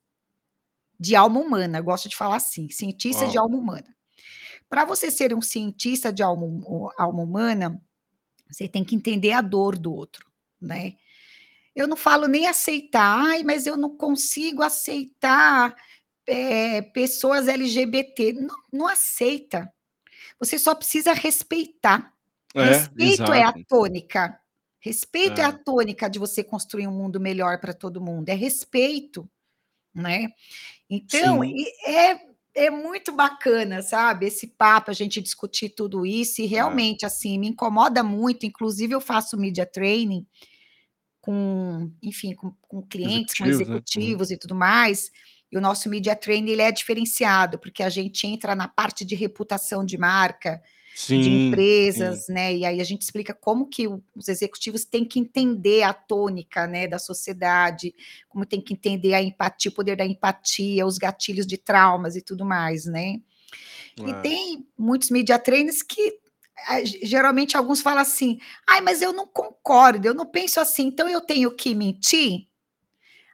de 0.99 1.15
alma 1.15 1.39
humana, 1.39 1.77
eu 1.77 1.83
gosto 1.83 2.09
de 2.09 2.15
falar 2.15 2.37
assim, 2.37 2.69
cientista 2.69 3.27
de 3.27 3.37
Uau. 3.37 3.45
alma 3.45 3.57
humana. 3.57 3.96
Para 4.71 4.83
você 4.85 5.09
ser 5.09 5.33
um 5.33 5.41
cientista 5.41 6.11
de 6.11 6.21
alma 6.21 6.45
hu 6.45 6.89
alma 6.97 7.23
humana, 7.23 7.81
você 8.51 8.67
tem 8.67 8.83
que 8.85 8.95
entender 8.95 9.33
a 9.33 9.41
dor 9.41 9.77
do 9.77 9.93
outro, 9.93 10.25
né. 10.61 10.95
Eu 11.75 11.87
não 11.87 11.97
falo 11.97 12.27
nem 12.27 12.47
aceitar: 12.47 13.19
"Ai, 13.27 13.43
mas 13.43 13.67
eu 13.67 13.77
não 13.77 13.97
consigo 13.97 14.63
aceitar, 14.63 15.75
eh, 16.27 16.81
pessoas 16.93 17.47
LGBT", 17.47 18.33
não 18.33 18.55
não 18.73 18.87
aceita, 18.87 19.71
você 20.39 20.59
só 20.59 20.75
precisa 20.75 21.13
respeitar. 21.13 22.13
É, 22.55 22.87
Respeito 22.99 23.33
é 23.33 23.43
a 23.43 23.53
tônica, 23.69 24.39
respeito 24.81 25.41
é 25.41 25.45
a 25.45 25.51
É. 25.51 25.59
tônica 25.65 26.09
de 26.09 26.19
você 26.19 26.43
construir 26.43 26.87
um 26.87 26.93
mundo 26.93 27.19
melhor 27.21 27.59
para 27.61 27.73
todo 27.73 28.01
mundo, 28.01 28.29
é 28.29 28.35
respeito, 28.35 29.29
né. 29.95 30.29
Então, 30.89 31.41
Sim. 31.41 31.61
é 31.87 32.19
é 32.57 32.69
muito 32.71 33.11
bacana, 33.13 33.81
sabe, 33.83 34.27
esse 34.27 34.47
papo, 34.47 34.91
a 34.91 34.93
gente 34.93 35.21
discutir 35.21 35.69
tudo 35.69 36.05
isso 36.05 36.41
e 36.41 36.47
É. 36.47 36.47
realmente, 36.47 37.05
assim, 37.05 37.37
me 37.39 37.47
incomoda 37.49 38.03
muito, 38.03 38.45
inclusive 38.45 38.93
eu 38.95 39.01
faço 39.01 39.37
media 39.37 39.65
training 39.65 40.25
com, 41.21 41.91
enfim, 42.01 42.33
com 42.35 42.51
com 42.61 42.81
clientes, 42.83 43.35
com 43.35 43.45
Executivos, 43.45 43.95
né? 43.95 44.13
Executivos 44.13 44.31
e 44.31 44.37
tudo 44.37 44.55
mais, 44.55 45.11
e 45.51 45.57
o 45.57 45.61
nosso 45.61 45.89
media 45.89 46.15
training 46.15 46.51
ele 46.51 46.61
é 46.61 46.71
diferenciado, 46.71 47.59
porque 47.59 47.83
a 47.83 47.89
gente 47.89 48.27
entra 48.27 48.55
na 48.55 48.67
parte 48.67 49.05
de 49.05 49.15
reputação 49.15 49.85
de 49.85 49.97
marca, 49.97 50.61
de 51.15 51.29
Sim, 51.29 51.59
sim. 51.91 52.21
empresas, 52.21 52.27
né, 52.29 52.55
e 52.55 52.65
aí 52.65 52.81
a 52.81 52.83
gente 52.83 53.01
explica 53.03 53.33
como 53.33 53.67
que 53.69 53.87
os 53.87 54.27
executivos 54.27 54.85
têm 54.85 55.05
que 55.05 55.19
entender 55.19 55.83
a 55.83 55.93
tônica, 55.93 56.67
né, 56.67 56.87
da 56.87 56.99
sociedade, 56.99 57.93
como 58.29 58.45
tem 58.45 58.61
que 58.61 58.73
entender 58.73 59.13
a 59.15 59.21
empatia, 59.23 59.71
o 59.71 59.73
poder 59.75 59.95
da 59.97 60.05
empatia, 60.05 60.85
os 60.85 60.97
gatilhos 60.97 61.47
de 61.47 61.57
traumas 61.57 62.15
e 62.15 62.21
tudo 62.21 62.45
mais, 62.45 62.85
né. 62.85 63.17
E 64.05 64.13
tem 64.13 64.65
muitos 64.77 65.09
media 65.11 65.39
trainers 65.39 65.83
que, 65.83 66.19
ge 66.85 66.99
geralmente 67.05 67.57
alguns 67.57 67.81
falam 67.81 68.01
assim: 68.01 68.39
"Ai, 68.69 68.81
mas 68.81 69.01
eu 69.01 69.13
não 69.13 69.27
concordo, 69.27 70.07
eu 70.07 70.13
não 70.15 70.25
penso 70.27 70.59
assim, 70.61 70.85
então 70.87 71.09
eu 71.09 71.21
tenho 71.21 71.51
que 71.55 71.75
mentir?". 71.75 72.47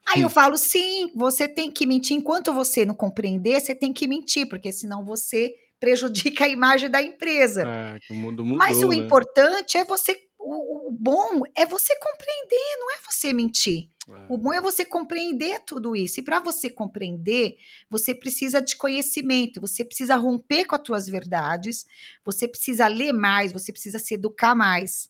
Aí 0.08 0.22
eu 0.22 0.30
falo: 0.30 0.58
"Sim, 0.58 1.12
você 1.16 1.48
tem 1.48 1.72
que 1.72 1.86
mentir, 1.88 2.18
enquanto 2.18 2.54
você 2.54 2.86
não 2.86 2.96
compreender, 2.96 3.60
você 3.62 3.76
tem 3.76 3.94
que 3.94 4.08
mentir, 4.08 4.48
porque 4.50 4.72
senão 4.74 5.06
você 5.06 5.56
prejudica 5.84 6.46
a 6.46 6.50
imagem 6.50 6.90
da 6.90 7.02
empresa". 7.02 7.64
É, 7.64 8.00
o 8.10 8.14
mundo 8.16 8.46
Mas 8.58 8.82
o 8.84 8.88
mudou, 8.88 8.94
né? 8.94 9.04
importante 9.06 9.78
é 9.78 9.86
você 9.86 10.18
o 10.40 10.88
o 10.90 10.92
bom 10.92 11.42
é 11.56 11.66
você 11.66 11.96
compreender, 12.00 12.78
não 12.80 12.92
é 12.92 12.98
você 13.12 13.34
mentir. 13.34 13.90
O 14.28 14.38
É. 14.38 14.38
bom 14.38 14.54
é 14.54 14.62
você 14.62 14.86
compreender 14.86 15.62
tudo 15.66 15.96
isso, 15.96 16.20
e 16.20 16.24
para 16.24 16.40
você 16.40 16.70
compreender, 16.70 17.58
você 17.90 18.14
precisa 18.16 18.62
de 18.62 18.76
conhecimento, 18.78 19.62
você 19.62 19.84
precisa 19.86 20.16
romper 20.18 20.66
com 20.66 20.76
as 20.76 20.82
tuas 20.84 21.08
verdades, 21.10 21.86
você 22.26 22.48
precisa 22.48 22.88
ler 22.88 23.14
mais, 23.14 23.52
você 23.54 23.72
precisa 23.72 24.00
se 24.00 24.14
educar 24.16 24.56
mais. 24.56 25.10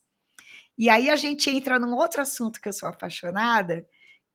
E 0.78 0.90
aí 0.90 1.10
a 1.10 1.16
gente 1.18 1.50
entra 1.50 1.80
num 1.80 1.96
outro 1.96 2.22
assunto 2.22 2.62
que 2.62 2.70
eu 2.70 2.74
sou 2.74 2.90
apaixonada, 2.90 3.86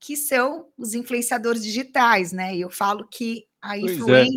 que 0.00 0.16
são 0.16 0.68
os 0.78 0.94
influenciadores 0.94 1.62
digitais, 1.64 2.32
né, 2.32 2.56
e 2.56 2.60
eu 2.62 2.70
falo 2.70 3.06
que 3.08 3.46
a 3.62 3.76
Pois 3.80 4.06
é. 4.08 4.30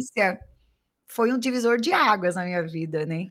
Foi 1.11 1.31
um 1.33 1.39
divisor 1.39 1.79
de 1.79 1.93
águas 1.93 2.35
na 2.35 2.45
minha 2.45 2.63
vida, 2.63 3.05
né. 3.05 3.29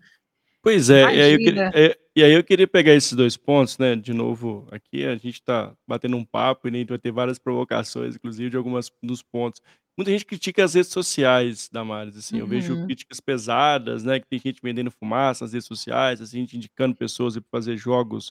Pois 0.63 0.91
é, 0.91 1.11
e 1.17 1.23
aí 1.23 1.33
eu 1.33 1.41
queria 1.41 1.65
eh, 1.73 1.97
e 2.15 2.23
aí 2.23 2.33
eu 2.33 2.45
queria 2.45 2.67
pegar 2.69 2.93
esses 2.95 3.13
2 3.15 3.37
pontos, 3.37 3.79
né, 3.79 3.97
de 3.97 4.13
novo 4.13 4.67
aqui, 4.71 5.07
a 5.07 5.17
gente 5.17 5.43
tá 5.43 5.75
batendo 5.89 6.17
um 6.17 6.25
papo 6.25 6.69
e 6.69 6.71
a 6.71 6.75
gente 6.79 6.89
vai 6.91 6.99
ter 6.99 7.11
várias 7.13 7.39
provocações, 7.39 8.15
inclusive 8.17 8.51
de 8.51 8.57
algumas 8.59 8.91
dos 9.03 9.23
pontos. 9.23 9.63
Muita 9.97 10.11
gente 10.11 10.27
critica 10.27 10.63
as 10.65 10.75
redes 10.75 10.91
sociais, 10.93 11.69
Damares, 11.73 12.17
assim, 12.17 12.39
eu 12.39 12.47
vejo 12.47 12.75
Uhum. 12.75 12.85
críticas 12.87 13.21
pesadas, 13.21 14.05
né, 14.05 14.21
que 14.21 14.27
tem 14.29 14.39
gente 14.39 14.61
vendendo 14.63 14.91
fumaça 14.91 15.45
nas 15.45 15.53
redes 15.55 15.67
sociais, 15.69 16.21
assim, 16.21 16.39
gente 16.41 16.57
indicando 16.59 16.95
pessoas 16.95 17.37
ir 17.37 17.45
fazer 17.51 17.77
jogos 17.79 18.31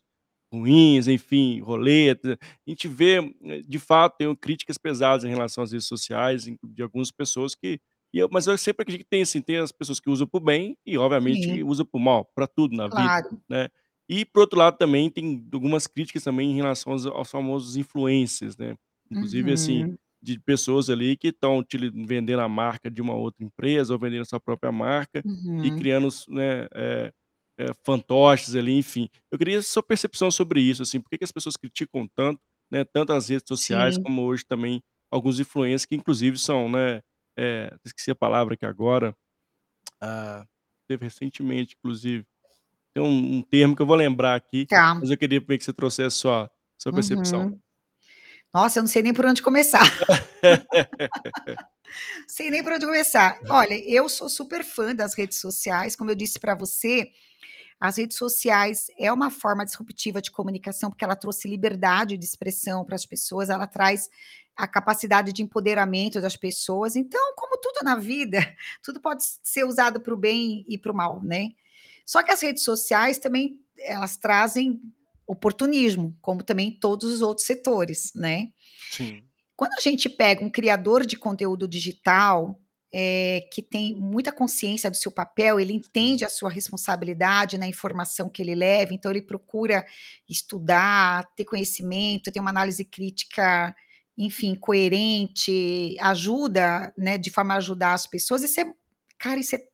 ruins, 0.53 1.07
enfim, 1.07 1.61
roleta. 1.61 2.37
A 2.67 2.69
gente 2.69 2.87
vê, 2.87 3.17
eh, 3.43 3.61
de 3.67 3.79
fato, 3.79 4.17
tenho 4.17 4.35
críticas 4.35 4.77
pesadas 4.77 5.23
em 5.23 5.29
relação 5.29 5.63
às 5.63 5.71
redes 5.71 5.87
sociais, 5.87 6.45
de 6.63 6.83
algumas 6.83 7.11
pessoas 7.11 7.55
que 7.55 7.79
e 8.13 8.19
eu 8.19 8.29
mas 8.31 8.47
eu 8.47 8.57
sempre 8.57 8.83
acredito 8.83 9.03
que 9.05 9.09
tem 9.09 9.21
assim, 9.23 9.41
tem 9.41 9.57
as 9.57 9.71
pessoas 9.71 9.99
que 9.99 10.09
usam 10.09 10.27
para 10.27 10.39
o 10.39 10.43
bem 10.43 10.77
e 10.85 10.97
obviamente 10.97 11.49
Sim. 11.49 11.63
usa 11.63 11.85
para 11.85 11.97
o 11.99 12.01
mal, 12.03 12.25
para 12.35 12.47
tudo 12.47 12.75
na 12.75 12.87
vida, 12.87 13.15
Claro. 13.15 13.41
né. 13.49 13.69
E 14.09 14.25
por 14.25 14.41
outro 14.41 14.59
lado 14.59 14.77
também 14.77 15.09
tem 15.11 15.47
algumas 15.53 15.87
críticas 15.87 16.23
também 16.23 16.51
em 16.51 16.55
relação 16.55 16.93
aos 16.93 17.05
aos 17.05 17.31
famosos 17.31 17.75
influencers, 17.77 18.57
né. 18.57 18.75
Inclusive, 19.11 19.51
assim, 19.53 19.85
Uhum. 19.85 19.97
de 20.21 20.39
pessoas 20.39 20.89
ali 20.89 21.17
que 21.17 21.29
estão 21.29 21.63
vendendo 22.07 22.41
a 22.41 22.49
marca 22.49 22.89
de 22.91 23.01
uma 23.01 23.15
outra 23.15 23.43
empresa 23.45 23.93
ou 23.93 23.99
vendendo 23.99 24.21
a 24.23 24.25
sua 24.25 24.39
própria 24.39 24.71
marca 24.71 25.25
e 25.61 25.71
Uhum. 25.71 25.71
criando 25.71 26.09
né, 26.29 26.67
eh 26.75 27.11
eh, 27.59 27.73
fantoches 27.85 28.55
ali, 28.55 28.77
enfim. 28.77 29.09
Eu 29.31 29.37
queria 29.37 29.61
sua 29.61 29.83
percepção 29.83 30.31
sobre 30.31 30.61
isso, 30.61 30.81
assim, 30.83 31.01
por 31.01 31.09
que 31.09 31.17
que 31.17 31.25
as 31.25 31.31
pessoas 31.31 31.57
criticam 31.57 32.07
tanto, 32.15 32.39
né, 32.71 32.85
tanto 32.85 33.11
as 33.13 33.27
redes 33.29 33.45
sociais 33.47 33.97
Sim. 33.97 34.03
como 34.03 34.23
hoje 34.23 34.45
também 34.47 34.81
alguns 35.11 35.39
influencers 35.41 35.85
que 35.85 35.95
inclusive 35.95 36.37
são, 36.39 36.69
né, 36.69 37.01
eh, 37.39 37.71
esqueci 37.85 38.11
a 38.11 38.15
palavra 38.15 38.53
aqui 38.55 38.65
agora, 38.65 39.15
ah, 40.01 40.45
teve 40.87 41.05
recentemente 41.05 41.75
inclusive. 41.79 42.25
Tem 42.93 43.03
um 43.03 43.37
um 43.37 43.41
termo 43.43 43.75
que 43.75 43.81
eu 43.81 43.87
vou 43.87 43.95
lembrar 43.95 44.35
aqui, 44.35 44.65
Tá. 44.67 44.95
mas 44.95 45.09
eu 45.11 45.17
queria 45.17 45.39
ver 45.41 45.57
que 45.57 45.63
você 45.63 45.73
trouxesse 45.73 46.17
sua 46.17 46.49
sua 46.77 46.93
percepção. 46.93 47.47
Uhum. 47.47 47.59
Nossa, 48.53 48.79
eu 48.79 48.83
não 48.83 48.87
sei 48.87 49.03
nem 49.03 49.13
por 49.13 49.25
onde 49.25 49.41
começar. 49.43 49.81
Sei 52.27 52.49
nem 52.51 52.63
por 52.63 52.73
onde 52.73 52.85
começar. 52.85 53.39
Olha, 53.49 53.73
eu 53.89 54.07
sou 54.07 54.29
super 54.29 54.63
fã 54.63 54.93
das 54.95 55.15
redes 55.15 55.39
sociais, 55.39 55.95
como 55.95 56.11
eu 56.11 56.15
disse 56.15 56.39
pra 56.39 56.53
você, 56.55 57.09
as 57.79 57.97
redes 57.97 58.17
sociais 58.17 58.87
é 58.97 59.11
uma 59.11 59.31
forma 59.31 59.65
disruptiva 59.65 60.21
de 60.21 60.31
comunicação, 60.31 60.89
porque 60.89 61.03
ela 61.03 61.15
trouxe 61.15 61.47
liberdade 61.47 62.17
de 62.17 62.25
expressão 62.25 62.85
para 62.85 62.95
as 62.95 63.05
pessoas, 63.05 63.49
ela 63.49 63.65
traz 63.65 64.09
a 64.59 64.67
capacidade 64.67 65.31
de 65.31 65.41
empoderamento 65.41 66.19
das 66.19 66.35
pessoas, 66.35 66.97
então, 66.97 67.33
como 67.37 67.57
tudo 67.57 67.81
na 67.81 67.95
vida, 67.95 68.39
tudo 68.83 68.99
pode 68.99 69.23
ser 69.41 69.63
usado 69.63 70.01
para 70.01 70.13
o 70.13 70.17
bem 70.17 70.65
e 70.67 70.77
para 70.77 70.91
o 70.91 70.95
mal, 70.95 71.23
né. 71.23 71.51
Só 72.05 72.21
que 72.21 72.31
as 72.31 72.41
redes 72.41 72.63
sociais 72.63 73.17
também, 73.17 73.57
elas 73.77 74.17
trazem 74.17 74.81
oportunismo, 75.25 76.17
como 76.21 76.43
também 76.43 76.71
todos 76.71 77.09
os 77.09 77.21
outros 77.21 77.47
setores, 77.47 78.11
né. 78.13 78.49
Sim. 78.91 79.23
Quando 79.55 79.71
a 79.77 79.81
gente 79.81 80.09
pega 80.09 80.43
um 80.43 80.49
criador 80.49 81.05
de 81.05 81.15
conteúdo 81.15 81.65
digital, 81.65 82.59
eh, 82.91 83.47
que 83.53 83.61
tem 83.61 83.95
muita 83.95 84.29
consciência 84.29 84.91
do 84.91 84.97
seu 84.97 85.11
papel, 85.11 85.57
ele 85.57 85.71
entende 85.71 86.25
a 86.25 86.29
sua 86.29 86.49
responsabilidade 86.49 87.57
na 87.57 87.67
informação 87.67 88.27
que 88.27 88.41
ele 88.41 88.55
leva, 88.55 88.93
então 88.93 89.09
ele 89.09 89.21
procura 89.21 89.85
estudar, 90.27 91.25
ter 91.33 91.45
conhecimento, 91.45 92.29
ter 92.29 92.41
uma 92.41 92.49
análise 92.49 92.83
crítica, 92.83 93.73
enfim, 94.19 94.53
coerente, 94.53 95.95
ajuda, 96.01 96.93
né, 96.97 97.17
de 97.17 97.29
forma 97.29 97.53
a 97.53 97.57
ajudar 97.57 97.93
as 97.93 98.05
pessoas, 98.05 98.43
isso 98.43 98.59
é 98.59 98.73
cara, 99.17 99.39
isso 99.39 99.55
é 99.55 99.59
Isso 99.59 99.65
é 99.65 99.69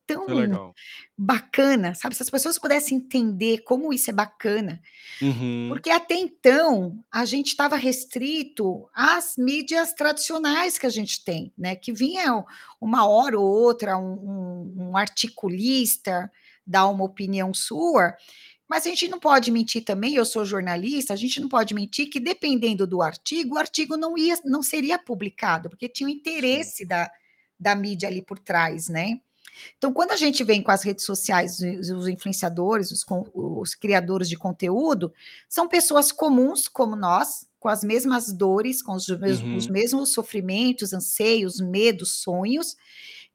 tão 0.48 0.74
bacana, 1.16 1.94
sabe, 1.94 2.14
se 2.14 2.22
as 2.22 2.30
pessoas 2.30 2.58
pudessem 2.58 2.98
entender 2.98 3.58
como 3.58 3.92
isso 3.92 4.10
é 4.10 4.12
bacana. 4.12 4.80
Uhum. 5.22 5.66
Porque 5.68 5.90
até 5.90 6.14
então, 6.14 6.98
a 7.10 7.24
gente 7.24 7.48
estava 7.48 7.76
restrito 7.76 8.88
às 8.92 9.34
mídias 9.36 9.92
tradicionais 9.92 10.78
que 10.78 10.86
a 10.86 10.90
gente 10.90 11.24
tem, 11.24 11.52
né, 11.56 11.76
que 11.76 11.92
vinha 11.92 12.44
uma 12.80 13.06
hora 13.06 13.38
ou 13.38 13.46
outra 13.46 13.96
um 13.96 14.14
um 14.14 14.88
um 14.90 14.96
articulista 14.96 16.30
dar 16.66 16.88
uma 16.88 17.04
opinião 17.04 17.54
sua, 17.54 18.14
mas 18.68 18.86
a 18.86 18.90
gente 18.90 19.08
não 19.08 19.18
pode 19.20 19.50
mentir 19.50 19.84
também, 19.84 20.14
eu 20.14 20.24
sou 20.24 20.44
jornalista, 20.44 21.12
a 21.14 21.16
gente 21.16 21.40
não 21.40 21.48
pode 21.48 21.74
mentir 21.74 22.08
que 22.10 22.20
dependendo 22.20 22.86
do 22.86 23.02
artigo, 23.02 23.54
o 23.56 23.58
artigo 23.58 23.96
não 23.96 24.16
ia 24.18 24.36
não 24.44 24.62
seria 24.62 24.98
publicado, 24.98 25.70
porque 25.70 25.88
tinha 25.88 26.08
o 26.08 26.10
Sim. 26.50 26.66
interesse 26.66 26.84
da 26.86 27.10
da 27.58 27.74
mídia 27.74 28.08
ali 28.08 28.22
por 28.22 28.38
trás, 28.38 28.88
né. 28.88 29.20
Então 29.78 29.92
quando 29.92 30.12
a 30.12 30.16
gente 30.16 30.44
vem 30.44 30.62
com 30.62 30.70
as 30.70 30.82
redes 30.84 31.04
sociais, 31.04 31.58
os 31.60 32.08
influenciadores, 32.08 32.90
os 32.92 33.04
os 33.34 33.74
criadores 33.74 34.28
de 34.28 34.36
conteúdo, 34.36 35.12
são 35.48 35.68
pessoas 35.68 36.12
comuns 36.12 36.68
como 36.68 36.96
nós, 36.96 37.46
com 37.60 37.68
as 37.68 37.82
mesmas 37.84 38.32
dores, 38.32 38.82
com 38.82 38.92
os 38.94 39.08
mes 39.08 39.44
os 39.52 39.68
Uhum. 39.68 39.70
mesmos 39.70 40.12
sofrimentos, 40.12 40.92
anseios, 40.92 41.60
medos, 41.60 42.12
sonhos, 42.22 42.76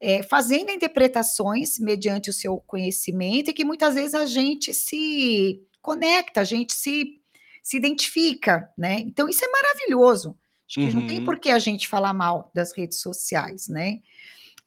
eh, 0.02 0.24
fazendo 0.24 0.72
interpretações 0.72 1.80
mediante 1.80 2.30
o 2.30 2.34
seu 2.34 2.58
conhecimento 2.68 3.52
e 3.52 3.54
que 3.54 3.66
muitas 3.66 3.96
vezes 3.96 4.16
a 4.16 4.26
gente 4.26 4.74
se 4.74 5.62
conecta, 5.82 6.42
a 6.42 6.46
gente 6.46 6.74
se 6.74 7.18
se 7.64 7.78
identifica, 7.78 8.70
né. 8.78 9.00
Então 9.02 9.30
isso 9.30 9.46
é 9.46 9.48
maravilhoso, 9.50 10.38
acho 10.68 10.80
que 10.82 10.92
não 10.92 11.04
tem 11.04 11.20
Uhum. 11.20 11.26
porque 11.26 11.52
a 11.52 11.60
gente 11.60 11.88
falar 11.88 12.14
mal 12.14 12.52
das 12.56 12.74
redes 12.76 13.00
sociais, 13.02 13.68
né. 13.70 14.00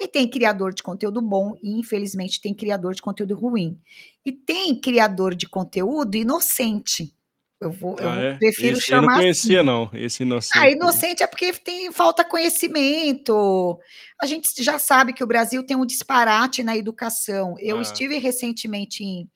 E 0.01 0.09
tem 0.09 0.29
criador 0.29 0.75
de 0.75 0.83
conteúdo 0.83 1.23
bom 1.23 1.55
e 1.63 1.79
infelizmente 1.79 2.41
tem 2.41 2.55
criador 2.55 2.95
de 2.95 3.03
conteúdo 3.03 3.35
ruim. 3.37 3.79
E 4.27 4.33
tem 4.33 4.79
criador 4.81 5.35
de 5.35 5.49
conteúdo 5.49 6.17
inocente, 6.17 7.15
eu 7.67 7.73
vou 7.73 7.99
eu 8.01 8.11
Ah 8.11 8.17
é? 8.21 8.33
prefiro 8.39 8.79
Esse 8.79 8.93
eu 8.93 9.01
não 9.01 9.09
chamar 9.09 9.19
assim. 9.21 9.21
conhecia 9.21 9.63
não, 9.63 9.91
esse 9.95 10.23
Ah, 10.57 10.69
inocente 10.69 10.69
aí. 10.69 10.73
inocente 10.73 11.23
é 11.23 11.27
porque 11.27 11.53
tem 11.55 11.91
falta 11.93 12.25
conhecimento, 12.25 13.79
a 14.23 14.27
gente 14.27 14.63
já 14.63 14.79
sabe 14.79 15.13
que 15.13 15.25
o 15.25 15.27
Brasil 15.27 15.65
tem 15.67 15.77
um 15.77 15.87
disparate 15.87 16.63
na 16.63 16.77
educação, 16.77 17.57
eu 17.61 17.79
Ah. 17.79 17.83
estive 17.83 18.19
recentemente 18.19 19.03
em 19.05 19.29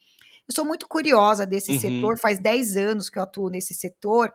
eu 0.49 0.55
sou 0.55 0.65
muito 0.65 0.89
curiosa 0.89 1.47
desse 1.47 1.73
Uhum. 1.73 1.81
setor, 1.81 2.19
faz 2.19 2.39
10 2.41 2.77
anos 2.77 3.11
que 3.11 3.19
eu 3.19 3.23
atuo 3.25 3.51
nesse 3.51 3.75
setor, 3.75 4.33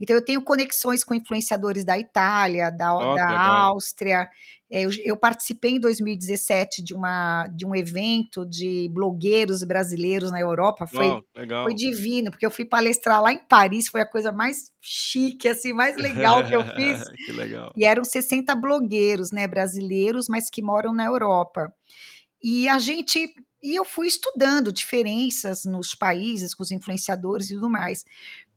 então 0.00 0.16
eu 0.16 0.24
tenho 0.24 0.42
conexões 0.42 1.04
com 1.04 1.14
influenciadores 1.14 1.84
da 1.84 1.98
Itália, 1.98 2.70
da 2.70 2.94
Ó, 2.94 3.14
da. 3.16 3.66
Áustria, 3.68 4.28
eu 4.70 4.90
j 4.90 5.02
eu 5.04 5.16
participei 5.16 5.72
em 5.72 5.80
2017 5.80 6.82
de 6.82 6.94
uma 6.94 7.46
de 7.48 7.64
um 7.66 7.74
evento 7.74 8.44
de 8.44 8.88
blogueiros 8.90 9.62
brasileiros 9.62 10.30
na 10.30 10.40
Europa, 10.40 10.86
foi 10.86 11.06
Uau, 11.06 11.22
foi 11.62 11.74
divino, 11.74 12.30
porque 12.30 12.44
eu 12.46 12.50
fui 12.50 12.64
palestrar 12.64 13.22
lá 13.22 13.32
em 13.32 13.38
Paris, 13.38 13.88
foi 13.88 14.00
a 14.00 14.06
coisa 14.06 14.32
mais 14.32 14.70
chique, 14.80 15.48
assim, 15.48 15.72
mais 15.72 15.96
legal 15.96 16.44
que 16.44 16.54
eu 16.54 16.64
fiz, 16.74 17.04
Que 17.26 17.32
legal. 17.32 17.72
e 17.76 17.84
eram 17.84 18.04
60 18.04 18.54
blogueiros, 18.56 19.30
né, 19.32 19.46
brasileiros, 19.46 20.28
mas 20.28 20.50
que 20.50 20.62
moram 20.62 20.92
na 20.92 21.04
Europa. 21.04 21.72
E 22.42 22.68
a 22.68 22.78
gente 22.78 23.34
e 23.62 23.74
eu 23.74 23.84
fui 23.84 24.06
estudando 24.06 24.72
diferenças 24.72 25.64
nos 25.64 25.94
países 25.94 26.54
com 26.54 26.62
os 26.62 26.70
influenciadores 26.70 27.50
e 27.50 27.54
tudo 27.54 27.68
mais. 27.70 28.04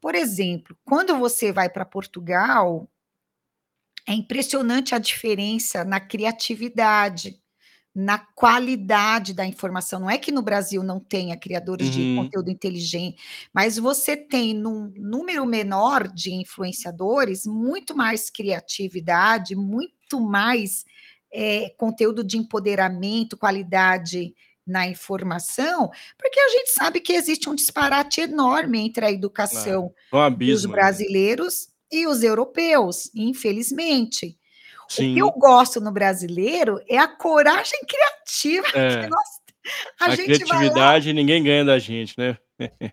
Por 0.01 0.15
exemplo, 0.15 0.77
quando 0.85 1.17
você 1.17 1.51
vai 1.51 1.69
pra 1.69 1.85
Portugal 1.85 2.87
é 4.09 4.13
impressionante 4.15 4.95
a 4.95 4.99
diferença 4.99 5.85
na 5.85 5.99
criatividade, 6.01 7.39
na 7.95 8.19
qualidade 8.19 9.33
da 9.33 9.45
informação, 9.45 9.99
não 10.01 10.09
é 10.09 10.17
que 10.17 10.31
no 10.31 10.41
Brasil 10.43 10.83
não 10.83 10.99
tenha 10.99 11.37
criadores 11.37 11.89
de 11.89 12.07
Uhum. 12.07 12.09
conteúdo 12.13 12.49
inteligen 12.51 13.15
mas 13.53 13.77
você 13.77 14.15
tem 14.17 14.53
num 14.53 14.93
número 14.95 15.45
menor 15.45 16.07
de 16.07 16.33
influenciadores, 16.33 17.45
muito 17.45 17.95
mais 17.97 18.29
criatividade, 18.29 19.55
muito 19.55 20.19
mais, 20.21 20.85
eh, 21.33 21.73
conteúdo 21.77 22.23
de 22.23 22.37
empoderamento, 22.37 23.37
qualidade 23.37 24.33
na 24.65 24.87
informação, 24.87 25.89
porque 26.17 26.39
a 26.39 26.49
gente 26.49 26.69
sabe 26.71 26.99
que 27.01 27.13
existe 27.13 27.49
um 27.49 27.55
disparate 27.55 28.21
enorme 28.21 28.79
entre 28.79 29.05
a 29.05 29.11
É, 29.51 29.73
educação 29.73 29.93
um 30.13 30.19
dos 30.39 30.65
abismo 30.65 30.75
aí, 30.75 30.91
né. 30.91 31.05
brasileiros 31.07 31.69
e 31.91 32.07
os 32.07 32.23
europeus, 32.23 33.09
infelizmente. 33.15 34.37
O 34.83 34.87
que 34.95 35.17
eu 35.19 35.27
Sim. 35.27 35.33
gosto 35.39 35.79
no 35.79 35.91
brasileiro 35.91 36.79
é 36.89 36.97
a 36.97 37.07
coragem 37.07 37.79
criativa 37.87 38.65
que 38.71 39.05
É. 39.05 39.07
nós 39.07 39.39
a 39.99 40.05
A 40.05 40.15
gente 40.15 40.27
vai 40.27 40.29
lá 40.29 40.35
criatividade 40.45 41.13
ninguém 41.13 41.43
ganha 41.43 41.63
da 41.65 41.77
gente, 41.77 42.15
né. 42.17 42.37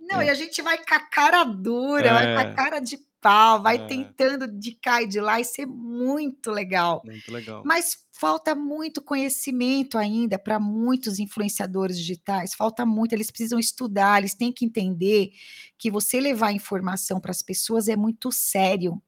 Não, 0.02 0.22
e 0.22 0.28
a 0.28 0.34
gente 0.34 0.60
vai 0.62 0.76
com 0.78 0.94
a 0.94 1.00
cara 1.00 1.44
dura, 1.44 2.12
vai 2.12 2.34
com 2.34 2.38
a 2.40 2.42
É. 2.50 2.54
cara 2.54 2.80
de 2.80 2.98
pau, 3.26 3.60
vai 3.60 3.76
É. 3.76 3.86
tentando 3.86 4.46
de 4.46 4.72
cá 4.80 5.02
e 5.02 5.08
de 5.08 5.20
lá, 5.20 5.40
isso 5.40 5.60
é 5.60 5.66
muito 5.66 6.50
legal. 6.52 7.02
Muito 7.04 7.32
legal. 7.32 7.62
Mas 7.64 7.96
falta 8.12 8.54
muito 8.54 9.02
conhecimento 9.02 9.98
ainda 9.98 10.38
pra 10.38 10.60
muitos 10.60 11.18
influenciadores 11.18 11.98
digitais, 11.98 12.54
falta 12.54 12.86
muito, 12.86 13.12
eles 13.14 13.30
precisam 13.30 13.58
estudar, 13.58 14.20
eles 14.20 14.34
têm 14.34 14.52
que 14.52 14.64
entender 14.64 15.30
que 15.76 15.90
você 15.90 16.20
levar 16.20 16.52
informação 16.52 17.20
para 17.20 17.32
as 17.32 17.42
pessoas 17.42 17.88
é 17.88 17.96
muito 17.96 18.30
sério, 18.30 19.02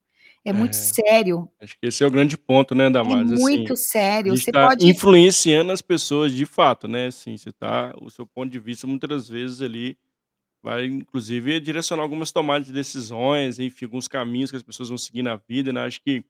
é 0.45 0.53
muito 0.53 0.75
É. 0.75 0.81
sério. 0.81 1.49
Acho 1.61 1.75
que 1.81 1.87
esse 1.87 2.03
é 2.03 2.07
o 2.07 2.11
grande 2.11 2.37
ponto, 2.37 2.75
né, 2.75 2.87
É 2.87 2.91
Damares, 2.91 3.31
assim, 3.33 3.41
muito 3.43 3.73
a 3.75 3.77
sério, 3.77 4.37
você 4.37 4.51
tá 4.51 4.67
pode 4.69 4.87
influenciando 4.89 5.71
as 5.73 5.81
pessoas 5.81 6.33
de 6.33 6.45
fato, 6.45 6.89
né, 6.89 7.07
assim, 7.07 7.37
você 7.37 7.53
tá 7.53 7.95
o 8.03 8.11
seu 8.11 8.27
ponto 8.27 8.51
de 8.51 8.59
vista 8.59 8.87
muitas 8.87 9.29
vezes 9.29 9.63
ali, 9.63 9.97
vai 10.63 10.87
inclusive 10.87 11.61
direcionar 11.61 12.03
algumas 12.05 12.33
tomadas 12.33 12.67
de 12.69 12.73
decisões, 12.73 13.59
enfim, 13.59 13.87
alguns 13.87 14.09
caminhos 14.09 14.51
que 14.51 14.57
as 14.57 14.63
pessoas 14.63 14.89
vão 14.91 14.99
seguir 14.99 15.23
na 15.23 15.37
vida, 15.37 15.73
né, 15.73 15.83
acho 15.83 16.01
que 16.03 16.25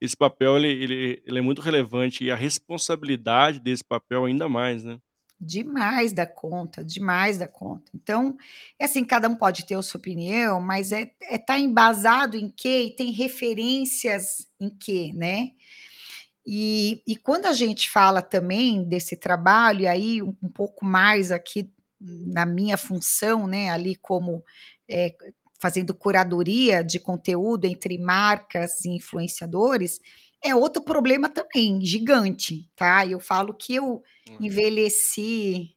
esse 0.00 0.16
papel 0.16 0.56
ele 0.58 0.68
ele 0.84 1.22
ele 1.26 1.38
é 1.38 1.42
muito 1.42 1.62
relevante 1.62 2.24
e 2.24 2.30
a 2.30 2.36
responsabilidade 2.36 3.60
desse 3.60 3.84
papel 3.84 4.24
ainda 4.26 4.48
mais, 4.48 4.84
né. 4.84 4.98
Demais 5.40 6.12
da 6.12 6.26
conta, 6.26 6.82
demais 6.84 7.36
da 7.38 7.48
conta. 7.48 7.90
Então, 7.94 8.36
é 8.78 8.84
assim, 8.84 9.04
cada 9.04 9.28
um 9.28 9.34
pode 9.34 9.66
ter 9.66 9.74
a 9.74 9.82
sua 9.82 9.98
opinião, 9.98 10.60
mas 10.60 10.92
é 10.92 11.10
é 11.22 11.36
tá 11.38 11.58
embasado 11.58 12.36
em 12.36 12.48
quê 12.48 12.84
e 12.84 12.90
tem 12.96 13.10
referências 13.10 14.46
em 14.60 14.70
quê, 14.70 15.12
né. 15.14 15.50
E 16.46 17.02
e 17.06 17.16
quando 17.16 17.46
a 17.46 17.52
gente 17.54 17.90
fala 17.90 18.22
também 18.22 18.84
desse 18.84 19.16
trabalho, 19.16 19.82
e 19.82 19.86
aí 19.88 20.22
um 20.22 20.36
um 20.42 20.48
pouco 20.50 20.84
mais 20.84 21.32
aqui 21.32 21.70
na 22.04 22.46
minha 22.46 22.76
função, 22.78 23.46
né, 23.46 23.70
ali 23.70 23.96
como, 23.96 24.44
eh, 24.88 25.14
fazendo 25.60 25.94
curadoria 25.94 26.84
de 26.84 27.00
conteúdo 27.00 27.64
entre 27.66 27.98
marcas 27.98 28.84
e 28.84 28.90
influenciadores, 28.90 30.00
é 30.44 30.54
outro 30.54 30.82
problema 30.84 31.28
também, 31.30 31.80
gigante, 31.84 32.68
tá. 32.76 33.06
Eu 33.06 33.20
falo 33.20 33.54
que 33.54 33.74
eu 33.76 34.02
Hum. 34.26 34.40
envelheci 34.40 35.70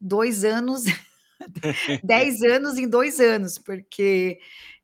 2 0.00 0.44
anos 0.44 0.84
10 2.02 2.42
anos 2.42 2.78
em 2.78 2.88
2 2.88 3.20
anos, 3.20 3.58
porque 3.58 4.38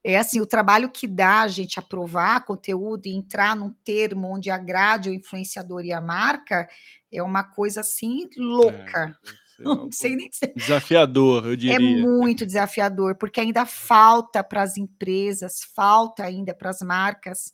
é 0.05 0.19
assim, 0.19 0.41
o 0.41 0.47
trabalho 0.47 0.91
que 0.91 1.07
dá 1.07 1.41
a 1.43 1.49
gente 1.49 1.79
aprovar 1.79 2.45
conteúdo 2.45 3.07
e 3.07 3.15
entrar 3.15 3.57
num 3.57 3.71
termo 3.85 4.29
onde 4.35 4.51
agrade 4.51 5.11
o 5.11 5.15
influenciador 5.15 5.85
e 5.85 5.93
a 5.93 6.01
marca, 6.01 6.69
é 7.13 7.23
uma 7.23 7.43
coisa, 7.45 7.81
assim, 7.81 8.29
É, 8.65 8.69
louca. 8.69 9.13
ser 9.23 9.39
Não 9.59 9.73
algo 9.73 9.91
sei 9.91 10.17
nem 10.17 10.31
desafiador, 10.55 11.47
eu 11.47 11.57
É 11.69 11.79
diria. 11.79 11.81
muito 11.81 12.47
desafiador, 12.47 13.17
porque 13.17 13.41
ainda 13.41 13.67
falta 13.67 14.43
para 14.45 14.63
as 14.63 14.77
empresas, 14.77 15.63
falta 15.75 16.25
ainda 16.25 16.55
para 16.55 16.71
as 16.71 16.81
marcas, 16.81 17.53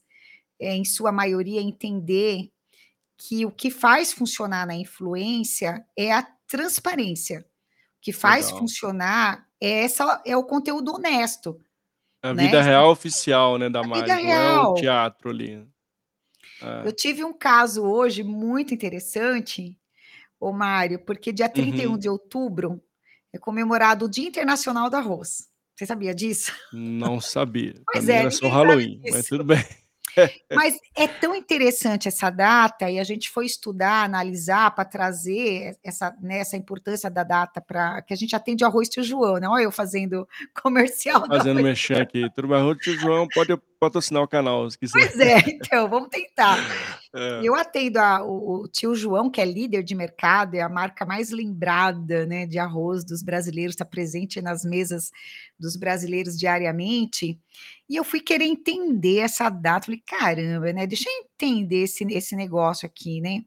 eh, 0.60 0.74
em 0.76 0.84
sua 0.84 1.12
maioria, 1.12 1.60
entender 1.62 2.50
que 3.18 3.46
o 3.46 3.52
que 3.52 3.70
faz 3.70 4.12
funcionar 4.12 4.66
na 4.66 4.74
influência 4.76 5.84
é 5.98 6.12
a 6.12 6.22
transparência. 6.48 7.40
O 7.98 8.02
que 8.02 8.12
faz 8.12 8.46
Legal. 8.46 8.60
funcionar 8.60 9.46
é 9.60 9.84
essa 9.84 10.22
é 10.26 10.36
o 10.36 10.44
conteúdo 10.44 10.94
honesto, 10.94 11.60
A 12.24 12.32
né. 12.32 12.42
vida 12.44 12.62
real 12.62 12.90
oficial, 12.90 13.58
né, 13.58 13.68
da 13.68 13.82
A 13.82 13.86
vida 13.88 13.88
marca, 13.88 14.22
não 14.22 14.30
é 14.40 14.52
o 14.60 14.68
teatro 14.68 15.30
ali. 15.30 15.66
Eu 16.82 16.90
É. 16.90 16.92
tive 16.92 17.24
um 17.24 17.32
caso 17.32 17.82
hoje 17.84 18.22
muito 18.22 18.74
interessante, 18.74 19.78
ô 20.42 20.52
Mário, 20.52 20.98
porque 20.98 21.32
dia 21.32 21.48
31 21.48 21.92
Uhum. 21.92 21.98
de 21.98 22.08
outubro 22.08 22.82
é 23.32 23.38
comemorado 23.38 24.06
o 24.06 24.08
Dia 24.08 24.26
Internacional 24.26 24.90
do 24.90 24.96
Arroz. 24.96 25.48
Você 25.74 25.86
sabia 25.86 26.12
disso? 26.12 26.52
Não 26.72 27.20
sabia. 27.20 27.74
Para 27.86 27.92
Pois 27.92 28.08
é, 28.08 28.16
era 28.16 28.30
só 28.30 28.48
Halloween, 28.48 29.00
mas 29.08 29.26
tudo 29.26 29.44
bem. 29.44 29.64
Mas 30.54 30.78
é 30.94 31.08
tão 31.08 31.34
interessante 31.34 32.06
essa 32.06 32.28
data 32.28 32.90
e 32.90 32.98
a 32.98 33.04
gente 33.04 33.30
foi 33.30 33.46
estudar, 33.46 34.04
analisar 34.04 34.70
para 34.74 34.84
trazer 34.84 35.78
essa, 35.82 36.14
né, 36.20 36.40
essa 36.40 36.54
importância 36.54 37.08
da 37.10 37.22
data 37.22 37.62
pra 37.62 38.02
que 38.02 38.12
a 38.12 38.16
gente 38.16 38.36
atende 38.36 38.62
o 38.62 38.66
Arroz 38.66 38.90
Tio 38.90 39.02
João, 39.02 39.38
né, 39.38 39.48
olha 39.48 39.62
eu 39.62 39.72
fazendo 39.72 40.28
comercial 40.62 41.20
do 41.22 41.34
Fazendo 41.34 41.62
merchan 41.62 42.02
aqui, 42.02 42.28
tudo 42.34 42.48
bem, 42.48 42.58
Arroz 42.58 42.76
Tio 42.82 43.00
João 43.00 43.26
pode 43.32 43.52
patrocinar 43.82 44.22
o 44.22 44.28
canal 44.28 44.70
se 44.70 44.78
quiser. 44.78 44.92
Pois 44.92 45.18
é, 45.18 45.38
então, 45.48 45.88
vamos 45.88 46.08
tentar. 46.08 46.56
É. 47.14 47.40
Eu 47.42 47.54
atendo 47.54 47.98
a 47.98 48.24
o 48.24 48.62
o 48.62 48.68
Tio 48.68 48.94
João, 48.94 49.30
que 49.30 49.38
é 49.38 49.44
líder 49.44 49.82
de 49.82 49.94
mercado, 49.94 50.54
é 50.54 50.62
a 50.62 50.68
marca 50.68 51.04
mais 51.04 51.30
lembrada, 51.30 52.24
né, 52.24 52.46
de 52.46 52.58
arroz 52.58 53.04
dos 53.04 53.22
brasileiros, 53.22 53.74
está 53.74 53.84
presente 53.84 54.40
nas 54.40 54.64
mesas 54.64 55.10
dos 55.60 55.76
brasileiros 55.76 56.38
diariamente, 56.38 57.38
e 57.86 57.96
eu 57.96 58.02
fui 58.02 58.18
querer 58.18 58.46
entender 58.46 59.18
essa 59.18 59.50
data, 59.50 59.84
falei: 59.84 60.02
"Caramba, 60.06 60.72
né, 60.72 60.86
deixa 60.86 61.04
eu 61.06 61.24
entender 61.24 61.82
esse 61.82 62.02
esse 62.04 62.34
negócio 62.34 62.86
aqui, 62.86 63.20
né". 63.20 63.44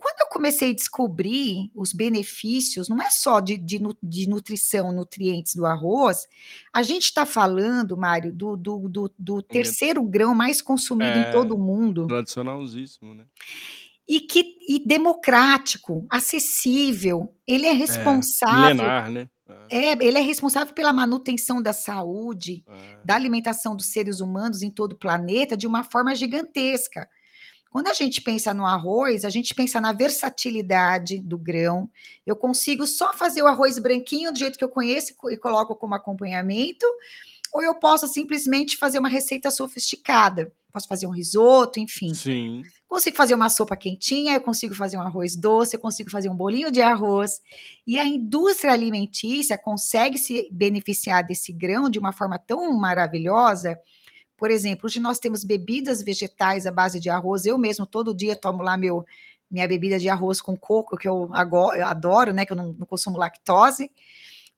Quando 0.00 0.20
eu 0.22 0.26
comecei 0.28 0.70
a 0.70 0.74
descobrir 0.74 1.70
os 1.74 1.92
benefícios, 1.92 2.88
não 2.88 3.00
é 3.02 3.10
só 3.10 3.40
de 3.40 3.56
de 3.58 3.78
de 4.02 4.28
nutrição, 4.28 4.92
nutrientes 4.92 5.54
do 5.54 5.66
arroz, 5.66 6.26
a 6.72 6.82
gente 6.82 7.04
está 7.04 7.26
falando, 7.26 7.96
Mário, 7.96 8.32
do 8.32 8.56
do 8.56 8.88
do 8.88 9.12
do 9.18 9.42
3º 9.42 10.02
grão 10.04 10.34
mais 10.34 10.62
consumido 10.62 11.18
em 11.18 11.24
todo 11.26 11.54
É, 11.54 11.56
o 11.56 11.58
mundo. 11.58 12.06
tradicionalzíssimo, 12.08 13.14
né. 13.14 13.26
E 14.08 14.20
que 14.20 14.58
e 14.68 14.80
democrático, 14.86 16.06
acessível, 16.10 17.34
ele 17.46 17.66
é 17.66 17.70
É, 17.70 17.72
responsável 17.74 18.48
milenar, 18.48 19.10
né. 19.10 19.28
É. 19.48 19.70
é, 19.70 19.92
ele 20.04 20.18
é 20.18 20.22
responsável 20.22 20.74
pela 20.74 20.92
manutenção 20.92 21.62
da 21.62 21.72
saúde, 21.72 22.64
É. 22.68 23.00
da 23.04 23.14
alimentação 23.16 23.76
dos 23.76 23.86
seres 23.92 24.20
humanos 24.20 24.62
em 24.62 24.70
todo 24.70 24.92
o 24.94 24.98
planeta 24.98 25.56
de 25.56 25.66
uma 25.66 25.84
forma 25.84 26.14
gigantesca. 26.14 27.08
Quando 27.70 27.86
a 27.86 27.94
gente 27.94 28.20
pensa 28.20 28.52
no 28.52 28.66
arroz, 28.66 29.24
a 29.24 29.30
gente 29.30 29.54
pensa 29.54 29.80
na 29.80 29.92
versatilidade 29.92 31.18
do 31.18 31.38
grão, 31.38 31.88
eu 32.26 32.34
consigo 32.34 32.84
só 32.84 33.12
fazer 33.12 33.42
o 33.42 33.46
arroz 33.46 33.78
branquinho 33.78 34.32
do 34.32 34.38
jeito 34.38 34.58
que 34.58 34.64
eu 34.64 34.68
conheço 34.68 35.12
e 35.12 35.14
co 35.14 35.28
coloco 35.38 35.76
como 35.76 35.94
acompanhamento, 35.94 36.84
ou 37.52 37.62
eu 37.62 37.74
posso 37.76 38.08
simplesmente 38.08 38.76
fazer 38.76 38.98
uma 38.98 39.08
receita 39.08 39.52
sofisticada, 39.52 40.52
posso 40.72 40.88
fazer 40.88 41.06
um 41.06 41.10
risoto, 41.10 41.78
enfim. 41.78 42.12
Sim. 42.12 42.62
Consigo 42.88 43.16
fazer 43.16 43.34
uma 43.34 43.48
sopa 43.48 43.76
quentinha, 43.76 44.34
eu 44.34 44.40
consigo 44.40 44.74
fazer 44.74 44.96
um 44.96 45.02
arroz 45.02 45.36
doce, 45.36 45.76
eu 45.76 45.80
consigo 45.80 46.10
fazer 46.10 46.28
um 46.28 46.34
bolinho 46.34 46.72
de 46.72 46.82
arroz, 46.82 47.40
e 47.86 48.00
a 48.00 48.04
indústria 48.04 48.72
alimentícia 48.72 49.56
consegue 49.56 50.18
se 50.18 50.48
beneficiar 50.50 51.24
desse 51.24 51.52
grão 51.52 51.88
de 51.88 52.00
uma 52.00 52.12
forma 52.12 52.36
tão 52.36 52.72
maravilhosa, 52.72 53.78
por 54.40 54.50
exemplo, 54.50 54.86
hoje 54.86 54.98
nós 54.98 55.18
temos 55.18 55.44
bebidas 55.44 56.02
vegetais 56.02 56.66
à 56.66 56.72
base 56.72 56.98
de 56.98 57.10
arroz, 57.10 57.44
eu 57.44 57.58
mesmo 57.58 57.84
todo 57.84 58.14
dia 58.14 58.34
tomo 58.34 58.62
lá 58.62 58.74
meu 58.74 59.04
minha 59.50 59.68
bebida 59.68 59.98
de 59.98 60.08
arroz 60.08 60.40
com 60.40 60.56
coco, 60.56 60.96
que 60.96 61.06
eu 61.06 61.28
ago 61.34 61.74
eu 61.74 61.86
adoro, 61.86 62.32
né, 62.32 62.46
que 62.46 62.52
eu 62.52 62.56
não 62.56 62.72
não 62.72 62.86
consumo 62.86 63.18
lactose. 63.18 63.90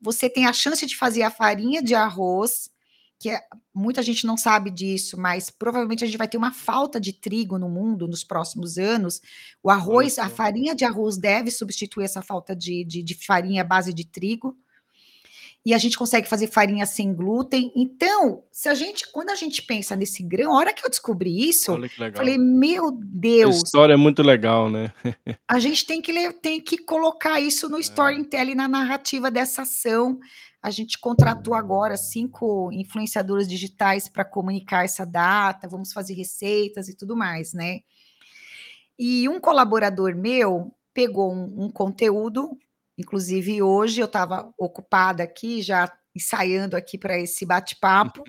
Você 0.01 0.31
tem 0.31 0.47
a 0.47 0.53
chance 0.53 0.87
de 0.87 0.97
fazer 0.97 1.25
a 1.25 1.33
farinha 1.33 1.83
de 1.83 1.97
arroz, 1.97 2.71
que 3.19 3.31
é 3.31 3.41
muita 3.75 4.03
gente 4.03 4.25
não 4.25 4.37
sabe 4.37 4.71
disso, 4.71 5.19
mas 5.19 5.51
provavelmente 5.51 6.05
a 6.05 6.07
gente 6.07 6.19
vai 6.19 6.29
ter 6.29 6.37
uma 6.37 6.53
falta 6.53 7.01
de 7.01 7.13
trigo 7.13 7.59
no 7.59 7.69
mundo 7.69 8.07
nos 8.07 8.23
próximos 8.23 8.79
anos. 8.79 9.21
O 9.65 9.69
arroz 9.69 10.17
a 10.17 10.29
farinha 10.29 10.77
de 10.77 10.85
arroz 10.85 11.17
deve 11.17 11.51
substituir 11.51 12.05
essa 12.05 12.23
falta 12.23 12.55
de 12.55 12.85
de 12.85 13.03
de 13.03 13.15
farinha 13.17 13.63
à 13.63 13.65
base 13.65 13.93
de 13.93 14.05
trigo. 14.05 14.57
E 15.65 15.73
a 15.73 15.79
gente 15.79 15.97
consegue 15.97 16.29
fazer 16.29 16.49
farinha 16.49 16.85
sem 16.87 17.15
glúten. 17.15 17.73
Então, 17.77 18.45
se 18.51 18.69
a 18.69 18.75
gente 18.75 19.11
quando 19.13 19.31
a 19.31 19.37
gente 19.37 19.63
pensa 19.63 19.95
nesse 19.95 20.23
grão, 20.23 20.53
a 20.55 20.57
hora 20.59 20.73
que 20.75 20.85
eu 20.85 20.91
descobri 20.91 21.49
isso, 21.49 21.81
falei. 22.15 22.37
"Meu 22.37 22.89
A 23.41 23.49
Deus" 23.49 23.51
história 23.51 23.95
é 23.95 23.97
muito 23.97 24.23
legal, 24.23 24.71
né. 24.71 24.93
"a 25.49 25.59
gente 25.59 25.85
tem 25.87 26.01
que 26.01 26.33
tem 26.35 26.61
que 26.61 26.79
colocar 26.79 27.41
isso 27.41 27.69
no 27.69 27.79
É. 27.79 27.81
storytelling, 27.81 28.55
na 28.55 28.69
narrativa 28.69 29.31
dessa 29.31 29.63
ação". 29.63 30.19
A 30.63 30.71
gente 30.71 30.99
contratou 30.99 31.55
agora 31.55 31.97
5 31.97 32.71
influenciadores 32.73 33.49
digitais 33.49 34.09
para 34.09 34.25
comunicar 34.25 34.85
essa 34.85 35.05
data, 35.05 35.69
vamos 35.69 35.93
fazer 35.93 36.15
receitas 36.15 36.89
e 36.89 36.97
tudo 36.97 37.17
mais, 37.17 37.53
né. 37.53 37.81
E 38.99 39.29
um 39.29 39.41
colaborador 39.41 40.15
meu 40.17 40.73
pegou 40.95 41.33
um 41.33 41.65
um 41.65 41.71
conteúdo, 41.71 42.51
inclusive 42.99 43.63
hoje 43.63 44.01
eu 44.01 44.07
estava 44.07 44.53
ocupada 44.59 45.23
aqui, 45.25 45.63
já 45.63 45.93
ensaiando 46.17 46.77
aqui 46.77 46.99
para 46.99 47.19
esse 47.19 47.47
bate-papo, 47.47 48.29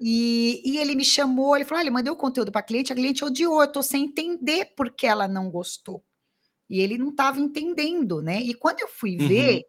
e 0.00 0.62
e 0.64 0.78
ele 0.78 0.94
me 0.96 1.04
chamou, 1.04 1.56
ele 1.56 1.64
falou: 1.64 1.82
"Olha, 1.82 1.90
mandei 1.92 2.12
o 2.12 2.16
conteúdo 2.16 2.52
para 2.52 2.62
cliente, 2.62 2.92
a 2.92 2.96
cliente 2.96 3.24
odiou, 3.24 3.60
eu 3.62 3.66
estou 3.66 3.82
sem 3.82 4.04
entender 4.06 4.66
por 4.76 4.90
que 4.92 5.06
ela 5.06 5.28
não 5.28 5.50
gostou". 5.50 6.04
E 6.70 6.80
ele 6.80 6.98
não 6.98 7.10
estava 7.10 7.40
entendendo, 7.40 8.22
né. 8.22 8.40
E 8.42 8.54
quando 8.54 8.80
eu 8.82 8.88
fui 8.88 9.18
Uhum. 9.18 9.28
ver, 9.28 9.64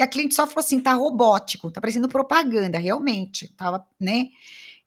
a 0.00 0.06
cliente 0.08 0.34
só 0.36 0.46
falou 0.46 0.60
assim: 0.60 0.80
"Tá 0.80 0.94
robótico, 0.94 1.70
tá 1.72 1.80
parecendo 1.80 2.08
propaganda", 2.08 2.78
realmente, 2.78 3.46
estava, 3.46 3.86
né. 4.00 4.28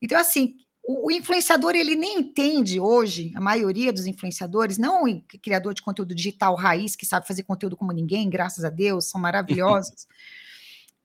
Então 0.01 0.19
assim, 0.19 0.55
o 0.91 1.07
o 1.07 1.11
influenciador 1.11 1.75
ele 1.75 1.95
nem 1.95 2.19
entende 2.19 2.79
hoje, 2.79 3.31
a 3.35 3.41
maioria 3.41 3.91
dos 3.93 4.05
influenciadores, 4.05 4.77
não 4.77 5.03
o 5.05 5.21
criador 5.41 5.73
de 5.73 5.81
conteúdo 5.81 6.13
digital 6.15 6.55
raiz, 6.55 6.95
que 6.95 7.05
sabe 7.05 7.27
fazer 7.27 7.43
conteúdo 7.43 7.75
como 7.77 7.91
ninguém, 7.91 8.29
graças 8.29 8.63
a 8.63 8.69
Deus, 8.69 9.05
são 9.09 9.19
maravilhosos. 9.21 10.07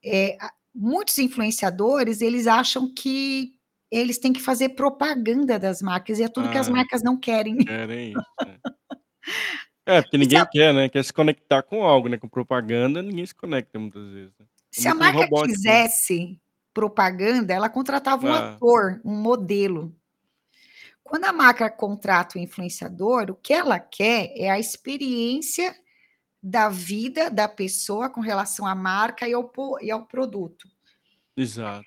A 0.41 0.53
muitos 0.73 1.19
influenciadores, 1.19 2.21
eles 2.21 2.47
acham 2.47 2.93
que 2.95 3.53
eles 3.91 4.19
têm 4.19 4.33
que 4.33 4.41
fazer 4.43 4.71
propaganda 4.71 5.59
das 5.59 5.81
marcas, 5.83 6.19
e 6.19 6.23
é 6.23 6.29
tudo 6.29 6.51
que 6.51 6.59
as 6.59 6.69
Ah. 6.69 6.73
marcas 6.73 7.03
não 7.03 7.17
querem. 7.17 7.57
Querem 7.57 8.13
é. 9.87 9.99
É, 9.99 10.03
porque 10.03 10.19
ninguém 10.19 10.45
quer, 10.53 10.75
né, 10.75 10.89
quer 10.89 11.05
se 11.05 11.13
conectar 11.13 11.63
com 11.63 11.83
algo, 11.83 12.09
né, 12.09 12.19
com 12.19 12.29
propaganda 12.29 13.03
ninguém 13.03 13.25
se 13.27 13.35
conecta 13.35 13.79
muitas 13.79 14.07
vezes, 14.11 14.33
né. 14.39 14.47
É 14.77 14.81
se 14.81 14.89
a 14.89 14.95
marca 14.95 15.19
robótico, 15.21 15.55
quisesse 15.55 16.39
propaganda, 16.77 17.55
ela 17.55 17.71
contratava 17.71 18.27
um 18.27 18.35
É. 18.35 18.37
ator, 18.37 19.01
um 19.05 19.15
modelo. 19.17 19.97
Quando 21.05 21.25
a 21.25 21.33
marca 21.33 21.71
contrata 21.71 22.37
o 22.39 22.43
influenciador, 22.43 23.31
o 23.31 23.35
que 23.37 23.53
ela 23.53 23.79
quer 23.79 24.33
é 24.37 24.51
a 24.51 24.59
experiência 24.59 25.75
da 26.43 26.69
vida 26.69 27.31
da 27.31 27.49
pessoa 27.49 28.11
com 28.11 28.21
relação 28.21 28.67
à 28.67 28.75
marca 28.75 29.29
e 29.29 29.35
ao 29.35 29.53
e 29.83 29.91
ao 29.91 30.07
produto. 30.07 30.69
Exato. 31.37 31.87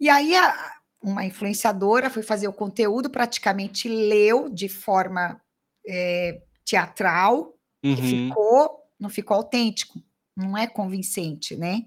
E 0.00 0.08
aí 0.08 0.34
a 0.34 0.72
uma 1.02 1.24
influenciadora 1.24 2.10
foi 2.10 2.22
fazer 2.22 2.46
o 2.46 2.52
conteúdo, 2.52 3.08
praticamente 3.08 3.88
leu 3.88 4.50
de 4.50 4.68
forma, 4.68 5.40
eh, 5.86 6.42
teatral, 6.64 7.54
Uhum. 7.82 7.96
ficou, 7.96 8.82
não 8.98 9.08
ficou 9.08 9.36
autêntico, 9.38 9.98
não 10.36 10.56
é 10.58 10.66
convincente, 10.66 11.56
né? 11.56 11.86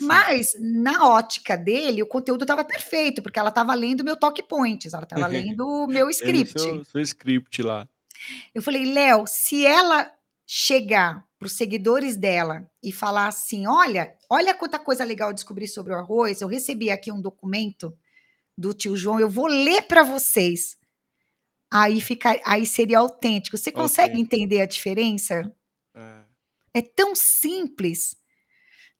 Mas, 0.00 0.52
na 0.58 1.08
ótica 1.08 1.56
dele, 1.56 2.02
o 2.02 2.06
conteúdo 2.06 2.44
estava 2.44 2.64
perfeito, 2.64 3.20
porque 3.20 3.38
ela 3.38 3.48
estava 3.48 3.74
lendo 3.74 4.04
meu 4.04 4.16
talk 4.16 4.40
points, 4.44 4.94
ela 4.94 5.02
estava 5.02 5.26
lendo 5.26 5.66
o 5.66 5.86
meu 5.86 6.08
script. 6.10 6.60
seu 6.60 6.84
seu 6.84 7.00
script 7.00 7.62
lá. 7.62 7.88
Eu 8.54 8.62
falei: 8.62 8.84
"Léo, 8.84 9.24
se 9.26 9.66
ela 9.66 10.10
chegar 10.46 11.26
para 11.38 11.46
os 11.46 11.52
seguidores 11.52 12.16
dela 12.16 12.68
e 12.82 12.92
falar 12.92 13.26
assim: 13.26 13.66
"Olha, 13.66 14.14
olha 14.30 14.54
quanta 14.54 14.78
coisa 14.78 15.04
legal 15.04 15.30
eu 15.30 15.34
descobri 15.34 15.66
sobre 15.66 15.92
o 15.92 15.96
arroz, 15.96 16.40
eu 16.40 16.48
recebi 16.48 16.90
aqui 16.90 17.10
um 17.10 17.20
documento 17.20 17.96
do 18.56 18.72
tio 18.72 18.96
João, 18.96 19.20
eu 19.20 19.28
vou 19.30 19.46
ler 19.46 19.82
para 19.82 20.02
vocês". 20.02 20.76
Aí 21.70 22.00
fica 22.00 22.40
aí 22.44 22.64
seria 22.64 22.98
autêntico. 22.98 23.58
Você 23.58 23.70
consegue 23.70 24.18
entender 24.18 24.60
a 24.60 24.66
diferença? 24.66 25.52
É. 25.94 26.22
É 26.74 26.82
tão 26.82 27.14
simples. 27.14 28.16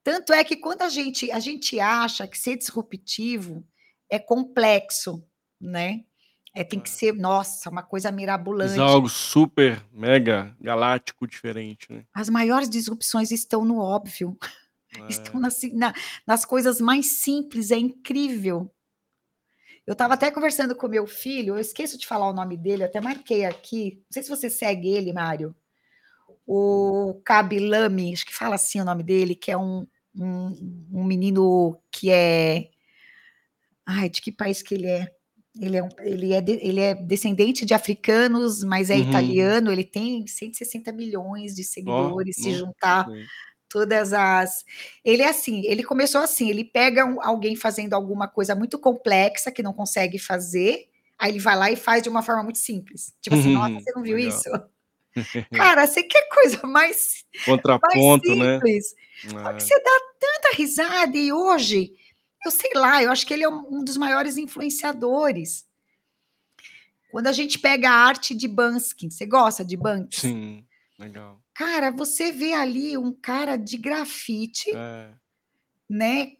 Tanto 0.04 0.32
é 0.32 0.42
que 0.44 0.56
quando 0.56 0.82
a 0.82 0.88
gente 0.88 1.30
a 1.30 1.38
gente 1.40 1.78
acha 1.80 2.26
que 2.26 2.38
ser 2.38 2.56
disruptivo 2.56 3.66
é 4.10 4.18
complexo, 4.18 5.22
né, 5.60 6.04
é 6.54 6.64
tem 6.64 6.80
que 6.80 6.88
É. 6.88 6.92
ser, 6.92 7.12
nossa, 7.14 7.68
uma 7.70 7.82
coisa 7.82 8.10
Mas 8.10 8.16
mirabolante. 8.16 8.80
algo 8.80 9.08
super, 9.08 9.82
mega, 9.92 10.56
galáctico, 10.60 11.26
diferente, 11.26 11.92
né. 11.92 12.04
As 12.14 12.28
maiores 12.28 12.68
disrupções 12.70 13.30
estão 13.30 13.64
no 13.64 13.78
óbvio, 13.78 14.36
estão 15.08 15.36
É. 15.38 15.40
nas 15.42 15.54
si 15.54 15.72
na 15.74 15.92
nas 16.26 16.44
coisas 16.44 16.80
mais 16.80 17.20
simples, 17.20 17.70
é 17.70 17.76
incrível. 17.78 18.72
Eu 19.86 19.92
estava 19.92 20.14
até 20.14 20.30
conversando 20.30 20.76
com 20.76 20.86
meu 20.86 21.06
filho, 21.06 21.54
eu 21.54 21.58
esqueço 21.58 21.96
de 21.98 22.06
falar 22.06 22.28
o 22.28 22.32
nome 22.34 22.56
dele, 22.58 22.84
até 22.84 23.00
marquei 23.00 23.44
aqui, 23.46 23.96
não 24.04 24.12
sei 24.12 24.22
se 24.22 24.28
você 24.28 24.50
segue 24.50 24.88
ele, 24.88 25.12
Mário. 25.14 25.54
O 26.48 27.20
Kabilami, 27.26 28.14
acho 28.14 28.26
que 28.26 28.34
fala 28.34 28.56
assim 28.56 28.80
o 28.80 28.86
nome 28.86 29.02
dele, 29.04 29.36
que 29.36 29.50
é 29.52 29.58
um 29.58 29.86
um 30.16 30.86
um 30.92 31.04
menino 31.04 31.80
que 31.92 32.10
é 32.10 32.70
ai, 33.86 34.08
de 34.10 34.20
que 34.22 34.32
país 34.32 34.62
que 34.62 34.74
ele 34.74 34.86
é? 34.86 35.08
Ele 35.60 35.76
é 35.76 35.82
um 35.82 35.88
ele 36.00 36.32
é 36.32 36.40
de 36.40 36.52
ele 36.62 36.80
é 36.80 36.94
descendente 36.94 37.64
de 37.66 37.74
africanos, 37.74 38.62
mas 38.64 38.90
é 38.90 38.96
Uhum. 38.96 38.98
italiano, 38.98 39.72
ele 39.72 39.84
tem 39.84 40.26
160.000.000 40.26 41.54
de 41.54 41.64
Ó, 41.84 42.22
seguidores, 42.24 42.40
se 42.42 42.52
não, 42.52 42.58
não 42.58 42.58
juntar 42.58 43.10
todas 43.70 44.12
as 44.14 44.64
ele 45.04 45.22
é 45.22 45.28
assim, 45.30 45.62
ele 45.66 45.84
começou 45.84 46.22
assim, 46.22 46.50
ele 46.50 46.64
pega 46.64 47.04
um 47.06 47.22
alguém 47.22 47.56
fazendo 47.56 47.94
alguma 47.94 48.28
coisa 48.28 48.54
muito 48.56 48.78
complexa, 48.80 49.52
que 49.52 49.62
não 49.62 49.72
consegue 49.74 50.18
fazer, 50.18 50.86
aí 51.18 51.32
ele 51.32 51.40
vai 51.40 51.56
lá 51.58 51.70
e 51.72 51.76
faz 51.76 52.02
de 52.02 52.08
uma 52.10 52.22
forma 52.22 52.42
muito 52.44 52.58
simples. 52.60 53.14
Tipo 53.22 53.34
assim: 53.36 53.50
"Nossa, 53.52 53.72
você 53.80 53.92
não 53.96 54.02
viu 54.04 54.18
Legal. 54.18 54.18
isso?". 54.18 54.50
Cara, 55.54 55.86
você 55.86 56.02
quer 56.02 56.28
coisa 56.28 56.60
mais 56.66 57.24
mais 57.34 57.44
Contraponto, 57.44 58.34
né. 58.36 58.54
simples, 58.56 58.94
só 59.30 59.52
que 59.52 59.56
É. 59.56 59.60
você 59.60 59.82
dá 59.82 60.00
tanta 60.20 60.56
risada 60.56 61.16
e 61.16 61.32
hoje, 61.32 61.92
eu 62.44 62.50
sei 62.50 62.70
lá, 62.74 63.02
eu 63.02 63.10
acho 63.10 63.26
que 63.26 63.34
ele 63.34 63.44
é 63.44 63.48
um 63.48 63.82
dos 63.84 63.96
maiores 63.96 64.36
influenciadores. 64.36 65.66
Quando 67.10 67.26
a 67.26 67.32
gente 67.32 67.58
pega 67.58 67.88
a 67.90 67.94
arte 67.94 68.34
de 68.34 68.46
Banksy, 68.46 69.10
você 69.10 69.24
gosta 69.26 69.64
de 69.64 69.76
Banksy? 69.76 70.20
Sim, 70.20 70.66
legal. 70.98 71.40
Cara, 71.54 71.90
você 71.90 72.30
vê 72.30 72.52
ali 72.52 72.96
um 72.98 73.12
cara 73.12 73.56
de 73.56 73.76
grafite 73.78 74.70
É. 74.76 75.08
né, 75.88 76.32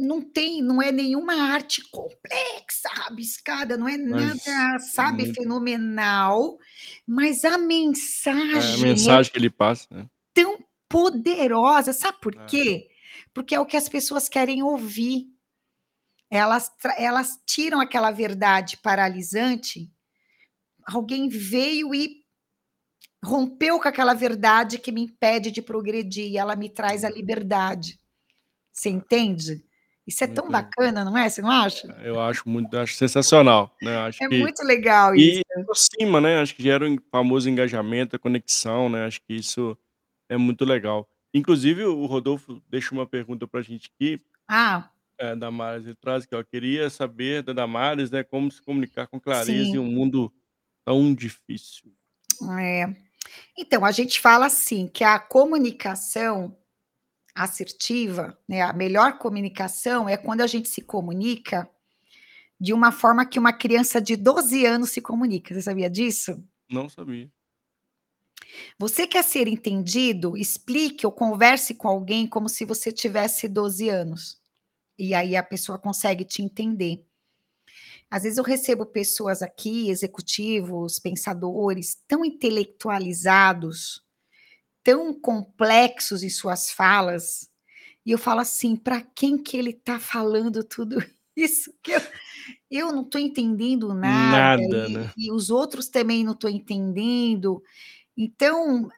não 0.00 0.22
tem 0.22 0.62
não 0.62 0.82
é 0.82 0.92
nenhuma 0.92 1.34
arte 1.34 1.82
complexa, 1.90 2.88
rabiscada, 2.90 3.76
não 3.76 3.88
é 3.88 3.96
Mas 4.08 4.34
nada, 4.34 4.78
sabe, 4.80 5.26
muito 5.26 5.34
fenomenal, 5.34 6.58
mas 7.06 7.44
a 7.44 7.58
É, 8.52 8.72
a 8.72 8.76
mensagem 8.76 8.90
é 8.90 9.20
mensagem 9.24 9.30
que 9.32 9.38
ele 9.38 9.50
passa, 9.50 9.86
né. 9.90 10.10
tão 10.34 10.58
poderosa, 10.88 11.92
sabe 11.92 12.18
por 12.20 12.34
É. 12.34 12.38
quê? 12.46 12.88
Porque 13.34 13.54
é 13.54 13.60
o 13.60 13.66
que 13.66 13.76
as 13.76 13.88
pessoas 13.88 14.28
querem 14.28 14.62
ouvir. 14.62 15.26
Elas 16.30 16.70
elas 16.98 17.38
tiram 17.46 17.80
aquela 17.80 18.10
verdade 18.12 18.78
paralisante, 18.78 19.90
alguém 20.86 21.28
veio 21.28 21.94
e 21.94 22.24
rompeu 23.24 23.80
com 23.80 23.88
aquela 23.88 24.14
verdade 24.14 24.78
que 24.78 24.92
me 24.92 25.02
impede 25.02 25.50
de 25.50 25.62
progredir 25.62 26.26
e 26.30 26.38
ela 26.38 26.56
me 26.56 26.70
traz 26.70 27.04
a 27.04 27.08
É. 27.08 27.12
liberdade. 27.12 27.98
Você 28.72 28.88
É. 28.88 28.90
entende? 28.90 29.64
Isso 30.10 30.24
é 30.24 30.26
tão 30.26 30.46
Muito 30.46 30.52
legal. 30.56 30.62
bacana, 30.70 31.04
não 31.04 31.16
é, 31.16 31.28
você 31.28 31.40
não 31.40 31.50
acha? 31.52 31.86
Eu 32.02 32.20
acho 32.20 32.48
muito 32.48 32.76
acho 32.76 32.94
sensacional, 32.96 33.72
né, 33.80 33.96
acho 33.98 34.22
É 34.24 34.28
que 34.28 34.38
muito 34.40 34.60
legal 34.64 35.14
isso. 35.14 35.40
e 35.40 35.60
aproxima, 35.60 36.20
né, 36.20 36.40
acho 36.40 36.54
que 36.56 36.62
gera 36.64 36.84
o 36.90 36.96
famoso 37.12 37.48
engajamento, 37.48 38.16
a 38.16 38.18
conexão, 38.18 38.88
né, 38.88 39.06
acho 39.06 39.20
que 39.22 39.34
isso 39.34 39.78
é 40.28 40.36
muito 40.36 40.64
legal. 40.64 41.08
Inclusive 41.34 41.84
o 41.84 42.06
Rodolfo 42.06 42.60
deixa 42.68 42.92
uma 42.94 43.06
pergunta 43.06 43.46
pra 43.46 43.62
gente 43.62 43.88
aqui, 43.94 44.18
Ah. 44.48 44.90
eh, 45.18 45.36
Damares 45.36 45.86
ele 45.86 45.96
traz 45.96 46.24
aqui 46.24 46.34
ó: 46.34 46.42
"Queria 46.44 46.90
saber 46.90 47.42
da 47.44 47.52
Damares, 47.52 48.10
né, 48.10 48.24
como 48.24 48.50
se 48.50 48.62
comunicar 48.62 49.06
com 49.08 49.20
clareza 49.20 49.70
em 49.70 49.72
Sim. 49.72 49.78
um 49.80 49.86
mundo 49.86 50.32
tão 50.86 51.14
difícil". 51.14 51.92
É. 52.60 52.86
Então, 53.58 53.84
a 53.84 53.92
gente 53.92 54.20
fala 54.20 54.46
assim, 54.46 54.88
que 54.88 55.04
a 55.04 55.18
comunicação 55.20 56.56
assertiva, 57.42 58.38
né, 58.48 58.62
a 58.62 58.72
melhor 58.72 59.18
comunicação 59.18 60.08
é 60.08 60.16
quando 60.16 60.40
a 60.40 60.46
gente 60.46 60.68
se 60.68 60.80
comunica 60.80 61.68
de 62.58 62.72
uma 62.72 62.92
forma 62.92 63.24
que 63.24 63.38
uma 63.38 63.52
criança 63.52 64.00
de 64.00 64.16
12 64.16 64.66
anos 64.66 64.90
se 64.90 65.00
comunica, 65.00 65.54
você 65.54 65.62
sabia 65.62 65.88
disso? 65.88 66.42
Não 66.68 66.88
sabia. 66.88 67.30
Você 68.78 69.06
quer 69.06 69.24
ser 69.24 69.46
entendido, 69.48 70.36
explique 70.36 71.06
ou 71.06 71.12
converse 71.12 71.74
com 71.74 71.88
alguém 71.88 72.26
como 72.26 72.48
se 72.48 72.64
você 72.64 72.92
tivesse 72.92 73.48
12 73.48 73.88
anos, 73.88 74.40
e 74.98 75.14
aí 75.14 75.36
a 75.36 75.42
pessoa 75.42 75.78
consegue 75.78 76.24
te 76.24 76.42
entender. 76.42 77.04
Às 78.10 78.24
vezes 78.24 78.38
eu 78.38 78.44
recebo 78.44 78.84
pessoas 78.84 79.40
aqui, 79.40 79.88
executivos, 79.88 80.98
pensadores, 80.98 81.96
tão 82.08 82.24
intelectualizados, 82.24 84.04
tão 84.84 85.12
complexos 85.14 86.22
em 86.22 86.30
suas 86.30 86.70
falas, 86.70 87.48
e 88.06 88.12
eu 88.12 88.18
falo 88.18 88.40
assim: 88.40 88.76
"Pra 88.76 89.02
quem 89.02 89.38
que 89.38 89.56
ele 89.58 89.72
tá 89.74 90.00
falando 90.00 90.64
tudo 90.64 90.96
isso 91.36 91.72
que 91.82 91.92
eu 91.92 92.02
eu 92.70 92.92
não 92.92 93.04
tô 93.04 93.18
entendendo 93.18 93.94
nada 93.94 94.62
Nada, 94.62 94.88
e 94.88 94.98
né. 94.98 95.12
e 95.16 95.32
os 95.32 95.50
outros 95.50 95.88
também 95.88 96.24
não 96.24 96.34
tô 96.36 96.48
entendendo". 96.48 97.62
Então, 98.16 98.88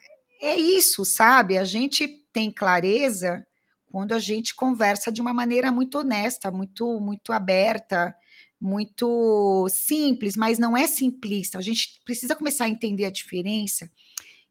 é 0.43 0.57
isso, 0.57 1.05
sabe, 1.05 1.59
a 1.59 1.64
gente 1.64 2.09
tem 2.33 2.51
clareza 2.53 3.47
quando 3.91 4.12
a 4.14 4.18
gente 4.20 4.55
conversa 4.57 5.12
de 5.12 5.20
uma 5.22 5.35
maneira 5.35 5.72
muito 5.72 5.99
honesta, 5.99 6.51
muito 6.51 7.01
muito 7.01 7.33
aberta, 7.33 8.14
muito 8.61 9.68
simples, 9.70 10.37
mas 10.37 10.59
não 10.59 10.76
é 10.76 10.87
simplista, 10.89 11.59
a 11.59 11.62
gente 11.62 12.01
precisa 12.05 12.37
começar 12.37 12.66
a 12.66 12.68
entender 12.70 13.05
a 13.07 13.11
diferença 13.11 13.91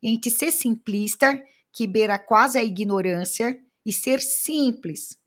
entre 0.02 0.30
ser 0.32 0.52
simplista, 0.52 1.42
que 1.72 1.88
beira 1.88 2.18
quase 2.20 2.58
a 2.58 2.64
ignorância, 2.64 3.60
e 3.86 3.92
ser 3.92 4.22
simples. 4.22 5.18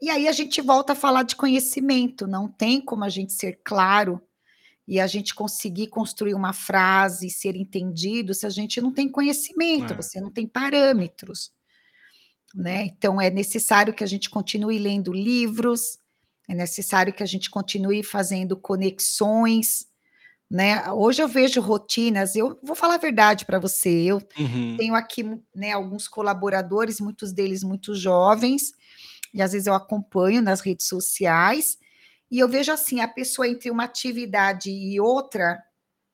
E 0.00 0.10
aí 0.10 0.26
a 0.26 0.32
gente 0.32 0.60
volta 0.60 0.92
a 0.92 0.96
falar 0.96 1.22
de 1.22 1.36
conhecimento, 1.36 2.26
não 2.26 2.48
tem 2.48 2.80
como 2.80 3.04
a 3.04 3.08
gente 3.08 3.32
ser 3.32 3.60
claro 3.62 4.20
e 4.86 4.98
a 4.98 5.06
gente 5.06 5.32
conseguir 5.32 5.86
construir 5.86 6.34
uma 6.34 6.52
frase 6.52 7.28
e 7.28 7.30
ser 7.30 7.54
entendido 7.54 8.34
se 8.34 8.44
a 8.44 8.50
gente 8.50 8.80
não 8.80 8.92
tem 8.92 9.08
conhecimento, 9.08 9.92
É. 9.92 9.96
você 9.96 10.20
não 10.20 10.30
tem 10.30 10.46
parâmetros. 10.46 11.52
Né, 12.54 12.84
então 12.86 13.18
é 13.18 13.30
necessário 13.30 13.94
que 13.94 14.04
a 14.04 14.06
gente 14.06 14.28
continue 14.28 14.78
lendo 14.78 15.10
livros, 15.10 15.98
é 16.46 16.54
necessário 16.54 17.10
que 17.12 17.22
a 17.22 17.26
gente 17.26 17.48
continue 17.48 18.02
fazendo 18.02 18.56
conexões, 18.56 19.86
né. 20.52 20.92
Hoje 20.92 21.22
eu 21.22 21.28
vejo 21.28 21.60
rotinas 21.62 22.36
eu 22.36 22.60
vou 22.64 22.76
falar 22.76 22.96
a 22.96 22.98
verdade 22.98 23.46
pra 23.46 23.60
você, 23.60 23.90
eu 24.12 24.22
Uhum. 24.38 24.76
tenho 24.78 24.94
aqui, 24.96 25.24
né, 25.56 25.72
alguns 25.72 26.08
colaboradores, 26.08 27.00
muitos 27.00 27.32
deles 27.32 27.64
muito 27.64 27.94
jovens, 27.96 28.72
e 29.34 29.42
às 29.42 29.52
vezes 29.52 29.66
eu 29.68 29.74
acompanho 29.74 30.42
nas 30.42 30.60
redes 30.62 30.86
sociais, 30.88 31.78
e 32.30 32.38
eu 32.40 32.48
vejo 32.48 32.72
assim, 32.72 33.00
a 33.00 33.08
pessoa 33.08 33.48
entre 33.48 33.70
uma 33.70 33.84
atividade 33.84 34.70
e 34.70 35.00
outra, 35.00 35.58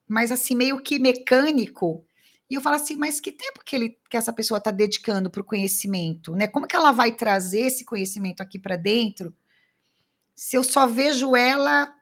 mas 0.09 0.33
assim 0.33 0.55
meio 0.57 0.81
que 0.83 0.99
mecânico, 1.01 2.05
e 2.51 2.55
eu 2.57 2.63
falo 2.63 2.77
assim: 2.77 2.97
"Mas 2.97 3.21
que 3.21 3.33
tempo 3.33 3.63
que 3.65 3.77
ele 3.77 3.99
que 4.11 4.17
essa 4.19 4.33
pessoa 4.35 4.61
tá 4.61 4.71
dedicando 4.73 5.31
para 5.31 5.43
o 5.43 5.45
conhecimento, 5.45 6.35
né, 6.37 6.49
como 6.49 6.67
que 6.69 6.77
ela 6.77 6.93
vai 6.93 7.13
trazer 7.13 7.63
esse 7.63 7.85
conhecimento 7.87 8.43
aqui 8.43 8.59
pra 8.61 8.77
dentro, 8.77 9.35
se 10.37 10.57
eu 10.57 10.63
só 10.65 10.87
vejo 10.87 11.35
ela 11.35 11.93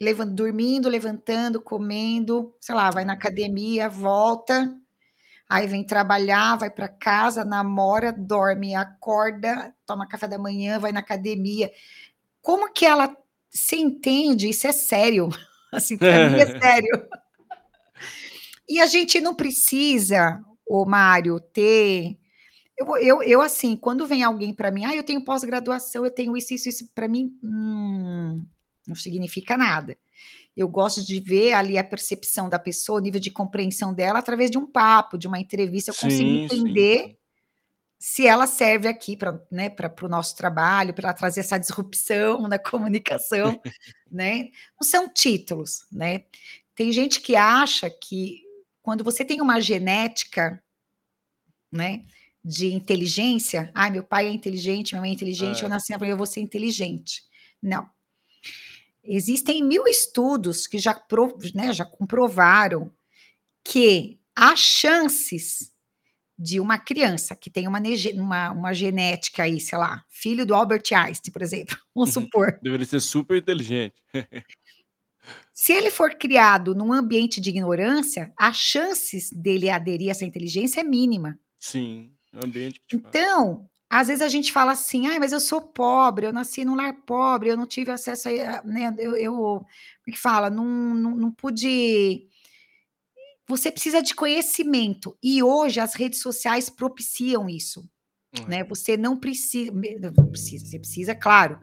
levan 0.00 0.28
dormindo, 0.28 0.88
levantando, 0.88 1.60
comendo, 1.60 2.54
sei 2.60 2.74
lá, 2.74 2.90
vai 2.90 3.04
na 3.04 3.12
academia, 3.14 3.88
volta, 3.88 4.74
aí 5.48 5.66
vem 5.66 5.84
trabalhar, 5.84 6.56
vai 6.56 6.70
pra 6.70 6.88
casa, 6.88 7.44
namora, 7.44 8.12
dorme, 8.12 8.74
acorda, 8.74 9.74
toma 9.86 10.08
café 10.08 10.28
da 10.28 10.38
manhã, 10.38 10.78
vai 10.78 10.92
na 10.92 11.00
academia". 11.00 11.70
Como 12.42 12.72
que 12.72 12.86
ela 12.86 13.16
você 13.50 13.76
entende? 13.76 14.48
Isso 14.50 14.66
é 14.66 14.72
sério, 14.72 15.28
assim, 15.72 15.96
pra 15.98 16.30
mim 16.30 16.40
é 16.40 16.46
sério. 16.60 17.08
E 18.68 18.80
a 18.80 18.86
gente 18.86 19.20
não 19.20 19.34
precisa, 19.34 20.40
ô 20.66 20.84
Mário, 20.84 21.40
ter 21.40 22.16
Eu, 22.78 22.96
eu, 22.98 23.24
eu, 23.24 23.42
assim, 23.42 23.76
quando 23.76 24.06
vem 24.06 24.24
alguém 24.24 24.54
para 24.54 24.70
mim, 24.72 24.84
ah, 24.86 24.96
eu 24.96 25.04
tenho 25.04 25.24
pós-graduação, 25.24 26.04
eu 26.04 26.10
tenho 26.12 26.36
isso, 26.36 26.54
isso, 26.54 26.68
isso, 26.70 26.88
para 26.94 27.08
mim, 27.08 27.32
hum, 27.44 28.44
não 28.90 28.96
significa 28.96 29.56
nada. 29.56 29.96
Eu 30.56 30.68
gosto 30.68 31.02
de 31.04 31.20
ver 31.20 31.54
ali 31.54 31.78
a 31.78 31.84
percepção 31.84 32.48
da 32.48 32.58
pessoa, 32.58 32.98
o 32.98 33.02
nível 33.02 33.20
de 33.20 33.30
compreensão 33.30 33.94
dela, 33.94 34.18
através 34.18 34.50
de 34.50 34.58
um 34.58 34.66
papo, 34.66 35.16
de 35.16 35.26
uma 35.26 35.38
entrevista, 35.38 35.90
eu 35.90 35.94
consigo 35.94 36.28
Sim, 36.28 36.44
entender 36.44 36.98
sim. 37.06 37.16
se 37.98 38.26
ela 38.26 38.46
serve 38.46 38.88
aqui 38.88 39.16
para 39.16 39.40
né, 39.50 39.74
o 40.02 40.08
nosso 40.08 40.36
trabalho, 40.36 40.92
para 40.92 41.14
trazer 41.14 41.40
essa 41.40 41.56
disrupção 41.58 42.48
na 42.48 42.58
comunicação, 42.60 43.60
né? 44.10 44.50
Não 44.78 44.86
são 44.86 45.08
títulos, 45.08 45.86
né? 45.90 46.24
Tem 46.74 46.92
gente 46.92 47.20
que 47.20 47.36
acha 47.36 47.88
que 47.88 48.42
quando 48.82 49.04
você 49.04 49.24
tem 49.24 49.40
uma 49.40 49.60
genética, 49.60 50.62
né, 51.72 52.04
de 52.44 52.72
inteligência, 52.72 53.70
ah, 53.74 53.90
meu 53.90 54.02
pai 54.02 54.26
é 54.26 54.30
inteligente, 54.30 54.92
minha 54.92 55.02
mãe 55.02 55.10
é 55.10 55.14
inteligente, 55.14 55.62
eu 55.62 55.66
É. 55.66 55.70
nasci 55.70 55.92
na 55.92 55.98
família, 55.98 56.14
eu 56.14 56.18
vou 56.18 56.26
ser 56.26 56.40
inteligente. 56.40 57.22
Não. 57.62 57.88
Existem 59.02 59.62
mil 59.62 59.86
estudos 59.86 60.66
que 60.66 60.78
já, 60.78 60.94
pro, 60.94 61.36
né, 61.54 61.72
já 61.72 61.84
comprovaram 61.84 62.92
que 63.64 64.18
há 64.36 64.54
chances 64.54 65.72
de 66.38 66.58
uma 66.58 66.78
criança 66.78 67.36
que 67.36 67.50
tem 67.50 67.68
uma, 67.68 67.80
uma, 68.14 68.50
uma, 68.50 68.74
genética 68.74 69.42
aí, 69.42 69.60
sei 69.60 69.76
lá, 69.76 70.02
filho 70.08 70.46
do 70.46 70.54
Albert 70.54 70.84
Einstein, 70.90 71.32
por 71.32 71.42
exemplo, 71.42 71.76
vamos 71.94 72.14
supor. 72.14 72.58
Deveria 72.62 72.86
ser 72.86 73.00
super 73.00 73.36
inteligente. 73.36 73.94
Se 75.52 75.74
ele 75.74 75.90
for 75.90 76.14
criado 76.14 76.74
num 76.74 76.90
ambiente 76.90 77.38
de 77.38 77.50
ignorância, 77.50 78.32
as 78.34 78.56
chances 78.56 79.30
dele 79.30 79.68
aderir 79.68 80.08
a 80.08 80.12
essa 80.12 80.24
inteligência 80.24 80.80
é 80.80 80.84
mínima. 80.84 81.38
Sim, 81.58 82.14
ambiente 82.42 82.80
que 82.88 82.96
Então, 82.96 83.69
às 83.90 84.06
vezes 84.06 84.22
a 84.22 84.28
gente 84.28 84.52
fala 84.52 84.70
assim, 84.70 85.08
ah, 85.08 85.18
mas 85.18 85.32
eu 85.32 85.40
sou 85.40 85.60
pobre, 85.60 86.24
eu 86.24 86.32
nasci 86.32 86.64
num 86.64 86.76
lar 86.76 86.94
pobre, 87.04 87.48
eu 87.48 87.56
não 87.56 87.66
tive 87.66 87.90
acesso 87.90 88.28
a, 88.28 88.62
né, 88.62 88.94
eu, 88.96 89.16
eu 89.16 89.32
como 89.34 89.66
é 90.06 90.10
que 90.12 90.18
fala, 90.18 90.48
não, 90.48 90.64
não, 90.64 91.16
não 91.16 91.32
pude... 91.32 92.28
Você 93.48 93.72
precisa 93.72 94.00
de 94.00 94.14
conhecimento, 94.14 95.18
e 95.20 95.42
hoje 95.42 95.80
as 95.80 95.94
redes 95.94 96.20
sociais 96.20 96.70
propiciam 96.70 97.48
isso, 97.48 97.84
Uhum. 98.38 98.46
né, 98.46 98.62
você 98.62 98.96
não 98.96 99.16
precisa, 99.18 99.72
não 99.72 100.26
precisa, 100.28 100.64
você 100.64 100.78
precisa, 100.78 101.16
claro, 101.16 101.58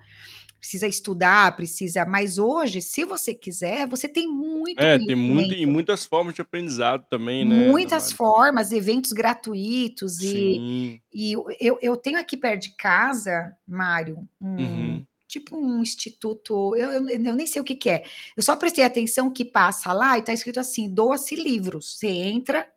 precisa 0.60 0.88
estudar, 0.88 1.55
precisa, 1.55 2.05
mas 2.05 2.38
hoje, 2.38 2.82
se 2.82 3.05
você 3.05 3.34
quiser, 3.34 3.88
você 3.88 4.08
tem 4.08 4.28
muito 4.28 4.80
É, 4.80 4.97
tem 4.97 5.16
muito 5.16 5.53
e 5.53 5.66
muitas 5.66 6.05
formas 6.05 6.34
de 6.34 6.41
aprendizado 6.41 7.05
também, 7.10 7.45
né, 7.45 7.68
Muitas 7.72 8.12
formas, 8.12 8.72
eventos 8.72 9.12
gratuitos 9.12 10.18
Sim. 10.18 10.99
e, 11.14 11.32
e 11.32 11.34
eu, 11.60 11.78
eu 11.82 11.95
tenho 11.95 12.20
aqui 12.20 12.36
perto 12.36 12.64
de 12.64 12.76
casa, 12.76 13.55
Mário, 13.68 14.28
um, 14.41 14.58
Uhum. 14.58 15.05
tipo 15.28 15.55
um 15.55 15.82
instituto, 15.82 16.76
eu, 16.76 16.91
eu, 16.91 17.10
eu, 17.10 17.36
nem 17.36 17.47
sei 17.47 17.62
o 17.62 17.66
que, 17.66 17.76
que 17.76 17.89
é. 17.89 18.03
Eu 18.36 18.43
só 18.43 18.55
prestei 18.55 18.84
atenção 18.84 19.32
que 19.32 19.45
passa 19.45 19.93
lá 19.93 20.18
e 20.18 20.22
está 20.22 20.34
escrito 20.34 20.60
assim: 20.60 20.89
doa-se 20.89 21.36
livros. 21.36 21.97
Você 21.97 22.08
entra 22.08 22.68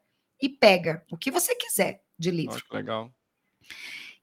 e 0.41 0.49
pega 0.49 1.03
o 1.11 1.16
que 1.16 1.31
você 1.31 1.55
quiser 1.55 2.03
de 2.18 2.31
livro. 2.31 2.53
Nossa, 2.53 2.64
que 2.68 2.76
legal. 2.76 3.11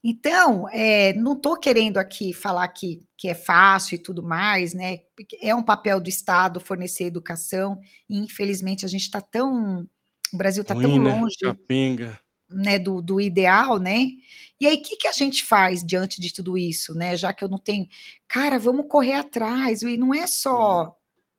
Então, 0.04 0.70
é, 0.70 1.14
não 1.14 1.34
estou 1.34 1.58
querendo 1.58 1.98
aqui 1.98 2.32
falar 2.32 2.68
que, 2.70 3.02
que 3.18 3.28
é 3.28 3.34
fácil 3.34 3.95
e 3.95 4.00
tudo 4.00 4.22
mais, 4.22 4.74
né? 4.74 5.00
É 5.41 5.54
um 5.56 5.64
papel 5.64 6.00
do 6.00 6.08
Estado 6.08 6.60
fornecer 6.60 7.06
educação, 7.06 7.80
e 8.08 8.18
infelizmente 8.18 8.86
a 8.86 8.88
gente 8.88 9.02
está 9.02 9.20
tão. 9.20 9.88
O 10.34 10.38
Brasil 10.38 10.62
está 10.62 10.76
tão 10.76 11.00
né? 11.00 11.14
longe 11.14 11.38
Capinga. 11.41 12.20
né, 12.50 12.78
do, 12.78 13.02
do 13.02 13.20
ideal, 13.20 13.80
né? 13.80 14.08
E 14.60 14.68
aí, 14.68 14.76
o 14.76 14.82
que, 14.82 14.98
que 14.98 15.08
a 15.08 15.12
gente 15.12 15.43
faz 15.43 15.84
diante 15.84 16.22
de 16.22 16.32
tudo 16.34 16.58
isso, 16.58 16.93
né? 16.93 17.18
Já 17.18 17.34
que 17.34 17.43
eu 17.43 17.50
não 17.50 17.58
tenho. 17.58 17.88
Cara, 18.28 18.60
vamos 18.60 18.86
correr 18.88 19.14
atrás, 19.14 19.82
e 19.82 19.98
não 19.98 20.14
é 20.14 20.28
só, 20.28 20.95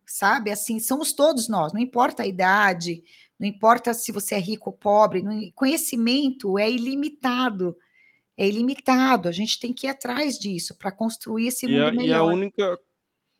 sabe? 0.06 0.50
Assim, 0.50 0.80
somos 0.80 1.12
todos 1.12 1.48
nós, 1.48 1.72
não 1.72 1.80
importa 1.80 2.24
a 2.24 2.26
idade, 2.26 3.02
não 3.38 3.46
importa 3.46 3.94
se 3.94 4.10
você 4.10 4.34
é 4.34 4.38
rico 4.40 4.70
ou 4.70 4.76
pobre, 4.76 5.22
não... 5.22 5.40
conhecimento 5.54 6.58
é 6.58 6.68
ilimitado 6.70 7.76
é 8.38 8.46
ilimitado, 8.46 9.28
a 9.28 9.32
gente 9.32 9.58
tem 9.58 9.72
que 9.72 9.88
ir 9.88 9.90
atrás 9.90 10.38
disso 10.38 10.78
para 10.78 10.92
construir 10.92 11.48
esse 11.48 11.66
e 11.66 11.70
mundo 11.70 11.82
a, 11.82 11.90
melhor. 11.90 12.06
E 12.06 12.12
a 12.12 12.22
única, 12.22 12.78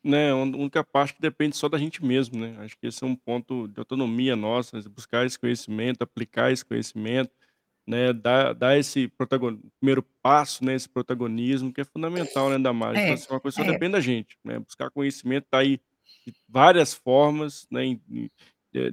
né, 0.03 0.31
a 0.31 0.35
única 0.35 0.83
parte 0.83 1.13
que 1.13 1.21
depende 1.21 1.55
só 1.55 1.69
da 1.69 1.77
gente 1.77 2.03
mesmo, 2.03 2.37
né? 2.37 2.57
Acho 2.59 2.77
que 2.77 2.87
esse 2.87 3.01
é 3.01 3.07
um 3.07 3.15
ponto 3.15 3.69
de 3.69 3.79
autonomia 3.79 4.35
nossa, 4.35 4.77
buscar 4.89 5.25
esse 5.25 5.39
conhecimento, 5.39 6.01
aplicar 6.01 6.51
esse 6.51 6.65
conhecimento, 6.65 7.31
né, 7.87 8.11
dar, 8.11 8.53
dar 8.53 8.77
esse 8.77 9.07
protagon... 9.07 9.57
primeiro 9.79 10.03
passo, 10.21 10.65
né, 10.65 10.75
esse 10.75 10.89
protagonismo 10.89 11.71
que 11.71 11.79
é 11.79 11.85
fundamental, 11.85 12.49
né, 12.49 12.59
da 12.59 12.73
mais. 12.73 12.97
É, 12.97 13.03
então, 13.03 13.13
assim, 13.13 13.27
uma 13.29 13.39
coisa 13.39 13.55
só 13.55 13.63
é. 13.63 13.71
depende 13.71 13.93
da 13.93 14.01
gente, 14.01 14.37
né? 14.43 14.59
Buscar 14.59 14.91
conhecimento 14.91 15.47
tá 15.49 15.59
aí 15.59 15.79
de 16.27 16.33
várias 16.45 16.93
formas, 16.93 17.65
né, 17.71 17.85
em, 17.85 18.01
em, 18.11 18.29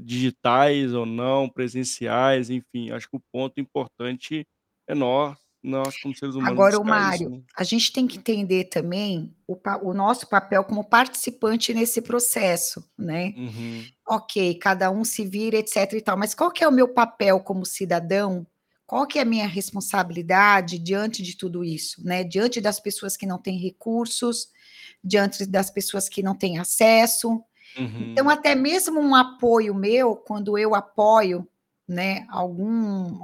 digitais 0.01 0.95
ou 0.95 1.05
não, 1.05 1.49
presenciais, 1.49 2.49
enfim. 2.49 2.93
Acho 2.93 3.11
que 3.11 3.17
o 3.17 3.23
ponto 3.33 3.61
importante 3.61 4.47
é 4.87 4.95
nós 4.95 5.46
nós, 5.67 6.01
como 6.01 6.15
seres 6.15 6.37
humanos, 6.37 6.53
Agora, 6.53 6.77
o 6.77 6.85
buscar 6.85 7.15
isso, 7.15 7.25
Mário, 7.25 7.31
né? 7.31 7.43
a 7.57 7.65
gente 7.65 7.93
tem 7.93 8.07
que 8.07 8.19
entender 8.19 8.65
também 8.65 9.35
o, 9.49 9.59
o, 9.83 9.93
nosso 9.93 10.29
papel 10.29 10.63
como 10.63 10.85
participante 10.85 11.75
nesse 11.75 12.01
processo, 12.01 12.89
né? 12.97 13.35
Uhum. 13.37 13.85
Ok, 14.09 14.55
cada 14.55 14.91
um 14.93 15.05
se 15.05 15.27
vira, 15.27 15.57
etc 15.57 15.93
e 15.95 16.01
tal, 16.01 16.17
mas 16.17 16.35
qual 16.35 16.53
que 16.53 16.63
é 16.63 16.69
o 16.69 16.73
meu 16.73 16.87
papel 16.87 17.41
como 17.41 17.67
cidadão? 17.67 18.47
Qual 18.87 19.05
que 19.09 19.19
é 19.19 19.23
a 19.23 19.25
minha 19.25 19.49
responsabilidade 19.49 20.79
diante 20.79 21.21
de 21.21 21.37
tudo 21.37 21.65
isso, 21.65 22.01
né? 22.07 22.23
Diante 22.23 22.61
das 22.61 22.79
pessoas 22.79 23.17
que 23.17 23.27
não 23.27 23.39
têm 23.39 23.59
recursos, 23.59 24.49
diante 25.03 25.45
das 25.45 25.69
pessoas 25.69 26.09
que 26.09 26.23
não 26.23 26.37
têm 26.37 26.59
acesso. 26.59 27.43
Uhum. 27.77 28.13
Então, 28.13 28.31
até 28.31 28.55
mesmo 28.55 29.01
um 29.01 29.17
apoio 29.17 29.75
meu, 29.75 30.15
quando 30.15 30.57
eu 30.57 30.77
apoio, 30.77 31.47
né, 31.89 32.25
algum 32.31 33.19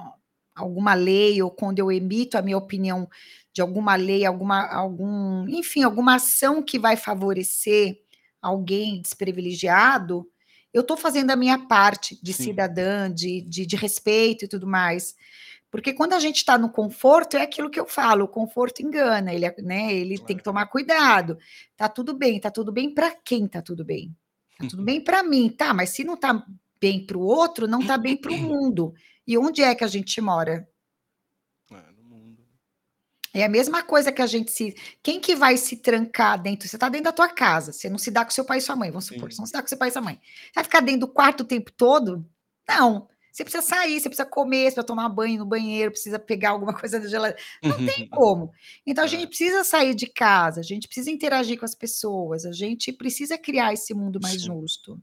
alguma 0.54 0.94
lei 0.94 1.42
ou 1.42 1.50
quando 1.50 1.78
eu 1.78 1.90
emito 1.90 2.36
a 2.36 2.42
minha 2.42 2.58
opinião 2.58 3.08
de 3.52 3.60
alguma 3.60 3.94
lei, 3.96 4.24
alguma, 4.24 4.66
algum, 4.66 5.46
enfim, 5.48 5.82
alguma 5.82 6.16
ação 6.16 6.62
que 6.62 6.78
vai 6.78 6.96
favorecer 6.96 8.00
alguém 8.40 9.00
desprivilegiado, 9.00 10.26
eu 10.72 10.80
estou 10.80 10.96
fazendo 10.96 11.30
a 11.30 11.36
minha 11.36 11.58
parte 11.58 12.18
de 12.22 12.32
Sim. 12.32 12.44
cidadã, 12.44 13.12
de, 13.12 13.42
de, 13.42 13.66
de, 13.66 13.76
respeito 13.76 14.44
e 14.44 14.48
tudo 14.48 14.66
mais. 14.66 15.14
Porque 15.70 15.92
quando 15.92 16.14
a 16.14 16.20
gente 16.20 16.36
está 16.36 16.56
no 16.56 16.70
conforto, 16.70 17.36
é 17.36 17.42
aquilo 17.42 17.70
que 17.70 17.78
eu 17.78 17.86
falo, 17.86 18.24
o 18.24 18.28
conforto 18.28 18.82
engana, 18.82 19.32
ele, 19.32 19.50
né, 19.58 19.92
ele 19.92 20.18
tem 20.18 20.36
que 20.36 20.42
tomar 20.42 20.66
cuidado. 20.66 21.38
Tá 21.76 21.88
tudo 21.88 22.14
bem, 22.14 22.40
tá 22.40 22.50
tudo 22.50 22.72
bem 22.72 22.92
para 22.92 23.10
quem 23.10 23.46
tá 23.46 23.62
tudo 23.62 23.84
bem? 23.84 24.14
Tá 24.58 24.66
tudo 24.68 24.82
bem 24.84 25.00
para 25.00 25.22
mim, 25.22 25.50
tá, 25.50 25.72
mas 25.74 25.90
se 25.90 26.04
não 26.04 26.16
tá 26.16 26.44
bem 26.80 27.04
para 27.04 27.16
o 27.16 27.22
outro, 27.22 27.68
não 27.68 27.84
tá 27.84 27.96
bem 27.96 28.16
para 28.16 28.32
o 28.32 28.36
mundo. 28.40 28.94
E 29.26 29.38
onde 29.38 29.62
é 29.62 29.74
que 29.74 29.84
a 29.84 29.88
gente 29.88 30.20
mora? 30.20 30.68
É, 31.70 31.92
no 31.96 32.02
mundo. 32.04 32.38
É 33.34 33.44
a 33.44 33.48
mesma 33.48 33.82
coisa 33.82 34.12
que 34.12 34.20
a 34.22 34.26
gente 34.26 34.50
se. 34.52 34.74
Quem 35.02 35.20
que 35.20 35.34
vai 35.34 35.56
se 35.56 35.76
trancar 35.76 36.40
dentro? 36.40 36.68
Você 36.68 36.76
está 36.76 36.88
dentro 36.88 37.04
da 37.04 37.12
tua 37.12 37.28
casa, 37.28 37.72
você 37.72 37.88
não 37.88 37.98
se 37.98 38.10
dá 38.10 38.24
com 38.24 38.30
seu 38.30 38.44
pai 38.44 38.58
e 38.58 38.60
sua 38.60 38.76
mãe, 38.76 38.90
vamos 38.90 39.06
supor, 39.06 39.30
Sim. 39.30 39.36
você 39.36 39.42
não 39.42 39.46
se 39.46 39.52
dá 39.52 39.62
com 39.62 39.68
seu 39.68 39.78
pai 39.78 39.88
e 39.88 39.92
sua 39.92 40.02
mãe. 40.02 40.20
Você 40.46 40.52
vai 40.56 40.64
ficar 40.64 40.80
dentro 40.80 41.00
do 41.00 41.08
quarto 41.08 41.40
o 41.42 41.44
tempo 41.46 41.72
todo? 41.72 42.24
Não. 42.68 43.08
Você 43.32 43.44
precisa 43.44 43.62
sair, 43.62 43.98
você 43.98 44.10
precisa 44.10 44.26
comer, 44.28 44.58
você 44.58 44.64
precisa 44.74 44.84
tomar 44.84 45.08
banho 45.08 45.38
no 45.38 45.46
banheiro, 45.46 45.90
precisa 45.92 46.18
pegar 46.18 46.50
alguma 46.50 46.74
coisa 46.78 47.00
da 47.00 47.08
geladeira. 47.08 47.42
Não 47.62 47.78
tem 47.86 48.06
como. 48.10 48.52
Então 48.86 49.04
a 49.04 49.06
É. 49.06 49.08
gente 49.10 49.28
precisa 49.28 49.64
sair 49.64 49.94
de 49.94 50.06
casa, 50.06 50.60
a 50.60 50.62
gente 50.62 50.86
precisa 50.86 51.10
interagir 51.10 51.58
com 51.58 51.64
as 51.64 51.74
pessoas, 51.74 52.44
a 52.44 52.52
gente 52.52 52.92
precisa 52.92 53.38
criar 53.38 53.72
esse 53.72 53.94
mundo 53.94 54.18
mais 54.22 54.42
Sim. 54.42 54.48
justo. 54.48 55.00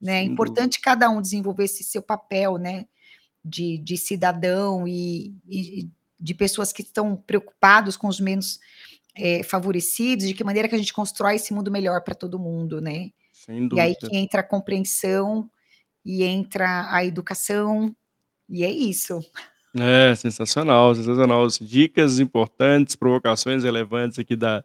Né? 0.00 0.20
É 0.20 0.22
importante 0.22 0.80
cada 0.80 1.10
um 1.10 1.20
desenvolver 1.20 1.64
esse 1.64 1.82
seu 1.82 2.02
papel, 2.02 2.56
né? 2.58 2.86
De, 3.44 3.78
de 3.78 3.96
cidadão 3.96 4.86
e, 4.86 5.34
e 5.48 5.88
de 6.18 6.34
pessoas 6.34 6.72
que 6.72 6.82
estão 6.82 7.16
preocupados 7.16 7.96
com 7.96 8.06
os 8.06 8.20
menos 8.20 8.60
é, 9.16 9.42
favorecidos, 9.42 10.26
de 10.26 10.34
que 10.34 10.44
maneira 10.44 10.68
que 10.68 10.74
a 10.74 10.78
gente 10.78 10.92
constrói 10.92 11.36
esse 11.36 11.52
mundo 11.52 11.70
melhor 11.70 12.02
para 12.02 12.14
todo 12.14 12.38
mundo, 12.38 12.80
né? 12.80 13.10
Sem 13.32 13.68
E 13.72 13.80
aí 13.80 13.92
dúvida. 13.94 14.08
que 14.10 14.16
entra 14.16 14.40
a 14.40 14.44
compreensão 14.44 15.50
e 16.04 16.22
entra 16.22 16.88
a 16.94 17.04
educação, 17.04 17.94
e 18.48 18.64
é 18.64 18.70
isso. 18.70 19.20
É, 19.74 20.14
sensacional, 20.14 20.94
sensacional. 20.94 21.46
Dicas 21.60 22.20
importantes, 22.20 22.94
provocações 22.94 23.64
relevantes 23.64 24.18
aqui 24.18 24.36
da, 24.36 24.64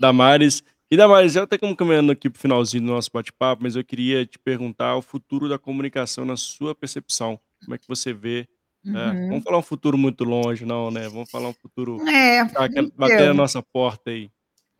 da 0.00 0.12
Maris. 0.12 0.62
E 0.90 0.96
Damares, 0.96 1.32
já 1.32 1.42
até 1.42 1.58
como 1.58 1.76
caminhando 1.76 2.12
aqui 2.12 2.30
para 2.30 2.38
o 2.38 2.40
finalzinho 2.40 2.84
do 2.84 2.92
nosso 2.92 3.10
bate-papo, 3.12 3.62
mas 3.62 3.74
eu 3.74 3.84
queria 3.84 4.24
te 4.24 4.38
perguntar 4.38 4.96
o 4.96 5.02
futuro 5.02 5.48
da 5.48 5.58
comunicação 5.58 6.24
na 6.24 6.36
sua 6.36 6.74
percepção. 6.74 7.38
Como 7.64 7.74
é 7.74 7.78
que 7.78 7.88
você 7.88 8.12
vê? 8.12 8.48
né? 8.84 9.10
Uhum. 9.10 9.28
Vamos 9.28 9.44
falar 9.44 9.58
um 9.58 9.62
futuro 9.62 9.98
muito 9.98 10.24
longe, 10.24 10.64
não, 10.64 10.90
né? 10.90 11.08
Vamos 11.08 11.30
falar 11.30 11.48
um 11.48 11.54
futuro 11.54 12.00
É, 12.08 12.44
que 12.46 12.52
tá 12.52 12.68
bater 12.96 13.16
na 13.16 13.24
então, 13.24 13.34
nossa 13.34 13.62
porta 13.62 14.10
aí. 14.10 14.30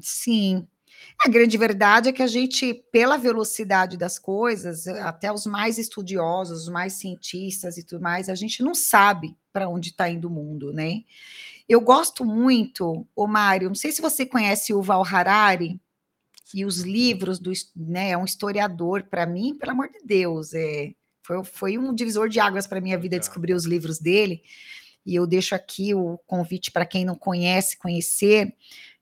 sim. 0.01 0.67
A 1.25 1.29
grande 1.29 1.59
verdade 1.59 2.09
é 2.09 2.13
que 2.13 2.23
a 2.23 2.27
gente, 2.27 2.73
pela 2.91 3.17
velocidade 3.19 3.97
das 3.97 4.19
coisas, 4.19 4.87
até 4.87 5.33
os 5.33 5.47
mais 5.47 5.79
estudiosos, 5.79 6.63
os 6.63 6.69
mais 6.69 6.95
cientistas 6.95 7.77
e 7.77 7.85
tudo 7.85 8.03
mais, 8.03 8.29
a 8.29 8.35
gente 8.35 8.63
não 8.63 8.75
sabe 8.75 9.37
para 9.53 9.69
onde 9.69 9.91
está 9.91 10.09
indo 10.09 10.29
o 10.29 10.31
mundo, 10.31 10.73
né? 10.73 11.03
Eu 11.69 11.81
gosto 11.81 12.25
muito, 12.25 13.07
o 13.15 13.27
Mário, 13.27 13.69
não 13.69 13.75
sei 13.75 13.93
se 13.93 14.01
você 14.01 14.25
conhece 14.25 14.73
o 14.73 14.83
Val 14.83 15.05
Harari 15.05 15.81
e 16.55 16.65
os 16.65 16.81
livros 16.81 17.39
do, 17.39 17.53
né, 17.75 18.11
é 18.11 18.19
um 18.19 18.25
historiador 18.25 19.03
para 19.05 19.27
mim, 19.27 19.55
pelo 19.55 19.73
amor 19.73 19.89
de 19.91 19.99
Deus, 20.05 20.55
é, 20.55 20.95
foi, 21.27 21.45
foi 21.45 21.79
um 21.79 21.93
divisor 21.93 22.29
de 22.29 22.39
águas 22.39 22.69
para 22.69 22.81
minha 22.81 22.97
vida 22.97 23.19
descobrir 23.19 23.53
os 23.53 23.65
livros 23.65 23.99
dele. 23.99 24.43
E 25.05 25.15
eu 25.17 25.27
deixo 25.27 25.55
aqui 25.55 25.93
o 25.93 26.19
convite 26.27 26.71
para 26.71 26.87
quem 26.87 27.05
não 27.05 27.17
conhece 27.17 27.77
conhecer. 27.77 28.55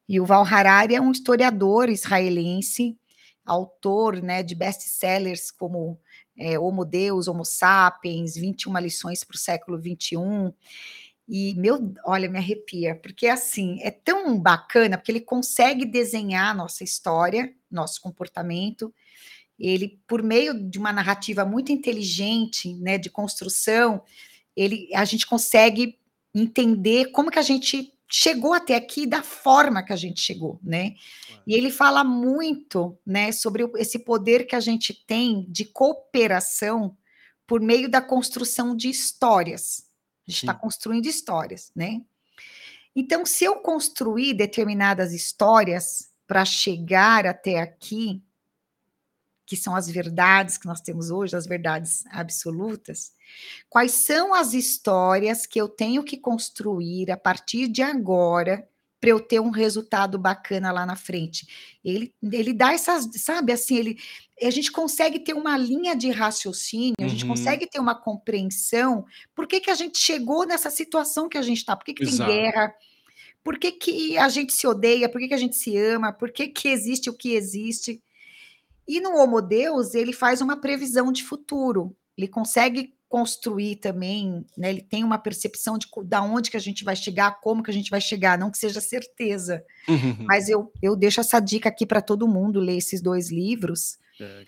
E 0.08 0.18
o 0.18 0.24
Val 0.24 0.42
Harari 0.42 0.94
é 0.94 1.00
um 1.00 1.12
historiador 1.12 1.90
israelense, 1.90 2.96
autor 3.44 4.22
né, 4.22 4.42
de 4.42 4.54
best-sellers 4.54 5.50
como 5.50 5.98
é, 6.36 6.58
Homo 6.58 6.84
Deus, 6.84 7.28
Homo 7.28 7.44
Sapiens, 7.44 8.34
21 8.36 8.78
lições 8.78 9.22
para 9.22 9.34
o 9.34 9.38
século 9.38 9.78
21. 9.78 10.50
E, 11.28 11.54
meu, 11.54 11.94
olha, 12.06 12.28
me 12.28 12.38
arrepia, 12.38 12.96
porque 12.96 13.26
assim, 13.26 13.78
é 13.82 13.90
tão 13.90 14.38
bacana, 14.38 14.96
porque 14.96 15.12
ele 15.12 15.20
consegue 15.20 15.84
desenhar 15.84 16.54
nossa 16.54 16.84
história, 16.84 17.54
nosso 17.70 18.00
comportamento, 18.00 18.92
ele, 19.58 20.00
por 20.06 20.22
meio 20.22 20.54
de 20.54 20.78
uma 20.78 20.92
narrativa 20.92 21.44
muito 21.44 21.72
inteligente, 21.72 22.74
né, 22.74 22.98
de 22.98 23.10
construção, 23.10 24.02
ele, 24.56 24.88
a 24.94 25.04
gente 25.04 25.26
consegue 25.26 25.98
entender 26.34 27.10
como 27.12 27.30
que 27.30 27.38
a 27.38 27.42
gente 27.42 27.92
chegou 28.10 28.52
até 28.52 28.74
aqui 28.76 29.06
da 29.06 29.22
forma 29.22 29.82
que 29.82 29.92
a 29.92 29.96
gente 29.96 30.20
chegou, 30.20 30.60
né? 30.62 30.94
E 31.46 31.54
ele 31.54 31.70
fala 31.70 32.04
muito, 32.04 32.96
né, 33.04 33.32
sobre 33.32 33.64
esse 33.76 33.98
poder 33.98 34.46
que 34.46 34.54
a 34.54 34.60
gente 34.60 34.94
tem 35.06 35.46
de 35.48 35.64
cooperação 35.64 36.96
por 37.46 37.60
meio 37.60 37.88
da 37.88 38.00
construção 38.00 38.76
de 38.76 38.88
histórias. 38.88 39.84
A 40.26 40.30
gente 40.30 40.40
está 40.40 40.54
construindo 40.54 41.06
histórias, 41.06 41.70
né? 41.74 42.02
Então, 42.96 43.26
se 43.26 43.44
eu 43.44 43.56
construir 43.56 44.34
determinadas 44.34 45.12
histórias 45.12 46.10
para 46.26 46.44
chegar 46.44 47.26
até 47.26 47.58
aqui, 47.60 48.22
que 49.46 49.56
são 49.56 49.74
as 49.76 49.88
verdades 49.88 50.56
que 50.56 50.66
nós 50.66 50.80
temos 50.80 51.10
hoje, 51.10 51.36
as 51.36 51.46
verdades 51.46 52.04
absolutas, 52.10 53.12
quais 53.68 53.92
são 53.92 54.34
as 54.34 54.54
histórias 54.54 55.46
que 55.46 55.60
eu 55.60 55.68
tenho 55.68 56.02
que 56.02 56.16
construir 56.16 57.10
a 57.10 57.16
partir 57.16 57.68
de 57.68 57.82
agora 57.82 58.66
para 59.04 59.10
eu 59.10 59.20
ter 59.20 59.38
um 59.38 59.50
resultado 59.50 60.18
bacana 60.18 60.72
lá 60.72 60.86
na 60.86 60.96
frente. 60.96 61.46
Ele, 61.84 62.14
ele 62.22 62.54
dá 62.54 62.72
essas, 62.72 63.06
sabe, 63.16 63.52
assim, 63.52 63.76
ele, 63.76 63.98
a 64.42 64.48
gente 64.48 64.72
consegue 64.72 65.18
ter 65.18 65.34
uma 65.34 65.58
linha 65.58 65.94
de 65.94 66.10
raciocínio, 66.10 66.94
uhum. 66.98 67.04
a 67.04 67.08
gente 67.08 67.24
uhum. 67.24 67.28
consegue 67.28 67.66
ter 67.66 67.78
uma 67.78 67.94
compreensão 67.94 69.04
por 69.34 69.46
que, 69.46 69.60
que 69.60 69.70
a 69.70 69.74
gente 69.74 69.98
chegou 69.98 70.46
nessa 70.46 70.70
situação 70.70 71.28
que 71.28 71.36
a 71.36 71.42
gente 71.42 71.58
está, 71.58 71.76
por 71.76 71.84
que, 71.84 71.92
que 71.92 72.06
tem 72.06 72.16
guerra, 72.16 72.74
por 73.44 73.58
que, 73.58 73.72
que 73.72 74.16
a 74.16 74.30
gente 74.30 74.54
se 74.54 74.66
odeia, 74.66 75.06
por 75.06 75.20
que, 75.20 75.28
que 75.28 75.34
a 75.34 75.38
gente 75.38 75.54
se 75.54 75.76
ama, 75.76 76.10
por 76.10 76.32
que, 76.32 76.48
que 76.48 76.68
existe 76.68 77.10
o 77.10 77.14
que 77.14 77.34
existe. 77.34 78.02
E 78.86 79.00
no 79.00 79.16
Homo 79.16 79.40
Deus, 79.40 79.94
ele 79.94 80.12
faz 80.12 80.40
uma 80.40 80.60
previsão 80.60 81.10
de 81.10 81.24
futuro, 81.24 81.96
ele 82.16 82.28
consegue 82.28 82.94
construir 83.08 83.76
também, 83.76 84.44
né, 84.58 84.70
ele 84.70 84.82
tem 84.82 85.04
uma 85.04 85.18
percepção 85.18 85.78
de 85.78 85.86
da 86.04 86.20
onde 86.20 86.50
que 86.50 86.56
a 86.56 86.60
gente 86.60 86.82
vai 86.82 86.96
chegar, 86.96 87.40
como 87.40 87.62
que 87.62 87.70
a 87.70 87.74
gente 87.74 87.88
vai 87.88 88.00
chegar, 88.00 88.36
não 88.36 88.50
que 88.50 88.58
seja 88.58 88.80
certeza. 88.80 89.64
Uhum. 89.88 90.16
Mas 90.26 90.48
eu, 90.48 90.72
eu 90.82 90.96
deixo 90.96 91.20
essa 91.20 91.38
dica 91.38 91.68
aqui 91.68 91.86
para 91.86 92.02
todo 92.02 92.26
mundo 92.26 92.58
ler 92.58 92.76
esses 92.76 93.00
dois 93.00 93.30
livros. 93.30 93.98
É. 94.20 94.44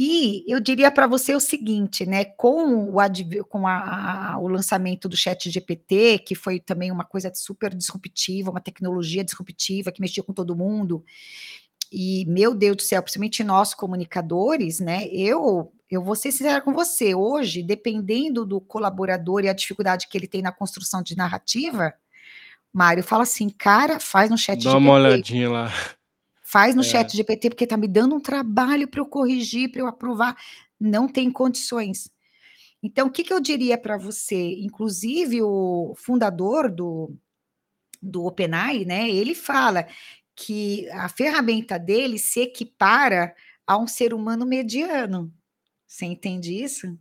E 0.00 0.44
eu 0.46 0.60
diria 0.60 0.92
para 0.92 1.08
você 1.08 1.34
o 1.34 1.40
seguinte, 1.40 2.06
né? 2.06 2.24
Com 2.24 2.88
o, 2.88 2.94
com 3.48 3.66
a, 3.66 4.32
a, 4.32 4.38
o 4.38 4.46
lançamento 4.46 5.08
do 5.08 5.16
Chat 5.16 5.50
GPT, 5.50 6.20
que 6.20 6.36
foi 6.36 6.60
também 6.60 6.92
uma 6.92 7.04
coisa 7.04 7.30
super 7.34 7.74
disruptiva, 7.74 8.50
uma 8.50 8.60
tecnologia 8.60 9.24
disruptiva 9.24 9.90
que 9.90 10.00
mexia 10.00 10.22
com 10.22 10.32
todo 10.32 10.54
mundo, 10.54 11.04
e, 11.90 12.24
meu 12.26 12.54
Deus 12.54 12.76
do 12.76 12.82
céu, 12.82 13.02
principalmente 13.02 13.42
nós 13.42 13.74
comunicadores, 13.74 14.80
né? 14.80 15.06
Eu, 15.08 15.72
eu 15.90 16.02
vou 16.02 16.14
ser 16.14 16.30
sincera 16.32 16.60
com 16.60 16.72
você, 16.72 17.14
hoje, 17.14 17.62
dependendo 17.62 18.44
do 18.44 18.60
colaborador 18.60 19.44
e 19.44 19.48
a 19.48 19.52
dificuldade 19.52 20.06
que 20.08 20.16
ele 20.16 20.28
tem 20.28 20.42
na 20.42 20.52
construção 20.52 21.02
de 21.02 21.16
narrativa, 21.16 21.94
Mário 22.72 23.02
fala 23.02 23.22
assim, 23.22 23.48
cara, 23.48 23.98
faz 23.98 24.30
no 24.30 24.36
chat 24.36 24.62
Dá 24.62 24.70
GPT. 24.70 24.84
uma 24.84 24.92
olhadinha 24.94 25.50
lá. 25.50 25.72
Faz 26.42 26.74
no 26.74 26.82
é. 26.82 26.84
chat 26.84 27.16
GPT, 27.16 27.50
porque 27.50 27.66
tá 27.66 27.76
me 27.76 27.88
dando 27.88 28.14
um 28.14 28.20
trabalho 28.20 28.86
para 28.86 29.00
eu 29.00 29.06
corrigir, 29.06 29.70
para 29.70 29.80
eu 29.80 29.86
aprovar. 29.86 30.36
Não 30.78 31.08
tem 31.08 31.30
condições. 31.30 32.10
Então, 32.82 33.08
o 33.08 33.10
que, 33.10 33.24
que 33.24 33.32
eu 33.32 33.40
diria 33.40 33.76
para 33.76 33.96
você? 33.96 34.54
Inclusive, 34.60 35.42
o 35.42 35.94
fundador 35.96 36.70
do, 36.70 37.12
do 38.00 38.24
OpenAI, 38.24 38.84
né? 38.84 39.10
Ele 39.10 39.34
fala 39.34 39.86
que 40.38 40.88
a 40.90 41.08
ferramenta 41.08 41.76
dele 41.80 42.16
se 42.16 42.40
equipara 42.40 43.34
a 43.66 43.76
um 43.76 43.88
ser 43.88 44.14
humano 44.14 44.46
mediano. 44.46 45.34
Você 45.84 46.06
entende 46.06 46.54
isso? 46.54 46.96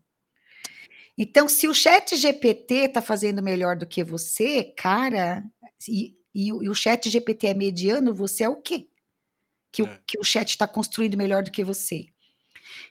Então, 1.15 1.47
se 1.47 1.67
o 1.67 1.73
chat 1.73 2.15
GPT 2.15 2.73
está 2.85 3.01
fazendo 3.01 3.43
melhor 3.43 3.75
do 3.75 3.85
que 3.85 4.03
você, 4.03 4.63
cara, 4.63 5.43
e, 5.87 6.15
e, 6.33 6.47
e, 6.47 6.69
o 6.69 6.73
chat 6.73 7.09
GPT 7.09 7.47
é 7.47 7.53
mediano, 7.53 8.13
você 8.13 8.43
é 8.43 8.49
o 8.49 8.55
quê? 8.55 8.87
Que, 9.71 9.83
é. 9.83 9.85
o, 9.85 9.99
que 10.07 10.19
o 10.19 10.23
chat 10.23 10.49
está 10.49 10.67
construindo 10.67 11.15
melhor 11.15 11.43
do 11.43 11.51
que 11.51 11.63
você. 11.63 12.07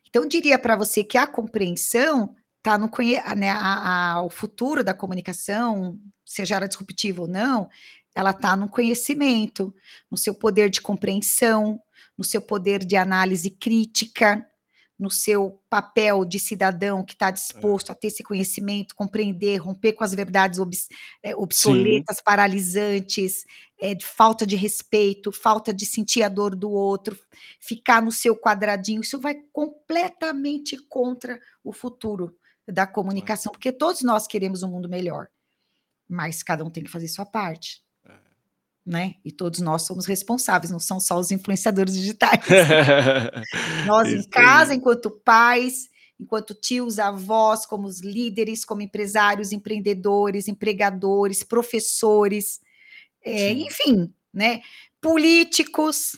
Então, 0.08 0.22
eu 0.22 0.28
diria 0.28 0.58
para 0.58 0.76
você 0.76 1.02
que 1.02 1.18
a 1.18 1.26
compreensão 1.26 2.36
está 2.58 2.78
no 2.78 2.88
né, 3.36 3.50
a, 3.50 4.12
a, 4.14 4.22
o 4.22 4.30
futuro 4.30 4.84
da 4.84 4.94
comunicação, 4.94 5.98
seja 6.24 6.56
ela 6.56 6.68
disruptiva 6.68 7.22
ou 7.22 7.28
não, 7.28 7.68
ela 8.16 8.30
está 8.30 8.56
no 8.56 8.66
conhecimento, 8.66 9.74
no 10.10 10.16
seu 10.16 10.34
poder 10.34 10.70
de 10.70 10.80
compreensão, 10.80 11.78
no 12.16 12.24
seu 12.24 12.40
poder 12.40 12.82
de 12.82 12.96
análise 12.96 13.50
crítica, 13.50 14.50
no 14.98 15.10
seu 15.10 15.62
papel 15.68 16.24
de 16.24 16.38
cidadão 16.38 17.04
que 17.04 17.12
está 17.12 17.30
disposto 17.30 17.90
é. 17.90 17.92
a 17.92 17.94
ter 17.94 18.06
esse 18.06 18.22
conhecimento, 18.22 18.96
compreender, 18.96 19.58
romper 19.58 19.92
com 19.92 20.02
as 20.02 20.14
verdades 20.14 20.58
obs, 20.58 20.88
é, 21.22 21.36
obsoletas, 21.36 22.16
Sim. 22.16 22.22
paralisantes, 22.24 23.44
é, 23.78 23.94
de 23.94 24.06
falta 24.06 24.46
de 24.46 24.56
respeito, 24.56 25.30
falta 25.30 25.74
de 25.74 25.84
sentir 25.84 26.22
a 26.22 26.30
dor 26.30 26.56
do 26.56 26.70
outro, 26.70 27.18
ficar 27.60 28.00
no 28.00 28.10
seu 28.10 28.34
quadradinho, 28.34 29.02
isso 29.02 29.20
vai 29.20 29.34
completamente 29.52 30.78
contra 30.88 31.38
o 31.62 31.70
futuro 31.70 32.34
da 32.66 32.86
comunicação, 32.86 33.52
porque 33.52 33.70
todos 33.70 34.00
nós 34.00 34.26
queremos 34.26 34.62
um 34.62 34.70
mundo 34.70 34.88
melhor, 34.88 35.28
mas 36.08 36.42
cada 36.42 36.64
um 36.64 36.70
tem 36.70 36.82
que 36.82 36.90
fazer 36.90 37.08
sua 37.08 37.26
parte 37.26 37.84
né? 38.86 39.16
E 39.24 39.32
todos 39.32 39.60
nós 39.60 39.82
somos 39.82 40.06
responsáveis, 40.06 40.70
não 40.70 40.78
são 40.78 41.00
só 41.00 41.18
os 41.18 41.32
influenciadores 41.32 41.92
digitais. 41.92 42.40
nós 43.84 44.08
em 44.08 44.22
casa, 44.22 44.72
enquanto 44.72 45.10
pais, 45.10 45.88
enquanto 46.20 46.54
tios, 46.54 47.00
avós, 47.00 47.66
como 47.66 47.88
os 47.88 48.00
líderes, 48.00 48.64
como 48.64 48.82
empresários, 48.82 49.50
empreendedores, 49.50 50.46
empregadores, 50.46 51.42
professores, 51.42 52.60
é, 53.24 53.50
enfim, 53.50 54.14
né? 54.32 54.62
Políticos. 55.00 56.16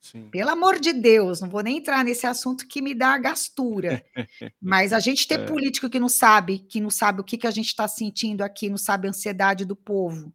Sim. 0.00 0.28
Pelo 0.30 0.50
amor 0.50 0.78
de 0.78 0.92
Deus, 0.92 1.40
não 1.40 1.48
vou 1.48 1.62
nem 1.62 1.78
entrar 1.78 2.04
nesse 2.04 2.26
assunto 2.26 2.66
que 2.66 2.80
me 2.80 2.94
dá 2.94 3.18
gastura. 3.18 4.04
Mas 4.60 4.92
a 4.92 5.00
gente 5.00 5.26
ter 5.26 5.40
é. 5.40 5.46
político 5.46 5.90
que 5.90 5.98
não 5.98 6.08
sabe, 6.08 6.60
que 6.60 6.80
não 6.80 6.90
sabe 6.90 7.20
o 7.20 7.24
que, 7.24 7.38
que 7.38 7.46
a 7.46 7.52
gente 7.52 7.68
está 7.68 7.88
sentindo 7.88 8.42
aqui, 8.42 8.68
não 8.68 8.76
sabe 8.76 9.06
a 9.08 9.10
ansiedade 9.10 9.64
do 9.64 9.74
povo 9.74 10.32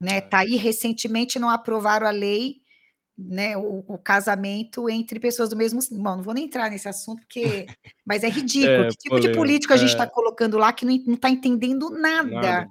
né? 0.00 0.20
Tá 0.20 0.38
aí 0.38 0.56
recentemente 0.56 1.38
não 1.38 1.48
aprovaram 1.48 2.06
a 2.06 2.10
lei, 2.10 2.56
né? 3.16 3.56
O, 3.56 3.84
o 3.86 3.98
casamento 3.98 4.88
entre 4.90 5.18
pessoas 5.18 5.48
do 5.48 5.56
mesmo. 5.56 5.80
Bom, 5.90 6.16
não 6.16 6.22
vou 6.22 6.34
nem 6.34 6.44
entrar 6.44 6.70
nesse 6.70 6.88
assunto 6.88 7.20
porque, 7.20 7.66
mas 8.04 8.22
é 8.22 8.28
ridículo. 8.30 8.84
É, 8.84 8.88
que 8.88 8.96
tipo 8.96 9.20
de 9.20 9.32
político 9.32 9.72
a 9.72 9.76
gente 9.76 9.90
está 9.90 10.04
é. 10.04 10.10
colocando 10.10 10.58
lá 10.58 10.72
que 10.72 10.84
não 10.84 11.14
está 11.14 11.30
entendendo 11.30 11.90
nada, 11.90 12.30
nada, 12.30 12.68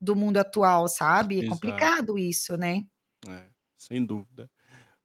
do 0.00 0.14
mundo 0.14 0.38
atual, 0.38 0.88
sabe? 0.88 1.44
É 1.44 1.48
complicado 1.48 2.18
isso, 2.18 2.56
né? 2.56 2.84
É, 3.28 3.42
sem 3.76 4.04
dúvida. 4.04 4.48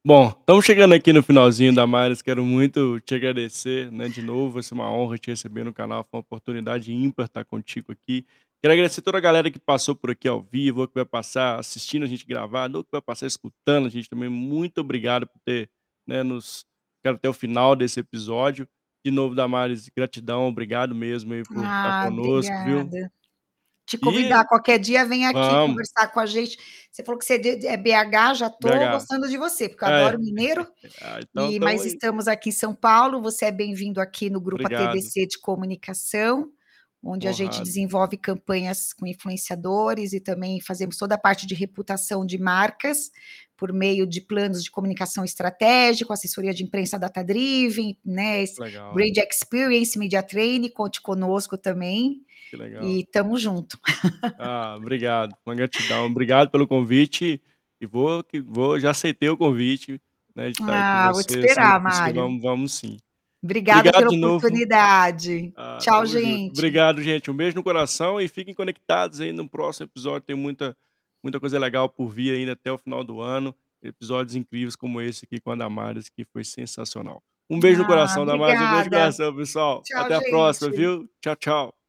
Bom, 0.06 0.36
estamos 0.38 0.66
chegando 0.66 0.94
aqui 0.94 1.14
no 1.14 1.24
finalzinho 1.24 1.74
da 1.74 1.88
Maris. 1.88 2.22
Quero 2.22 2.44
muito 2.44 3.00
te 3.00 3.16
agradecer, 3.16 3.90
né? 3.90 4.10
De 4.10 4.22
novo, 4.22 4.56
vai 4.56 4.64
ser 4.64 4.74
uma 4.74 4.92
honra 4.92 5.18
te 5.18 5.32
receber 5.32 5.64
no 5.64 5.74
canal. 5.74 6.06
Foi 6.12 6.18
uma 6.18 6.22
oportunidade 6.22 6.94
ímpar 6.94 7.26
estar 7.26 7.46
contigo 7.46 7.94
aqui. 7.94 8.26
Quero 8.64 8.76
agradecer 8.76 9.02
toda 9.02 9.18
a 9.18 9.22
galera 9.22 9.52
que 9.52 9.60
passou 9.60 9.94
por 9.94 10.10
aqui 10.10 10.26
ao 10.26 10.42
vivo, 10.42 10.88
que 10.88 10.94
vai 10.96 11.04
passar 11.04 11.60
assistindo 11.60 12.04
a 12.04 12.08
gente 12.08 12.26
gravar, 12.26 12.74
ou 12.74 12.82
que 12.82 12.92
vai 12.94 13.02
passar 13.02 13.28
escutando 13.28 13.88
a 13.88 13.90
gente 13.90 14.10
também. 14.10 14.30
Muito 14.30 14.80
obrigado 14.80 15.28
por 15.28 15.38
ter 15.44 15.70
né, 16.08 16.24
nos 16.24 16.66
ficado 16.96 17.18
até 17.18 17.28
o 17.28 17.34
final 17.34 17.76
desse 17.76 18.00
episódio. 18.00 18.66
De 19.06 19.12
novo, 19.12 19.36
Damares, 19.36 19.90
gratidão, 19.94 20.48
obrigado 20.48 20.96
mesmo 20.96 21.34
aí 21.34 21.44
por 21.44 21.58
ah, 21.58 21.60
estar 21.60 22.08
conosco, 22.08 22.54
obrigada. 22.54 22.90
viu? 22.90 23.10
Te 23.86 23.98
convidar, 23.98 24.46
e... 24.46 24.48
qualquer 24.48 24.80
dia 24.80 25.06
vem 25.06 25.26
aqui 25.26 25.38
Vamos. 25.38 25.72
conversar 25.72 26.08
com 26.08 26.22
a 26.22 26.26
gente. 26.26 26.58
Você 26.90 27.04
falou 27.04 27.20
que 27.20 27.26
você 27.26 27.34
é 27.66 27.76
BH, 27.76 28.36
já 28.36 28.48
estou 28.48 28.72
gostando 28.94 29.28
de 29.28 29.36
você, 29.36 29.68
porque 29.68 29.84
eu 29.84 29.90
é. 29.90 30.06
adoro 30.06 30.22
mineiro. 30.22 30.66
Ah, 31.02 31.20
então, 31.22 31.52
e, 31.52 31.60
mas 31.60 31.82
aí. 31.82 31.88
estamos 31.88 32.30
aqui 32.30 32.48
em 32.48 32.54
São 32.54 32.74
Paulo, 32.74 33.22
você 33.22 33.44
é 33.44 33.52
bem-vindo 33.52 34.00
aqui 34.00 34.30
no 34.30 34.40
Grupo 34.40 34.64
Obrigado. 34.64 34.92
ATDC 34.92 35.28
de 35.28 35.40
Comunicação 35.42 36.50
onde 37.04 37.28
a 37.28 37.32
gente 37.34 37.50
Honrado. 37.56 37.64
desenvolve 37.66 38.18
campanhas 38.18 38.94
com 38.94 39.06
influenciadores 39.06 40.14
e 40.14 40.20
também 40.22 40.62
fazemos 40.62 40.98
toda 40.98 41.16
a 41.16 41.18
parte 41.18 41.46
de 41.46 41.54
reputação 41.54 42.26
de 42.26 42.38
marcas, 42.38 43.12
por 43.58 43.72
meio 43.74 44.08
de 44.08 44.20
planos 44.22 44.64
de 44.64 44.72
comunicação 44.72 45.24
estratégico, 45.24 46.12
assessoria 46.14 46.54
de 46.54 46.64
imprensa 46.64 46.98
data 46.98 47.24
driven, 47.24 47.98
né, 48.04 48.44
Legal. 48.60 48.94
brand 48.94 49.18
experience, 49.18 49.98
media 50.00 50.24
training, 50.24 50.70
conte 50.70 51.02
conosco 51.02 51.58
também, 51.58 52.22
Que 52.50 52.58
legal. 52.58 52.84
e 52.84 53.02
estamos 53.02 53.42
junto. 53.42 53.78
Ah, 54.40 54.76
obrigado, 54.78 55.36
uma 55.46 55.56
gratidão, 55.56 56.06
obrigado 56.08 56.50
pelo 56.50 56.68
convite, 56.68 57.42
e 57.80 57.86
vou 57.86 58.24
que 58.24 58.40
vou 58.42 58.80
já 58.80 58.92
aceitei 58.92 59.30
o 59.30 59.38
convite, 59.38 60.02
né, 60.36 60.46
de 60.50 60.52
estar 60.62 60.74
aí 60.74 60.82
Ah, 60.82 61.08
com 61.10 61.14
vou 61.14 61.24
te 61.24 61.38
esperar, 61.38 61.82
Mário. 61.82 62.16
vamos 62.16 62.42
vamos 62.42 62.72
sim. 62.74 62.98
Obrigada 63.44 63.80
Obrigado 63.90 64.00
pela 64.10 64.12
de 64.18 64.26
oportunidade. 64.26 65.54
Ah, 65.56 65.78
Tchau, 65.82 66.06
junto. 66.06 66.20
gente. 66.22 66.52
Obrigado, 66.58 67.02
gente, 67.02 67.30
um 67.30 67.36
beijo 67.36 67.56
no 67.56 67.64
coração 67.64 68.20
e 68.22 68.28
fiquem 68.28 68.54
conectados 68.54 69.20
aí 69.20 69.34
no 69.34 69.48
próximo 69.50 69.86
episódio, 69.86 70.22
tem 70.26 70.36
muita 70.36 70.76
muita 71.24 71.40
coisa 71.40 71.58
legal 71.60 71.88
por 71.90 72.10
vir 72.10 72.34
ainda 72.36 72.52
até 72.54 72.72
o 72.72 72.78
final 72.78 73.04
do 73.04 73.22
ano, 73.22 73.56
episódios 73.82 74.36
incríveis 74.36 74.76
como 74.76 75.00
esse 75.02 75.26
aqui 75.26 75.40
com 75.40 75.52
a 75.52 75.56
Damares, 75.56 76.10
que 76.10 76.26
foi 76.26 76.44
sensacional. 76.44 77.22
Um 77.50 77.60
beijo 77.60 77.80
no 77.80 77.86
Ah, 77.86 77.88
coração, 77.88 78.26
Damares, 78.26 78.60
um 78.60 78.70
beijo 78.70 78.84
no 78.86 78.90
coração, 78.90 79.36
pessoal. 79.36 79.82
Tchau, 79.84 80.04
Até 80.04 80.16
a 80.16 80.22
próxima, 80.22 80.70
gente. 80.70 80.78
viu. 80.80 81.10
Tchau, 81.22 81.36
tchau. 81.36 81.83